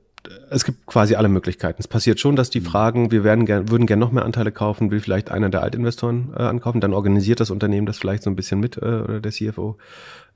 es 0.51 0.65
gibt 0.65 0.85
quasi 0.85 1.15
alle 1.15 1.29
Möglichkeiten. 1.29 1.77
Es 1.79 1.89
passiert 1.89 2.21
schon, 2.21 2.37
dass 2.37 2.51
die 2.51 2.61
mhm. 2.61 2.65
fragen, 2.67 3.11
wir 3.11 3.25
werden 3.25 3.47
gern, 3.47 3.71
würden 3.71 3.87
gerne 3.87 4.01
noch 4.01 4.13
mehr 4.13 4.27
Anteile 4.27 4.53
kaufen, 4.53 4.91
will 4.91 5.01
vielleicht 5.01 5.31
einer 5.31 5.49
der 5.49 5.63
Altinvestoren 5.63 6.35
äh, 6.37 6.43
ankaufen, 6.43 6.83
dann 6.83 6.93
organisiert 6.93 7.41
das 7.41 7.51
Unternehmen 7.51 7.87
das 7.87 7.99
vielleicht 7.99 8.23
so 8.23 8.29
ein 8.29 8.37
bisschen 8.37 8.61
mit 8.61 8.77
äh, 8.77 8.81
oder 8.81 9.21
der 9.21 9.33
CFO. 9.33 9.79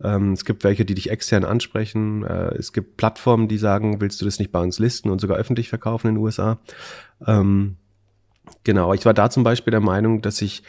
Ähm, 0.03 0.33
es 0.33 0.47
gibt 0.47 0.65
welche, 0.65 0.87
die 0.87 0.95
dich 0.95 1.11
extern 1.11 1.45
ansprechen. 1.45 2.25
Äh, 2.25 2.55
es 2.55 2.73
gibt 2.73 2.97
Plattformen, 2.97 3.47
die 3.47 3.59
sagen, 3.59 4.01
willst 4.01 4.23
du 4.23 4.25
das 4.25 4.39
nicht 4.39 4.53
bei 4.53 4.61
uns 4.61 4.79
listen 4.79 5.11
und 5.11 5.21
sogar 5.21 5.37
öffentlich 5.37 5.69
verkaufen 5.69 6.09
in 6.09 6.15
den 6.15 6.23
USA. 6.23 6.59
Ähm, 7.27 7.77
genau, 8.65 8.95
ich 8.95 9.05
war 9.05 9.13
da 9.13 9.29
zum 9.29 9.45
Beispiel 9.45 9.71
der 9.71 9.81
Meinung, 9.81 10.23
dass 10.23 10.41
ich 10.41 10.63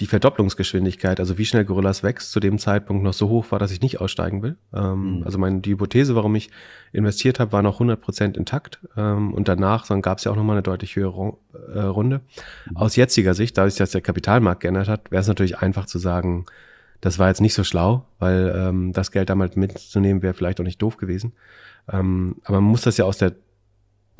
die 0.00 0.06
Verdopplungsgeschwindigkeit, 0.06 1.20
also 1.20 1.38
wie 1.38 1.44
schnell 1.44 1.64
Gorillas 1.64 2.02
wächst, 2.02 2.32
zu 2.32 2.40
dem 2.40 2.58
Zeitpunkt 2.58 3.04
noch 3.04 3.12
so 3.12 3.28
hoch 3.28 3.52
war, 3.52 3.60
dass 3.60 3.70
ich 3.70 3.80
nicht 3.80 4.00
aussteigen 4.00 4.42
will. 4.42 4.56
Ähm, 4.72 5.18
mhm. 5.18 5.22
Also 5.22 5.38
meine, 5.38 5.60
die 5.60 5.70
Hypothese, 5.70 6.16
warum 6.16 6.34
ich 6.34 6.50
investiert 6.92 7.38
habe, 7.38 7.52
war 7.52 7.62
noch 7.62 7.76
100 7.76 8.00
Prozent 8.00 8.36
intakt. 8.36 8.80
Ähm, 8.96 9.32
und 9.32 9.46
danach 9.46 9.88
gab 10.02 10.18
es 10.18 10.24
ja 10.24 10.32
auch 10.32 10.36
nochmal 10.36 10.56
eine 10.56 10.64
deutlich 10.64 10.96
höhere 10.96 11.34
äh, 11.72 11.80
Runde. 11.80 12.22
Mhm. 12.68 12.76
Aus 12.76 12.96
jetziger 12.96 13.34
Sicht, 13.34 13.56
dadurch, 13.56 13.76
dass 13.76 13.92
der 13.92 14.00
Kapitalmarkt 14.00 14.62
geändert 14.62 14.88
hat, 14.88 15.12
wäre 15.12 15.20
es 15.20 15.28
natürlich 15.28 15.58
einfach 15.58 15.86
zu 15.86 15.98
sagen, 15.98 16.46
das 17.00 17.18
war 17.18 17.28
jetzt 17.28 17.40
nicht 17.40 17.54
so 17.54 17.62
schlau, 17.62 18.06
weil 18.18 18.52
ähm, 18.56 18.92
das 18.92 19.12
Geld 19.12 19.30
damals 19.30 19.54
mitzunehmen 19.54 20.22
wäre 20.22 20.34
vielleicht 20.34 20.58
auch 20.58 20.64
nicht 20.64 20.82
doof 20.82 20.96
gewesen. 20.96 21.34
Ähm, 21.92 22.36
aber 22.44 22.60
man 22.60 22.70
muss 22.70 22.82
das 22.82 22.96
ja 22.96 23.04
aus 23.04 23.18
der, 23.18 23.34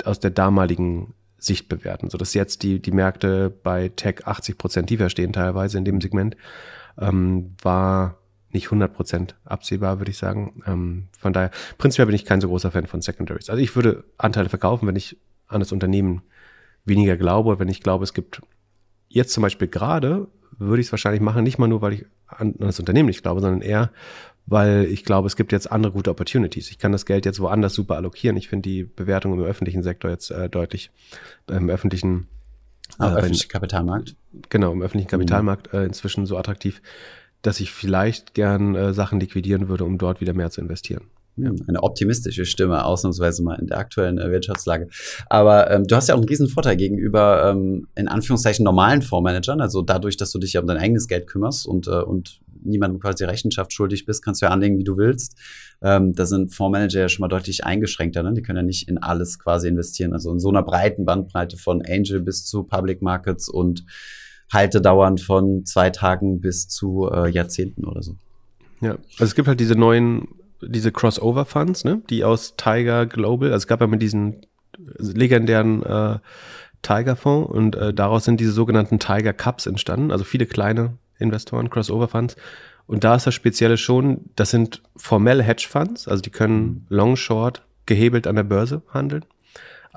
aus 0.05 0.19
der 0.19 0.31
damaligen 0.31 1.13
Sicht 1.45 1.69
bewerten, 1.69 2.09
sodass 2.09 2.33
jetzt 2.33 2.63
die, 2.63 2.81
die 2.81 2.91
Märkte 2.91 3.49
bei 3.49 3.89
Tech 3.89 4.25
80 4.25 4.57
Prozent 4.57 4.87
tiefer 4.87 5.09
stehen 5.09 5.33
teilweise 5.33 5.77
in 5.77 5.85
dem 5.85 6.01
Segment, 6.01 6.35
ähm, 6.99 7.55
war 7.61 8.17
nicht 8.51 8.67
100 8.67 8.93
Prozent 8.93 9.35
absehbar, 9.43 9.99
würde 9.99 10.11
ich 10.11 10.17
sagen. 10.17 10.63
Ähm, 10.65 11.07
von 11.19 11.33
daher, 11.33 11.51
prinzipiell 11.77 12.07
bin 12.07 12.15
ich 12.15 12.25
kein 12.25 12.41
so 12.41 12.47
großer 12.47 12.71
Fan 12.71 12.87
von 12.87 13.01
Secondaries. 13.01 13.49
Also 13.49 13.61
ich 13.61 13.75
würde 13.75 14.05
Anteile 14.17 14.49
verkaufen, 14.49 14.87
wenn 14.87 14.95
ich 14.95 15.17
an 15.47 15.59
das 15.59 15.71
Unternehmen 15.71 16.21
weniger 16.85 17.17
glaube, 17.17 17.59
wenn 17.59 17.67
ich 17.67 17.81
glaube, 17.81 18.03
es 18.03 18.13
gibt 18.13 18.41
jetzt 19.09 19.33
zum 19.33 19.41
Beispiel 19.41 19.67
gerade, 19.67 20.27
würde 20.57 20.81
ich 20.81 20.87
es 20.87 20.93
wahrscheinlich 20.93 21.21
machen, 21.21 21.43
nicht 21.43 21.57
mal 21.57 21.67
nur, 21.67 21.81
weil 21.81 21.93
ich 21.93 22.05
an 22.27 22.55
das 22.57 22.79
Unternehmen 22.79 23.07
nicht 23.07 23.21
glaube, 23.21 23.41
sondern 23.41 23.61
eher, 23.61 23.91
weil 24.45 24.85
ich 24.85 25.05
glaube, 25.05 25.27
es 25.27 25.35
gibt 25.35 25.51
jetzt 25.51 25.71
andere 25.71 25.91
gute 25.91 26.09
Opportunities. 26.09 26.69
Ich 26.69 26.77
kann 26.77 26.91
das 26.91 27.05
Geld 27.05 27.25
jetzt 27.25 27.39
woanders 27.39 27.73
super 27.73 27.95
allokieren. 27.95 28.37
Ich 28.37 28.47
finde 28.47 28.69
die 28.69 28.83
Bewertung 28.83 29.33
im 29.33 29.43
öffentlichen 29.43 29.83
Sektor 29.83 30.11
jetzt 30.11 30.31
äh, 30.31 30.49
deutlich, 30.49 30.91
im 31.47 31.69
öffentlichen 31.69 32.27
Ah, 32.97 33.13
äh, 33.13 33.17
öffentlichen 33.17 33.49
Kapitalmarkt? 33.49 34.15
Genau, 34.49 34.71
im 34.71 34.81
öffentlichen 34.81 35.09
Kapitalmarkt 35.09 35.73
äh, 35.73 35.85
inzwischen 35.85 36.25
so 36.25 36.37
attraktiv, 36.37 36.81
dass 37.41 37.59
ich 37.59 37.71
vielleicht 37.71 38.33
gern 38.33 38.75
äh, 38.75 38.93
Sachen 38.93 39.19
liquidieren 39.19 39.67
würde, 39.67 39.83
um 39.83 39.97
dort 39.97 40.21
wieder 40.21 40.33
mehr 40.33 40.49
zu 40.49 40.61
investieren. 40.61 41.05
Ja. 41.37 41.51
Eine 41.67 41.83
optimistische 41.83 42.45
Stimme, 42.45 42.85
ausnahmsweise 42.85 43.43
mal 43.43 43.55
in 43.59 43.67
der 43.67 43.77
aktuellen 43.77 44.19
äh, 44.19 44.31
Wirtschaftslage. 44.31 44.87
Aber 45.27 45.69
ähm, 45.69 45.85
du 45.85 45.95
hast 45.95 46.07
ja 46.07 46.15
auch 46.15 46.19
einen 46.19 46.29
riesen 46.29 46.47
Vorteil 46.47 46.77
gegenüber, 46.77 47.49
ähm, 47.49 47.87
in 47.95 48.07
Anführungszeichen, 48.07 48.63
normalen 48.63 49.01
Fondsmanagern. 49.01 49.59
Also 49.59 49.81
dadurch, 49.81 50.15
dass 50.15 50.31
du 50.31 50.39
dich 50.39 50.53
ja 50.53 50.61
um 50.61 50.67
dein 50.67 50.77
eigenes 50.77 51.09
Geld 51.09 51.27
kümmerst 51.27 51.67
und, 51.67 51.87
äh, 51.87 52.01
und 52.01 52.39
niemandem 52.65 52.99
quasi 52.99 53.23
Rechenschaft 53.23 53.73
schuldig 53.73 54.05
bist, 54.05 54.23
kannst 54.23 54.41
du 54.41 54.47
ja 54.47 54.51
anlegen, 54.51 54.77
wie 54.77 54.83
du 54.83 54.97
willst. 54.97 55.37
Ähm, 55.81 56.13
da 56.13 56.25
sind 56.25 56.53
Fondsmanager 56.53 57.01
ja 57.01 57.09
schon 57.09 57.21
mal 57.21 57.27
deutlich 57.27 57.65
eingeschränkter. 57.65 58.23
Ne? 58.23 58.33
Die 58.33 58.41
können 58.41 58.57
ja 58.57 58.63
nicht 58.63 58.87
in 58.87 58.97
alles 58.97 59.39
quasi 59.39 59.67
investieren. 59.67 60.13
Also 60.13 60.31
in 60.31 60.39
so 60.39 60.49
einer 60.49 60.63
breiten 60.63 61.05
Bandbreite 61.05 61.57
von 61.57 61.81
Angel 61.81 62.21
bis 62.21 62.45
zu 62.45 62.63
Public 62.63 63.01
Markets 63.01 63.49
und 63.49 63.85
Haltedauern 64.51 65.17
von 65.17 65.65
zwei 65.65 65.89
Tagen 65.89 66.39
bis 66.39 66.67
zu 66.67 67.09
äh, 67.11 67.29
Jahrzehnten 67.29 67.85
oder 67.85 68.03
so. 68.03 68.15
Ja, 68.81 68.91
also 68.91 69.23
es 69.23 69.35
gibt 69.35 69.47
halt 69.47 69.59
diese 69.59 69.75
neuen 69.75 70.27
diese 70.61 70.91
Crossover-Funds, 70.91 71.83
ne, 71.83 72.01
die 72.09 72.23
aus 72.23 72.55
Tiger 72.55 73.05
Global, 73.05 73.49
also 73.49 73.63
es 73.63 73.67
gab 73.67 73.81
ja 73.81 73.87
mit 73.87 74.01
diesen 74.01 74.45
legendären 74.97 75.83
äh, 75.83 76.19
Tiger-Fonds 76.81 77.49
und 77.51 77.75
äh, 77.75 77.93
daraus 77.93 78.25
sind 78.25 78.39
diese 78.39 78.51
sogenannten 78.51 78.99
Tiger 78.99 79.33
Cups 79.33 79.65
entstanden, 79.65 80.11
also 80.11 80.23
viele 80.23 80.45
kleine 80.45 80.97
Investoren, 81.17 81.69
Crossover-Funds. 81.69 82.35
Und 82.87 83.03
da 83.03 83.15
ist 83.15 83.25
das 83.25 83.33
Spezielle 83.33 83.77
schon, 83.77 84.29
das 84.35 84.51
sind 84.51 84.83
formelle 84.95 85.43
Hedge-Funds, 85.43 86.07
also 86.07 86.21
die 86.21 86.29
können 86.29 86.85
Long, 86.89 87.15
Short, 87.15 87.65
gehebelt 87.85 88.27
an 88.27 88.35
der 88.35 88.43
Börse 88.43 88.83
handeln 88.93 89.25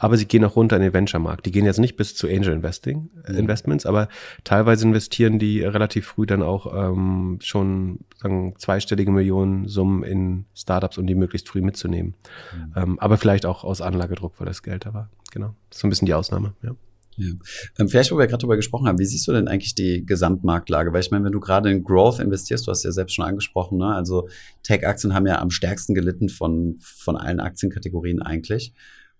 aber 0.00 0.16
sie 0.16 0.26
gehen 0.26 0.44
auch 0.44 0.56
runter 0.56 0.76
in 0.76 0.82
den 0.82 0.92
Venture-Markt. 0.92 1.44
Die 1.44 1.50
gehen 1.50 1.64
jetzt 1.64 1.78
nicht 1.78 1.96
bis 1.96 2.14
zu 2.14 2.28
Angel 2.28 2.52
Investing, 2.52 3.10
mhm. 3.28 3.34
Investments, 3.34 3.84
aber 3.84 4.08
teilweise 4.44 4.86
investieren 4.86 5.38
die 5.38 5.62
relativ 5.62 6.06
früh 6.06 6.24
dann 6.24 6.42
auch 6.42 6.72
ähm, 6.72 7.38
schon 7.42 8.00
sagen, 8.16 8.54
zweistellige 8.58 9.10
Millionen 9.10 9.66
Summen 9.66 10.04
in 10.04 10.44
Startups, 10.54 10.98
um 10.98 11.06
die 11.06 11.16
möglichst 11.16 11.48
früh 11.48 11.62
mitzunehmen. 11.62 12.14
Mhm. 12.54 12.72
Ähm, 12.76 12.98
aber 13.00 13.18
vielleicht 13.18 13.44
auch 13.44 13.64
aus 13.64 13.80
Anlagedruck, 13.80 14.34
weil 14.38 14.46
das 14.46 14.62
Geld 14.62 14.86
da 14.86 14.94
war. 14.94 15.10
Genau. 15.32 15.54
Das 15.68 15.78
ist 15.78 15.80
so 15.80 15.86
ein 15.88 15.90
bisschen 15.90 16.06
die 16.06 16.14
Ausnahme, 16.14 16.54
ja. 16.62 16.70
Ja. 17.18 17.32
Ähm, 17.78 17.88
vielleicht, 17.88 18.12
wo 18.12 18.16
wir 18.16 18.26
gerade 18.26 18.40
darüber 18.40 18.56
gesprochen 18.56 18.86
haben, 18.86 18.98
wie 18.98 19.04
siehst 19.04 19.26
du 19.26 19.32
denn 19.32 19.48
eigentlich 19.48 19.74
die 19.74 20.06
Gesamtmarktlage? 20.06 20.92
Weil 20.92 21.00
ich 21.00 21.10
meine, 21.10 21.24
wenn 21.24 21.32
du 21.32 21.40
gerade 21.40 21.70
in 21.70 21.82
Growth 21.82 22.20
investierst, 22.20 22.66
du 22.66 22.70
hast 22.70 22.84
ja 22.84 22.92
selbst 22.92 23.14
schon 23.14 23.24
angesprochen, 23.24 23.78
ne? 23.78 23.94
also 23.94 24.28
Tech-Aktien 24.62 25.14
haben 25.14 25.26
ja 25.26 25.40
am 25.40 25.50
stärksten 25.50 25.94
gelitten 25.94 26.28
von, 26.28 26.76
von 26.78 27.16
allen 27.16 27.40
Aktienkategorien 27.40 28.22
eigentlich. 28.22 28.72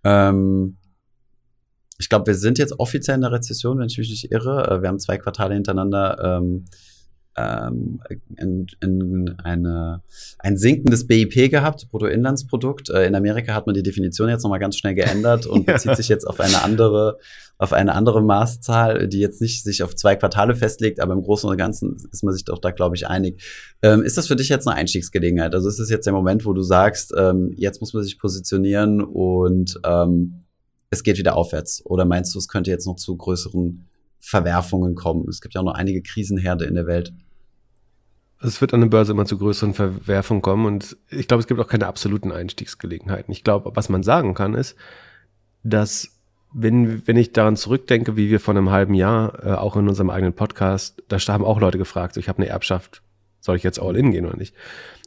Ähm, 0.04 0.76
ich 1.98 2.08
glaube, 2.08 2.28
wir 2.28 2.34
sind 2.37 2.58
jetzt 2.58 2.78
offiziell 2.78 3.16
in 3.16 3.22
der 3.22 3.32
Rezession, 3.32 3.78
wenn 3.78 3.88
ich 3.88 3.98
mich 3.98 4.08
nicht 4.08 4.30
irre. 4.30 4.70
Äh, 4.70 4.82
wir 4.82 4.88
haben 4.88 5.00
zwei 5.00 5.18
Quartale 5.18 5.54
hintereinander 5.54 6.38
ähm, 6.38 6.66
ähm, 7.38 8.00
in, 8.37 8.66
in 8.80 9.34
eine, 9.42 10.02
ein 10.38 10.56
sinkendes 10.56 11.06
BIP 11.06 11.50
gehabt, 11.50 11.88
Bruttoinlandsprodukt. 11.90 12.90
Äh, 12.90 13.06
in 13.06 13.14
Amerika 13.14 13.54
hat 13.54 13.66
man 13.66 13.74
die 13.74 13.82
Definition 13.82 14.28
jetzt 14.28 14.42
nochmal 14.42 14.58
ganz 14.58 14.76
schnell 14.76 14.94
geändert 14.94 15.46
und 15.46 15.66
bezieht 15.66 15.96
sich 15.96 16.08
jetzt 16.08 16.24
auf 16.24 16.40
eine 16.40 16.62
andere, 16.62 17.18
auf 17.59 17.73
eine 17.73 17.94
andere 17.94 18.23
Maßzahl, 18.23 19.09
die 19.09 19.18
jetzt 19.18 19.40
nicht 19.40 19.64
sich 19.64 19.83
auf 19.83 19.97
zwei 19.97 20.14
Quartale 20.14 20.55
festlegt, 20.55 21.01
aber 21.01 21.12
im 21.12 21.23
Großen 21.23 21.51
und 21.51 21.57
Ganzen 21.57 21.97
ist 22.12 22.23
man 22.23 22.33
sich 22.33 22.44
doch 22.44 22.59
da, 22.59 22.71
glaube 22.71 22.94
ich, 22.94 23.09
einig. 23.09 23.42
Ähm, 23.83 24.03
ist 24.03 24.16
das 24.16 24.29
für 24.29 24.37
dich 24.37 24.49
jetzt 24.49 24.68
eine 24.68 24.77
Einstiegsgelegenheit? 24.77 25.55
Also 25.55 25.68
ist 25.68 25.81
es 25.81 25.90
jetzt 25.90 26.07
der 26.07 26.12
Moment, 26.12 26.47
wo 26.47 26.53
du 26.53 26.62
sagst, 26.62 27.12
ähm, 27.16 27.53
jetzt 27.57 27.81
muss 27.81 27.92
man 27.92 28.05
sich 28.05 28.18
positionieren 28.18 29.03
und 29.03 29.81
ähm, 29.85 30.44
es 30.90 31.03
geht 31.03 31.18
wieder 31.18 31.37
aufwärts? 31.37 31.85
Oder 31.85 32.05
meinst 32.05 32.33
du, 32.35 32.38
es 32.38 32.47
könnte 32.47 32.71
jetzt 32.71 32.87
noch 32.87 32.97
zu 32.97 33.16
größeren 33.16 33.88
Verwerfungen 34.21 34.94
kommen? 34.94 35.27
Es 35.29 35.40
gibt 35.40 35.55
ja 35.55 35.61
auch 35.61 35.66
noch 35.66 35.75
einige 35.75 36.01
Krisenherde 36.01 36.64
in 36.64 36.77
der 36.77 36.87
Welt. 36.87 37.12
Es 38.40 38.61
wird 38.61 38.73
an 38.73 38.83
der 38.83 38.88
Börse 38.88 39.11
immer 39.11 39.27
zu 39.27 39.37
größeren 39.37 39.75
Verwerfungen 39.75 40.42
kommen 40.42 40.64
und 40.64 40.97
ich 41.11 41.27
glaube, 41.27 41.40
es 41.40 41.49
gibt 41.49 41.59
auch 41.59 41.66
keine 41.66 41.88
absoluten 41.88 42.31
Einstiegsgelegenheiten. 42.31 43.33
Ich 43.33 43.42
glaube, 43.42 43.73
was 43.75 43.88
man 43.88 44.05
sagen 44.05 44.35
kann, 44.35 44.55
ist, 44.55 44.77
dass 45.64 46.17
wenn, 46.52 47.06
wenn 47.06 47.16
ich 47.16 47.32
daran 47.32 47.56
zurückdenke, 47.56 48.16
wie 48.16 48.30
wir 48.30 48.40
vor 48.40 48.54
einem 48.54 48.70
halben 48.70 48.94
Jahr, 48.94 49.44
äh, 49.44 49.52
auch 49.52 49.76
in 49.76 49.88
unserem 49.88 50.11
eigenen 50.11 50.32
Podcast, 50.32 51.02
da 51.08 51.18
haben 51.18 51.44
auch 51.44 51.61
Leute 51.61 51.78
gefragt, 51.78 52.14
so, 52.14 52.20
ich 52.20 52.28
habe 52.28 52.38
eine 52.38 52.48
Erbschaft, 52.48 53.02
soll 53.40 53.56
ich 53.56 53.62
jetzt 53.62 53.80
all 53.80 53.96
in 53.96 54.12
gehen 54.12 54.26
oder 54.26 54.37
nicht? 54.37 54.54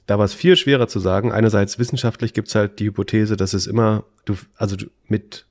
Da 0.05 0.17
war 0.17 0.25
es 0.25 0.33
viel 0.33 0.55
schwerer 0.55 0.87
zu 0.87 0.99
sagen. 0.99 1.31
Einerseits 1.31 1.79
wissenschaftlich 1.79 2.33
gibt 2.33 2.47
es 2.47 2.55
halt 2.55 2.79
die 2.79 2.85
Hypothese, 2.85 3.37
dass 3.37 3.53
es 3.53 3.67
immer, 3.67 4.03
du, 4.25 4.35
also 4.55 4.75
du, 4.75 4.87
mit, 5.07 5.45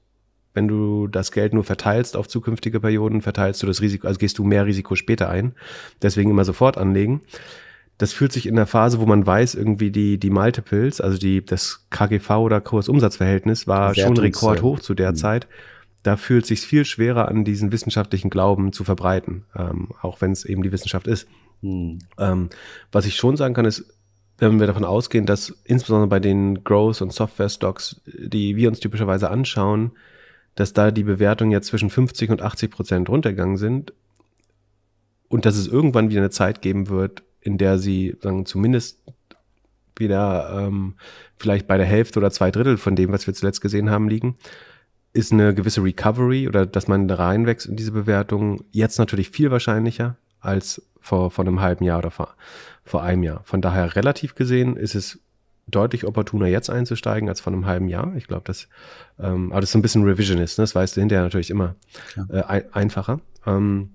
wenn 0.55 0.69
du 0.69 1.07
das 1.07 1.33
Geld 1.33 1.55
nur 1.55 1.65
verteilst 1.65 2.17
auf 2.17 2.29
zukünftige 2.29 2.81
Perioden, 2.81 3.23
verteilst 3.23 3.63
du 3.63 3.67
das 3.67 3.81
Risiko, 3.81 4.07
also 4.07 4.19
gehst 4.19 4.39
du 4.39 4.45
mehr 4.45 4.67
Risiko 4.67 4.97
später 4.97 5.29
ein. 5.29 5.55
Deswegen 6.03 6.31
immer 6.31 6.45
sofort 6.45 6.79
anlegen 6.79 7.23
das 8.01 8.15
fühlt 8.15 8.33
sich 8.33 8.47
in 8.47 8.57
der 8.57 8.67
Phase, 8.67 8.99
wo 8.99 9.05
man 9.05 9.27
weiß, 9.27 9.55
irgendwie 9.55 9.91
die, 9.91 10.17
die 10.17 10.31
Multiples, 10.31 11.03
also 11.03 11.19
die, 11.19 11.45
das 11.45 11.85
KGV 11.91 12.31
oder 12.31 12.63
Kursumsatzverhältnis 12.63 13.67
war 13.67 13.95
schon 13.95 14.17
rekordhoch 14.17 14.81
zu 14.81 14.95
der 14.95 15.11
mhm. 15.11 15.17
Zeit. 15.17 15.49
Da 16.03 16.17
fühlt 16.17 16.47
sich 16.47 16.61
viel 16.61 16.85
schwerer 16.85 17.29
an, 17.29 17.45
diesen 17.45 17.73
wissenschaftlichen 17.73 18.31
Glauben 18.31 18.73
zu 18.73 18.85
verbreiten, 18.85 19.45
ähm, 19.55 19.89
auch 20.01 20.21
wenn 20.21 20.33
es 20.33 20.45
eben 20.45 20.63
die 20.63 20.73
Wissenschaft 20.73 21.07
ist. 21.07 21.29
Mhm. 21.61 21.99
Ähm, 22.19 22.49
was 22.93 23.07
ich 23.07 23.17
schon 23.17 23.37
sagen 23.37 23.55
kann, 23.55 23.67
ist, 23.67 23.85
wenn 24.39 24.59
wir 24.59 24.67
davon 24.67 24.85
ausgehen, 24.85 25.27
dass 25.27 25.51
insbesondere 25.65 26.09
bei 26.09 26.21
den 26.21 26.65
Growth- 26.65 27.03
und 27.03 27.13
Software-Stocks, 27.13 28.01
die 28.07 28.57
wir 28.57 28.69
uns 28.69 28.81
typischerweise 28.81 29.31
anschauen, 29.31 29.93
dass 30.55 30.73
da 30.73 30.91
die 30.91 31.05
Bewertungen 31.05 31.53
jetzt 31.53 31.69
zwischen 31.69 31.91
50 31.91 32.31
und 32.31 32.43
80 32.43 32.71
Prozent 32.71 33.09
runtergegangen 33.09 33.59
sind 33.59 33.93
und 35.29 35.45
dass 35.45 35.57
es 35.57 35.69
irgendwann 35.69 36.11
wieder 36.11 36.21
eine 36.21 36.31
Zeit 36.31 36.63
geben 36.63 36.89
wird, 36.89 37.23
in 37.41 37.59
der 37.59 37.79
sie 37.79 38.17
sagen, 38.21 38.47
zumindest 38.47 39.01
wieder 39.97 40.67
ähm, 40.67 40.95
vielleicht 41.37 41.67
bei 41.67 41.77
der 41.77 41.87
Hälfte 41.87 42.19
oder 42.19 42.31
zwei 42.31 42.51
Drittel 42.51 42.79
von 42.79 42.97
dem, 42.97 43.13
was 43.13 43.27
wir 43.27 43.35
zuletzt 43.35 43.61
gesehen 43.61 43.91
haben, 43.91 44.09
liegen, 44.09 44.37
ist 45.13 45.33
eine 45.33 45.55
gewisse 45.55 45.83
Recovery 45.83 46.49
oder 46.49 46.67
dass 46.67 46.89
man 46.89 47.09
da 47.09 47.17
reinwächst 47.17 47.67
in 47.67 47.77
diese 47.77 47.93
Bewertung 47.93 48.65
jetzt 48.71 48.99
natürlich 48.99 49.31
viel 49.31 49.51
wahrscheinlicher 49.51 50.17
als 50.41 50.83
vor, 51.01 51.31
vor 51.31 51.45
einem 51.45 51.61
halben 51.61 51.85
Jahr 51.85 51.99
oder 51.99 52.11
vor, 52.11 52.35
vor 52.85 53.03
einem 53.03 53.23
Jahr. 53.23 53.43
Von 53.45 53.61
daher 53.61 53.97
relativ 53.97 54.35
gesehen 54.35 54.77
ist 54.77 54.95
es 54.95 55.19
deutlich 55.67 56.05
opportuner, 56.05 56.47
jetzt 56.47 56.71
einzusteigen 56.71 57.29
als 57.29 57.41
vor 57.41 57.53
einem 57.53 57.67
halben 57.67 57.89
Jahr. 57.89 58.15
Ich 58.17 58.27
glaube, 58.27 58.43
das, 58.47 58.69
ähm, 59.19 59.53
aber 59.53 59.61
das 59.61 59.71
ist 59.71 59.73
so 59.73 59.79
ein 59.79 59.83
bisschen 59.83 60.05
Revisionist, 60.05 60.59
ne? 60.59 60.63
das 60.63 60.75
weißt 60.75 60.97
du 60.97 61.01
hinterher 61.01 61.25
natürlich 61.25 61.51
immer 61.51 61.77
äh, 62.29 62.43
ein, 62.43 62.73
einfacher. 62.73 63.21
Ähm, 63.47 63.91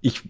ich 0.00 0.22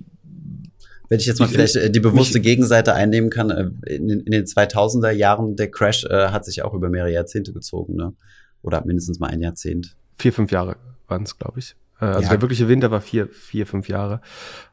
wenn 1.09 1.21
ich 1.21 1.27
jetzt 1.27 1.41
mal 1.41 1.49
vielleicht 1.49 1.77
äh, 1.77 1.91
die 1.91 2.01
bewusste 2.01 2.41
Gegenseite 2.41 2.93
einnehmen 2.93 3.31
kann, 3.31 3.51
äh, 3.51 3.95
in, 3.95 4.11
in, 4.11 4.31
den 4.31 4.45
2000er 4.45 5.11
Jahren, 5.11 5.57
der 5.57 5.71
Crash 5.71 6.05
äh, 6.05 6.29
hat 6.29 6.45
sich 6.45 6.63
auch 6.63 6.75
über 6.75 6.91
mehrere 6.91 7.13
Jahrzehnte 7.13 7.53
gezogen, 7.53 7.97
ne? 7.97 8.13
Oder 8.61 8.85
mindestens 8.85 9.19
mal 9.19 9.29
ein 9.29 9.41
Jahrzehnt. 9.41 9.97
Vier, 10.19 10.33
fünf 10.33 10.51
Jahre 10.51 10.77
waren 11.07 11.23
es, 11.23 11.39
glaube 11.39 11.61
ich. 11.61 11.77
Äh, 12.01 12.07
also 12.07 12.23
ja. 12.23 12.29
der 12.31 12.43
wirkliche 12.43 12.69
Winter 12.69 12.91
war 12.91 13.01
vier, 13.01 13.29
vier, 13.29 13.67
fünf 13.67 13.89
Jahre. 13.89 14.21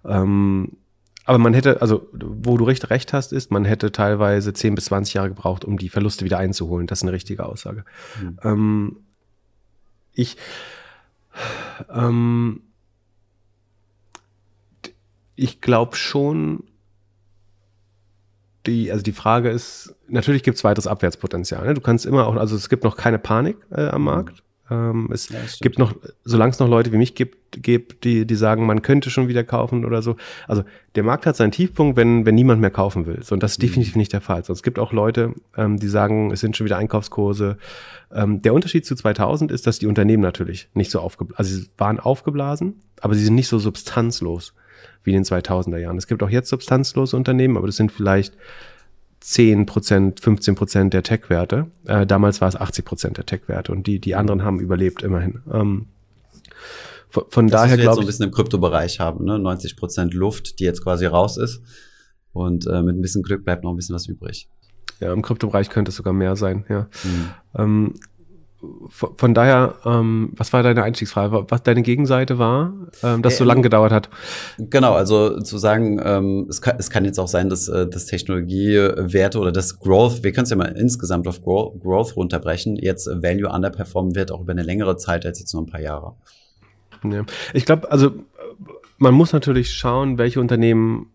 Ähm, 0.04 0.78
aber 1.26 1.38
man 1.40 1.54
hätte, 1.54 1.82
also 1.82 2.08
wo 2.14 2.58
du 2.58 2.66
recht 2.66 2.90
recht 2.90 3.14
hast, 3.14 3.34
ist, 3.34 3.52
man 3.52 3.66
hätte 3.66 3.92
teilweise 3.92 4.54
zehn 4.54 4.76
bis 4.76 4.86
zwanzig 4.86 5.16
Jahre 5.16 5.30
gebraucht, 5.30 5.66
um 5.66 5.78
die 5.78 5.90
Verluste 5.90 6.24
wieder 6.24 6.38
einzuholen. 6.38 6.88
Das 6.88 7.00
ist 7.00 7.04
eine 7.04 7.14
richtige 7.14 7.46
Aussage. 7.46 7.84
Mhm. 8.22 8.40
Ähm, 8.44 8.98
ich 10.14 10.38
ähm, 11.90 12.62
ich 15.36 15.62
glaube 15.62 15.96
schon, 15.96 16.64
die, 18.66 18.92
also 18.92 19.04
die 19.04 19.12
Frage 19.12 19.50
ist, 19.50 19.96
natürlich 20.08 20.44
gibt 20.44 20.58
es 20.58 20.64
weiteres 20.64 20.88
Abwärtspotenzial. 20.88 21.66
Ne? 21.66 21.74
Du 21.74 21.82
kannst 21.82 22.06
immer 22.06 22.26
auch, 22.28 22.36
also 22.36 22.56
es 22.56 22.70
gibt 22.70 22.84
noch 22.84 22.98
keine 22.98 23.20
Panik 23.20 23.58
äh, 23.72 23.88
am. 23.88 24.04
Markt. 24.04 24.44
Ähm, 24.69 25.10
es 25.12 25.30
ja, 25.30 25.39
gibt 25.62 25.78
noch, 25.78 25.95
solange 26.23 26.51
es 26.51 26.60
noch 26.60 26.67
Leute 26.67 26.91
wie 26.91 26.97
mich 26.97 27.13
gibt, 27.13 27.62
gibt 27.62 28.04
die, 28.04 28.25
die 28.25 28.36
sagen, 28.36 28.65
man 28.65 28.82
könnte 28.82 29.10
schon 29.10 29.28
wieder 29.28 29.43
kaufen 29.43 29.86
oder 29.86 30.01
so. 30.01 30.15
Also 30.47 30.63
der 30.95 31.04
Markt 31.04 31.25
hat 31.25 31.36
seinen 31.36 31.51
Tiefpunkt, 31.51 31.97
wenn, 31.97 32.25
wenn 32.25 32.36
niemand 32.36 32.62
mehr 32.62 32.71
kaufen 32.71 33.06
will. 33.06 33.21
So, 33.21 33.34
und 33.36 33.43
das 33.43 33.54
ist 33.54 33.60
mhm. 33.60 33.67
definitiv 33.67 33.95
nicht 33.95 34.13
der 34.13 34.21
Fall. 34.21 34.43
So, 34.43 34.54
es 34.54 34.63
gibt 34.63 34.80
auch 34.80 34.91
Leute, 34.91 35.34
ähm, 35.56 35.78
die 35.78 35.88
sagen, 35.88 36.32
es 36.32 36.39
sind 36.39 36.58
schon 36.58 36.65
wieder 36.65 36.78
Einkaufskurse. 36.78 37.58
Ähm, 38.13 38.41
der 38.41 38.54
Unterschied 38.54 38.86
zu 38.86 38.95
2000 38.95 39.51
ist, 39.51 39.68
dass 39.68 39.80
die 39.80 39.88
Unternehmen 39.88 40.24
natürlich 40.24 40.70
nicht 40.74 40.91
so 40.91 40.99
aufgeblasen, 40.99 41.38
also 41.38 41.55
sie 41.55 41.70
waren 41.78 41.99
aufgeblasen, 41.99 42.82
aber 43.01 43.13
sie 43.13 43.24
sind 43.24 43.36
nicht 43.36 43.47
so 43.47 43.59
substanzlos 43.59 44.53
wie 45.03 45.11
in 45.11 45.24
den 45.24 45.26
2000er 45.26 45.78
Jahren. 45.78 45.97
Es 45.97 46.07
gibt 46.07 46.24
auch 46.24 46.30
jetzt 46.30 46.49
substanzlose 46.49 47.16
Unternehmen, 47.16 47.57
aber 47.57 47.68
das 47.68 47.76
sind 47.76 47.91
vielleicht 47.91 48.36
10 49.26 49.65
Prozent, 49.65 50.19
15 50.19 50.53
Prozent 50.53 50.93
der 50.93 51.01
Tech-Werte. 51.01 51.65
Äh, 51.86 52.05
damals 52.05 52.41
war 52.41 52.47
es 52.47 52.55
80 52.55 52.86
Prozent 52.86 53.17
der 53.17 53.26
Tech-Werte 53.26 53.71
und 53.71 53.88
die, 53.88 53.99
die 53.99 54.13
anderen 54.13 54.43
haben 54.43 54.59
überlebt 54.59 55.01
immerhin. 55.01 55.41
Ähm, 55.51 55.88
von, 57.09 57.23
von 57.30 57.47
das 57.47 57.63
daher 57.63 57.78
glaube 57.78 57.93
ich. 57.93 57.95
so 57.95 58.01
ein 58.01 58.05
bisschen 58.05 58.26
im 58.26 58.32
Kryptobereich 58.32 58.99
haben, 58.99 59.26
ne? 59.26 59.39
90 59.39 59.78
Prozent 59.78 60.13
Luft, 60.13 60.59
die 60.59 60.63
jetzt 60.63 60.84
quasi 60.84 61.07
raus 61.07 61.38
ist. 61.38 61.63
Und 62.34 62.67
äh, 62.67 62.84
mit 62.84 62.95
ein 62.95 63.01
bisschen 63.01 63.23
Glück 63.23 63.43
bleibt 63.43 63.63
noch 63.63 63.71
ein 63.71 63.76
bisschen 63.78 63.95
was 63.95 64.05
übrig. 64.05 64.47
Ja, 64.99 65.11
im 65.11 65.23
Kryptobereich 65.23 65.71
könnte 65.71 65.89
es 65.89 65.95
sogar 65.95 66.13
mehr 66.13 66.36
sein, 66.36 66.63
ja. 66.69 66.88
Mhm. 67.03 67.30
Ähm, 67.55 67.93
von 68.89 69.34
daher, 69.34 69.76
ähm, 69.86 70.32
was 70.36 70.53
war 70.53 70.63
deine 70.63 70.84
Einstiegsfrage? 70.84 71.45
Was 71.49 71.63
deine 71.63 71.82
Gegenseite 71.82 72.38
war, 72.39 72.74
ähm, 73.03 73.22
das 73.22 73.38
so 73.38 73.43
lange 73.43 73.61
gedauert 73.61 73.91
hat? 73.91 74.09
Genau, 74.57 74.93
also 74.93 75.39
zu 75.41 75.57
sagen, 75.57 75.99
ähm, 76.03 76.47
es, 76.49 76.61
kann, 76.61 76.76
es 76.78 76.89
kann 76.89 77.05
jetzt 77.05 77.20
auch 77.20 77.28
sein, 77.28 77.49
dass, 77.49 77.68
äh, 77.68 77.88
dass 77.88 78.05
Technologiewerte 78.05 79.39
oder 79.39 79.51
das 79.51 79.80
Growth, 79.80 80.24
wir 80.24 80.32
können 80.32 80.43
es 80.43 80.49
ja 80.49 80.55
mal 80.55 80.76
insgesamt 80.78 81.28
auf 81.28 81.41
Growth, 81.41 81.82
Growth 81.82 82.16
runterbrechen, 82.16 82.76
jetzt 82.78 83.07
Value 83.07 83.49
underperformen 83.49 84.16
wird, 84.16 84.32
auch 84.32 84.41
über 84.41 84.51
eine 84.51 84.63
längere 84.63 84.97
Zeit 84.97 85.26
als 85.26 85.39
jetzt 85.39 85.53
nur 85.53 85.63
ein 85.63 85.68
paar 85.68 85.82
Jahre. 85.82 86.13
Ja. 87.03 87.24
Ich 87.53 87.66
glaube, 87.66 87.91
also 87.91 88.11
man 88.97 89.13
muss 89.13 89.34
natürlich 89.34 89.74
schauen, 89.74 90.18
welche 90.18 90.39
Unternehmen 90.39 91.11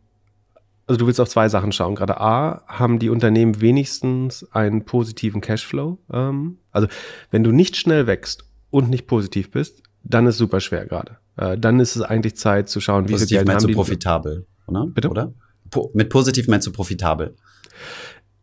also 0.90 0.98
du 0.98 1.07
willst 1.07 1.20
auf 1.20 1.28
zwei 1.28 1.48
Sachen 1.48 1.70
schauen. 1.70 1.94
Gerade 1.94 2.20
A, 2.20 2.62
haben 2.66 2.98
die 2.98 3.11
Unternehmen 3.11 3.61
wenigstens 3.61 4.44
einen 4.51 4.84
positiven 4.84 5.40
Cashflow. 5.40 5.98
Ähm, 6.12 6.59
also 6.73 6.89
wenn 7.31 7.45
du 7.45 7.53
nicht 7.53 7.77
schnell 7.77 8.07
wächst 8.07 8.45
und 8.71 8.91
nicht 8.91 9.07
positiv 9.07 9.51
bist, 9.51 9.83
dann 10.03 10.27
ist 10.27 10.39
super 10.39 10.61
schwer 10.61 10.87
gerade. 10.87 11.18
Äh, 11.37 11.59
dann 11.59 11.81
ist 11.81 11.97
es 11.97 12.03
eigentlich 12.03 12.37
Zeit 12.37 12.68
zu 12.68 12.81
schauen, 12.81 13.09
wie 13.09 13.12
positiv 13.12 13.29
viel 13.29 13.39
Geld 13.39 13.49
meinst 13.49 13.64
haben 13.64 13.73
du 13.73 13.77
profitabel, 13.77 14.47
oder? 14.66 14.87
Bitte? 14.87 15.11
Oder? 15.11 15.33
Po 15.71 15.91
mit 15.95 16.09
positiv 16.09 16.49
meinst 16.49 16.66
du 16.66 16.73
profitabel? 16.73 17.37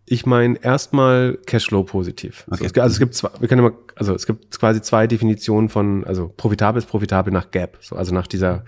Ich 0.10 0.26
meine 0.26 0.58
erstmal 0.64 1.38
Cashflow 1.46 1.84
positiv. 1.84 2.46
Okay. 2.50 2.70
Also, 2.80 2.94
es 2.94 3.00
gibt 3.00 3.14
zwei, 3.14 3.30
wir 3.40 3.50
können 3.50 3.60
immer, 3.60 3.74
also 3.96 4.16
es 4.16 4.26
gibt 4.26 4.58
quasi 4.58 4.82
zwei 4.82 5.06
Definitionen 5.06 5.68
von, 5.68 6.06
also 6.06 6.30
profitabel 6.30 6.82
ist 6.82 6.88
profitabel 6.88 7.34
nach 7.34 7.52
Gap, 7.52 7.78
so, 7.82 7.98
also 7.98 8.14
nach 8.14 8.26
dieser, 8.26 8.64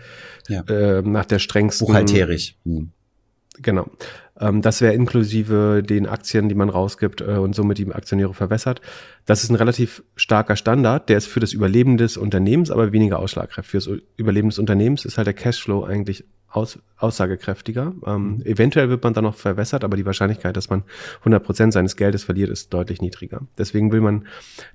ja. 0.49 0.64
äh, 0.64 1.01
nach 1.01 1.24
der 1.24 1.39
strengsten. 1.39 1.88
Buchhalterisch. 1.88 2.57
Hm. 2.66 2.91
Genau. 3.62 3.89
Ähm, 4.39 4.61
das 4.61 4.81
wäre 4.81 4.93
inklusive 4.93 5.83
den 5.83 6.07
Aktien, 6.07 6.49
die 6.49 6.55
man 6.55 6.69
rausgibt 6.69 7.21
äh, 7.21 7.37
und 7.37 7.55
somit 7.55 7.77
die 7.77 7.91
Aktionäre 7.91 8.33
verwässert. 8.33 8.81
Das 9.25 9.43
ist 9.43 9.49
ein 9.49 9.55
relativ 9.55 10.03
starker 10.15 10.55
Standard, 10.55 11.09
der 11.09 11.17
ist 11.17 11.27
für 11.27 11.39
das 11.39 11.53
Überleben 11.53 11.97
des 11.97 12.17
Unternehmens 12.17 12.71
aber 12.71 12.91
weniger 12.91 13.19
ausschlagkräftig. 13.19 13.71
Für 13.71 13.77
das 13.77 14.01
Überleben 14.17 14.49
des 14.49 14.59
Unternehmens 14.59 15.05
ist 15.05 15.17
halt 15.17 15.27
der 15.27 15.33
Cashflow 15.33 15.83
eigentlich 15.83 16.23
aus, 16.51 16.79
aussagekräftiger. 16.97 17.93
Ähm, 18.05 18.37
mhm. 18.37 18.41
eventuell 18.43 18.89
wird 18.89 19.03
man 19.03 19.13
dann 19.13 19.23
noch 19.23 19.35
verwässert, 19.35 19.83
aber 19.83 19.97
die 19.97 20.05
Wahrscheinlichkeit, 20.05 20.57
dass 20.57 20.69
man 20.69 20.83
100 21.19 21.43
Prozent 21.43 21.73
seines 21.73 21.95
Geldes 21.95 22.23
verliert, 22.23 22.49
ist 22.49 22.73
deutlich 22.73 23.01
niedriger. 23.01 23.41
Deswegen 23.57 23.91
will 23.91 24.01
man 24.01 24.25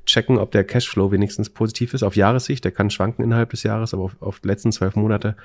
checken, 0.07 0.39
ob 0.39 0.53
der 0.53 0.65
Cashflow 0.65 1.11
wenigstens 1.11 1.51
positiv 1.51 1.95
ist. 1.95 2.03
Auf 2.03 2.17
Jahressicht, 2.17 2.65
der 2.65 2.73
kann 2.73 2.91
schwanken 2.91 3.25
innerhalb 3.25 3.51
des 3.51 3.63
Jahres, 3.63 3.93
aber 3.93 4.05
auf, 4.05 4.17
auf 4.21 4.41
die 4.41 4.49
letzten 4.49 4.73
zwölf 4.73 4.95
Monate 4.95 5.37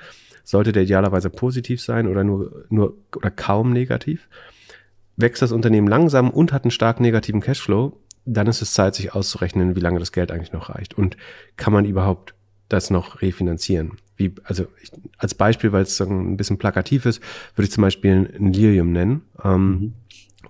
sollte 0.44 0.72
der 0.72 0.82
idealerweise 0.84 1.30
positiv 1.30 1.80
sein 1.80 2.06
oder 2.06 2.24
nur, 2.24 2.64
nur 2.68 2.94
oder 3.16 3.30
kaum 3.30 3.72
negativ. 3.72 4.28
Wächst 5.16 5.42
das 5.42 5.52
Unternehmen 5.52 5.88
langsam 5.88 6.30
und 6.30 6.52
hat 6.52 6.64
einen 6.64 6.70
stark 6.70 7.00
negativen 7.00 7.40
Cashflow, 7.40 7.96
dann 8.24 8.46
ist 8.46 8.62
es 8.62 8.72
Zeit, 8.72 8.94
sich 8.94 9.14
auszurechnen, 9.14 9.76
wie 9.76 9.80
lange 9.80 9.98
das 9.98 10.12
Geld 10.12 10.30
eigentlich 10.30 10.52
noch 10.52 10.70
reicht. 10.70 10.94
Und 10.94 11.16
kann 11.56 11.72
man 11.72 11.84
überhaupt 11.84 12.34
das 12.68 12.90
noch 12.90 13.22
refinanzieren? 13.22 13.92
Wie, 14.16 14.34
also 14.44 14.66
ich, 14.82 14.90
als 15.18 15.34
Beispiel, 15.34 15.72
weil 15.72 15.82
es 15.82 16.00
ein 16.00 16.36
bisschen 16.36 16.58
plakativ 16.58 17.06
ist, 17.06 17.22
würde 17.54 17.66
ich 17.66 17.72
zum 17.72 17.82
Beispiel 17.82 18.30
ein 18.38 18.52
Lilium 18.52 18.92
nennen, 18.92 19.22
ähm, 19.42 19.68
mhm. 19.68 19.92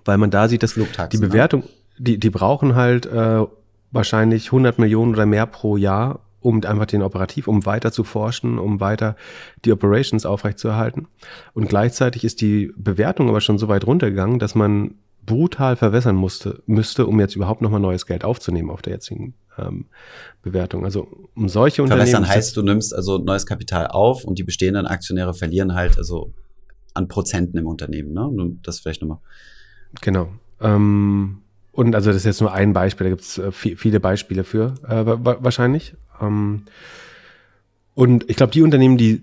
weil 0.05 0.17
man 0.17 0.31
da 0.31 0.47
sieht, 0.47 0.63
dass 0.63 0.73
die 0.73 0.81
ne? 0.81 1.27
Bewertung, 1.27 1.63
die, 1.97 2.17
die 2.17 2.29
brauchen 2.29 2.75
halt 2.75 3.05
äh, 3.05 3.45
wahrscheinlich 3.91 4.47
100 4.47 4.79
Millionen 4.79 5.13
oder 5.13 5.25
mehr 5.25 5.45
pro 5.45 5.77
Jahr, 5.77 6.19
um 6.41 6.63
einfach 6.63 6.87
den 6.87 7.01
Operativ, 7.01 7.47
um 7.47 7.65
weiter 7.65 7.91
zu 7.91 8.03
forschen, 8.03 8.59
um 8.59 8.79
weiter 8.79 9.15
die 9.63 9.71
Operations 9.71 10.25
aufrechtzuerhalten. 10.25 11.07
Und 11.53 11.69
gleichzeitig 11.69 12.23
ist 12.23 12.41
die 12.41 12.73
Bewertung 12.75 13.29
aber 13.29 13.41
schon 13.41 13.57
so 13.57 13.67
weit 13.67 13.85
runtergegangen, 13.85 14.39
dass 14.39 14.55
man 14.55 14.95
brutal 15.25 15.75
verwässern 15.75 16.15
musste, 16.15 16.63
müsste, 16.65 17.05
um 17.05 17.19
jetzt 17.19 17.35
überhaupt 17.35 17.61
nochmal 17.61 17.79
neues 17.79 18.05
Geld 18.05 18.23
aufzunehmen 18.23 18.71
auf 18.71 18.81
der 18.81 18.93
jetzigen 18.93 19.35
ähm, 19.57 19.85
Bewertung. 20.41 20.83
Also 20.83 21.07
um 21.35 21.47
solche 21.47 21.83
Unternehmen. 21.83 22.07
Verwässern 22.07 22.27
heißt, 22.27 22.57
du 22.57 22.63
nimmst 22.63 22.93
also 22.93 23.19
neues 23.19 23.45
Kapital 23.45 23.87
auf 23.87 24.23
und 24.23 24.39
die 24.39 24.43
bestehenden 24.43 24.87
Aktionäre 24.87 25.33
verlieren 25.33 25.75
halt 25.75 25.97
also 25.97 26.33
an 26.93 27.07
Prozenten 27.07 27.57
im 27.59 27.67
Unternehmen, 27.67 28.13
ne? 28.13 28.57
Das 28.63 28.79
vielleicht 28.79 29.01
nochmal. 29.01 29.19
Genau. 30.01 30.29
Ähm, 30.59 31.41
und 31.71 31.95
also 31.95 32.09
das 32.09 32.17
ist 32.17 32.25
jetzt 32.25 32.41
nur 32.41 32.51
ein 32.51 32.73
Beispiel, 32.73 33.05
da 33.05 33.09
gibt 33.11 33.21
es 33.21 33.37
äh, 33.37 33.51
viele 33.51 33.99
Beispiele 33.99 34.43
für 34.43 34.73
äh, 34.87 35.05
wahrscheinlich. 35.05 35.95
Ähm, 36.21 36.63
und 37.93 38.29
ich 38.29 38.35
glaube, 38.35 38.53
die 38.53 38.61
Unternehmen, 38.61 38.97
die, 38.97 39.21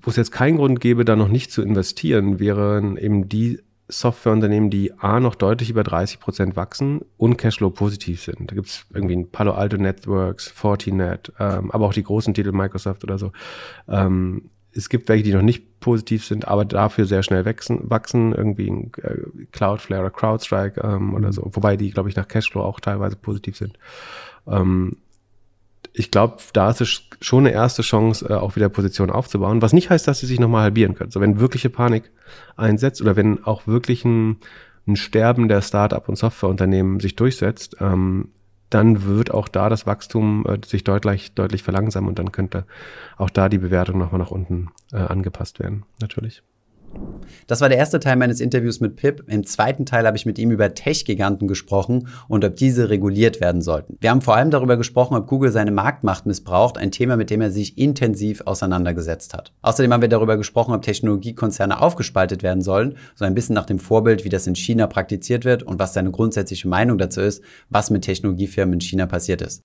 wo 0.00 0.10
es 0.10 0.16
jetzt 0.16 0.32
keinen 0.32 0.56
Grund 0.56 0.80
gäbe, 0.80 1.04
da 1.04 1.16
noch 1.16 1.28
nicht 1.28 1.52
zu 1.52 1.62
investieren, 1.62 2.40
wären 2.40 2.96
eben 2.96 3.28
die 3.28 3.60
Softwareunternehmen, 3.88 4.70
die 4.70 4.92
A 4.98 5.20
noch 5.20 5.34
deutlich 5.34 5.70
über 5.70 5.82
30 5.82 6.20
Prozent 6.20 6.56
wachsen 6.56 7.00
und 7.16 7.36
Cashflow 7.36 7.70
positiv 7.70 8.22
sind. 8.22 8.50
Da 8.50 8.54
gibt 8.54 8.68
es 8.68 8.86
irgendwie 8.94 9.16
ein 9.16 9.30
Palo 9.30 9.52
Alto 9.52 9.76
Networks, 9.76 10.48
Fortinet, 10.48 11.32
ähm, 11.38 11.70
aber 11.70 11.86
auch 11.86 11.92
die 11.92 12.04
großen 12.04 12.34
Titel 12.34 12.52
Microsoft 12.52 13.04
oder 13.04 13.18
so. 13.18 13.32
Ähm, 13.88 14.50
es 14.72 14.88
gibt 14.88 15.08
welche, 15.08 15.24
die 15.24 15.32
noch 15.32 15.42
nicht 15.42 15.80
positiv 15.80 16.24
sind, 16.24 16.46
aber 16.46 16.64
dafür 16.64 17.06
sehr 17.06 17.22
schnell 17.22 17.44
wachsen, 17.44 17.90
wachsen 17.90 18.32
irgendwie 18.32 18.68
äh, 19.02 19.46
Cloudflare 19.50 20.02
oder 20.02 20.10
CrowdStrike 20.10 20.80
ähm, 20.82 21.14
oder 21.14 21.28
mhm. 21.28 21.32
so, 21.32 21.50
wobei 21.52 21.76
die, 21.76 21.90
glaube 21.90 22.08
ich, 22.08 22.16
nach 22.16 22.28
Cashflow 22.28 22.62
auch 22.62 22.80
teilweise 22.80 23.16
positiv 23.16 23.56
sind. 23.56 23.78
Ähm, 24.46 24.98
ich 26.00 26.10
glaube, 26.10 26.38
da 26.54 26.70
ist 26.70 26.80
es 26.80 27.02
schon 27.20 27.46
eine 27.46 27.54
erste 27.54 27.82
Chance, 27.82 28.26
äh, 28.28 28.32
auch 28.32 28.56
wieder 28.56 28.70
Positionen 28.70 29.12
aufzubauen. 29.12 29.62
Was 29.62 29.74
nicht 29.74 29.90
heißt, 29.90 30.08
dass 30.08 30.20
sie 30.20 30.26
sich 30.26 30.40
nochmal 30.40 30.62
halbieren 30.62 30.94
können. 30.94 31.10
So, 31.10 31.20
wenn 31.20 31.38
wirkliche 31.38 31.68
Panik 31.68 32.10
einsetzt 32.56 33.02
oder 33.02 33.16
wenn 33.16 33.44
auch 33.44 33.66
wirklich 33.66 34.04
ein, 34.04 34.38
ein 34.88 34.96
Sterben 34.96 35.48
der 35.48 35.60
Start-up 35.60 36.08
und 36.08 36.16
Softwareunternehmen 36.16 37.00
sich 37.00 37.16
durchsetzt, 37.16 37.76
ähm, 37.80 38.28
dann 38.70 39.04
wird 39.04 39.30
auch 39.30 39.48
da 39.48 39.68
das 39.68 39.86
Wachstum 39.86 40.46
äh, 40.46 40.58
sich 40.66 40.84
deutlich, 40.84 41.34
deutlich 41.34 41.62
verlangsamen 41.62 42.08
und 42.08 42.18
dann 42.18 42.32
könnte 42.32 42.64
auch 43.18 43.30
da 43.30 43.50
die 43.50 43.58
Bewertung 43.58 43.98
nochmal 43.98 44.20
nach 44.20 44.30
unten 44.30 44.68
äh, 44.92 44.96
angepasst 44.96 45.58
werden, 45.60 45.84
natürlich. 46.00 46.42
Das 47.46 47.60
war 47.60 47.68
der 47.68 47.78
erste 47.78 48.00
Teil 48.00 48.16
meines 48.16 48.40
Interviews 48.40 48.80
mit 48.80 48.96
Pip. 48.96 49.24
Im 49.26 49.44
zweiten 49.44 49.86
Teil 49.86 50.06
habe 50.06 50.16
ich 50.16 50.26
mit 50.26 50.38
ihm 50.38 50.50
über 50.50 50.74
Tech-Giganten 50.74 51.48
gesprochen 51.48 52.08
und 52.28 52.44
ob 52.44 52.56
diese 52.56 52.90
reguliert 52.90 53.40
werden 53.40 53.62
sollten. 53.62 53.96
Wir 54.00 54.10
haben 54.10 54.20
vor 54.20 54.36
allem 54.36 54.50
darüber 54.50 54.76
gesprochen, 54.76 55.16
ob 55.16 55.26
Google 55.26 55.50
seine 55.50 55.70
Marktmacht 55.70 56.26
missbraucht, 56.26 56.78
ein 56.78 56.92
Thema, 56.92 57.16
mit 57.16 57.30
dem 57.30 57.40
er 57.40 57.50
sich 57.50 57.78
intensiv 57.78 58.42
auseinandergesetzt 58.44 59.34
hat. 59.34 59.52
Außerdem 59.62 59.92
haben 59.92 60.02
wir 60.02 60.08
darüber 60.08 60.36
gesprochen, 60.36 60.74
ob 60.74 60.82
Technologiekonzerne 60.82 61.80
aufgespaltet 61.80 62.42
werden 62.42 62.62
sollen, 62.62 62.96
so 63.14 63.24
ein 63.24 63.34
bisschen 63.34 63.54
nach 63.54 63.66
dem 63.66 63.78
Vorbild, 63.78 64.24
wie 64.24 64.28
das 64.28 64.46
in 64.46 64.54
China 64.54 64.86
praktiziert 64.86 65.44
wird 65.44 65.62
und 65.62 65.78
was 65.78 65.94
seine 65.94 66.10
grundsätzliche 66.10 66.68
Meinung 66.68 66.98
dazu 66.98 67.20
ist, 67.20 67.42
was 67.68 67.90
mit 67.90 68.02
Technologiefirmen 68.02 68.74
in 68.74 68.80
China 68.80 69.06
passiert 69.06 69.42
ist. 69.42 69.64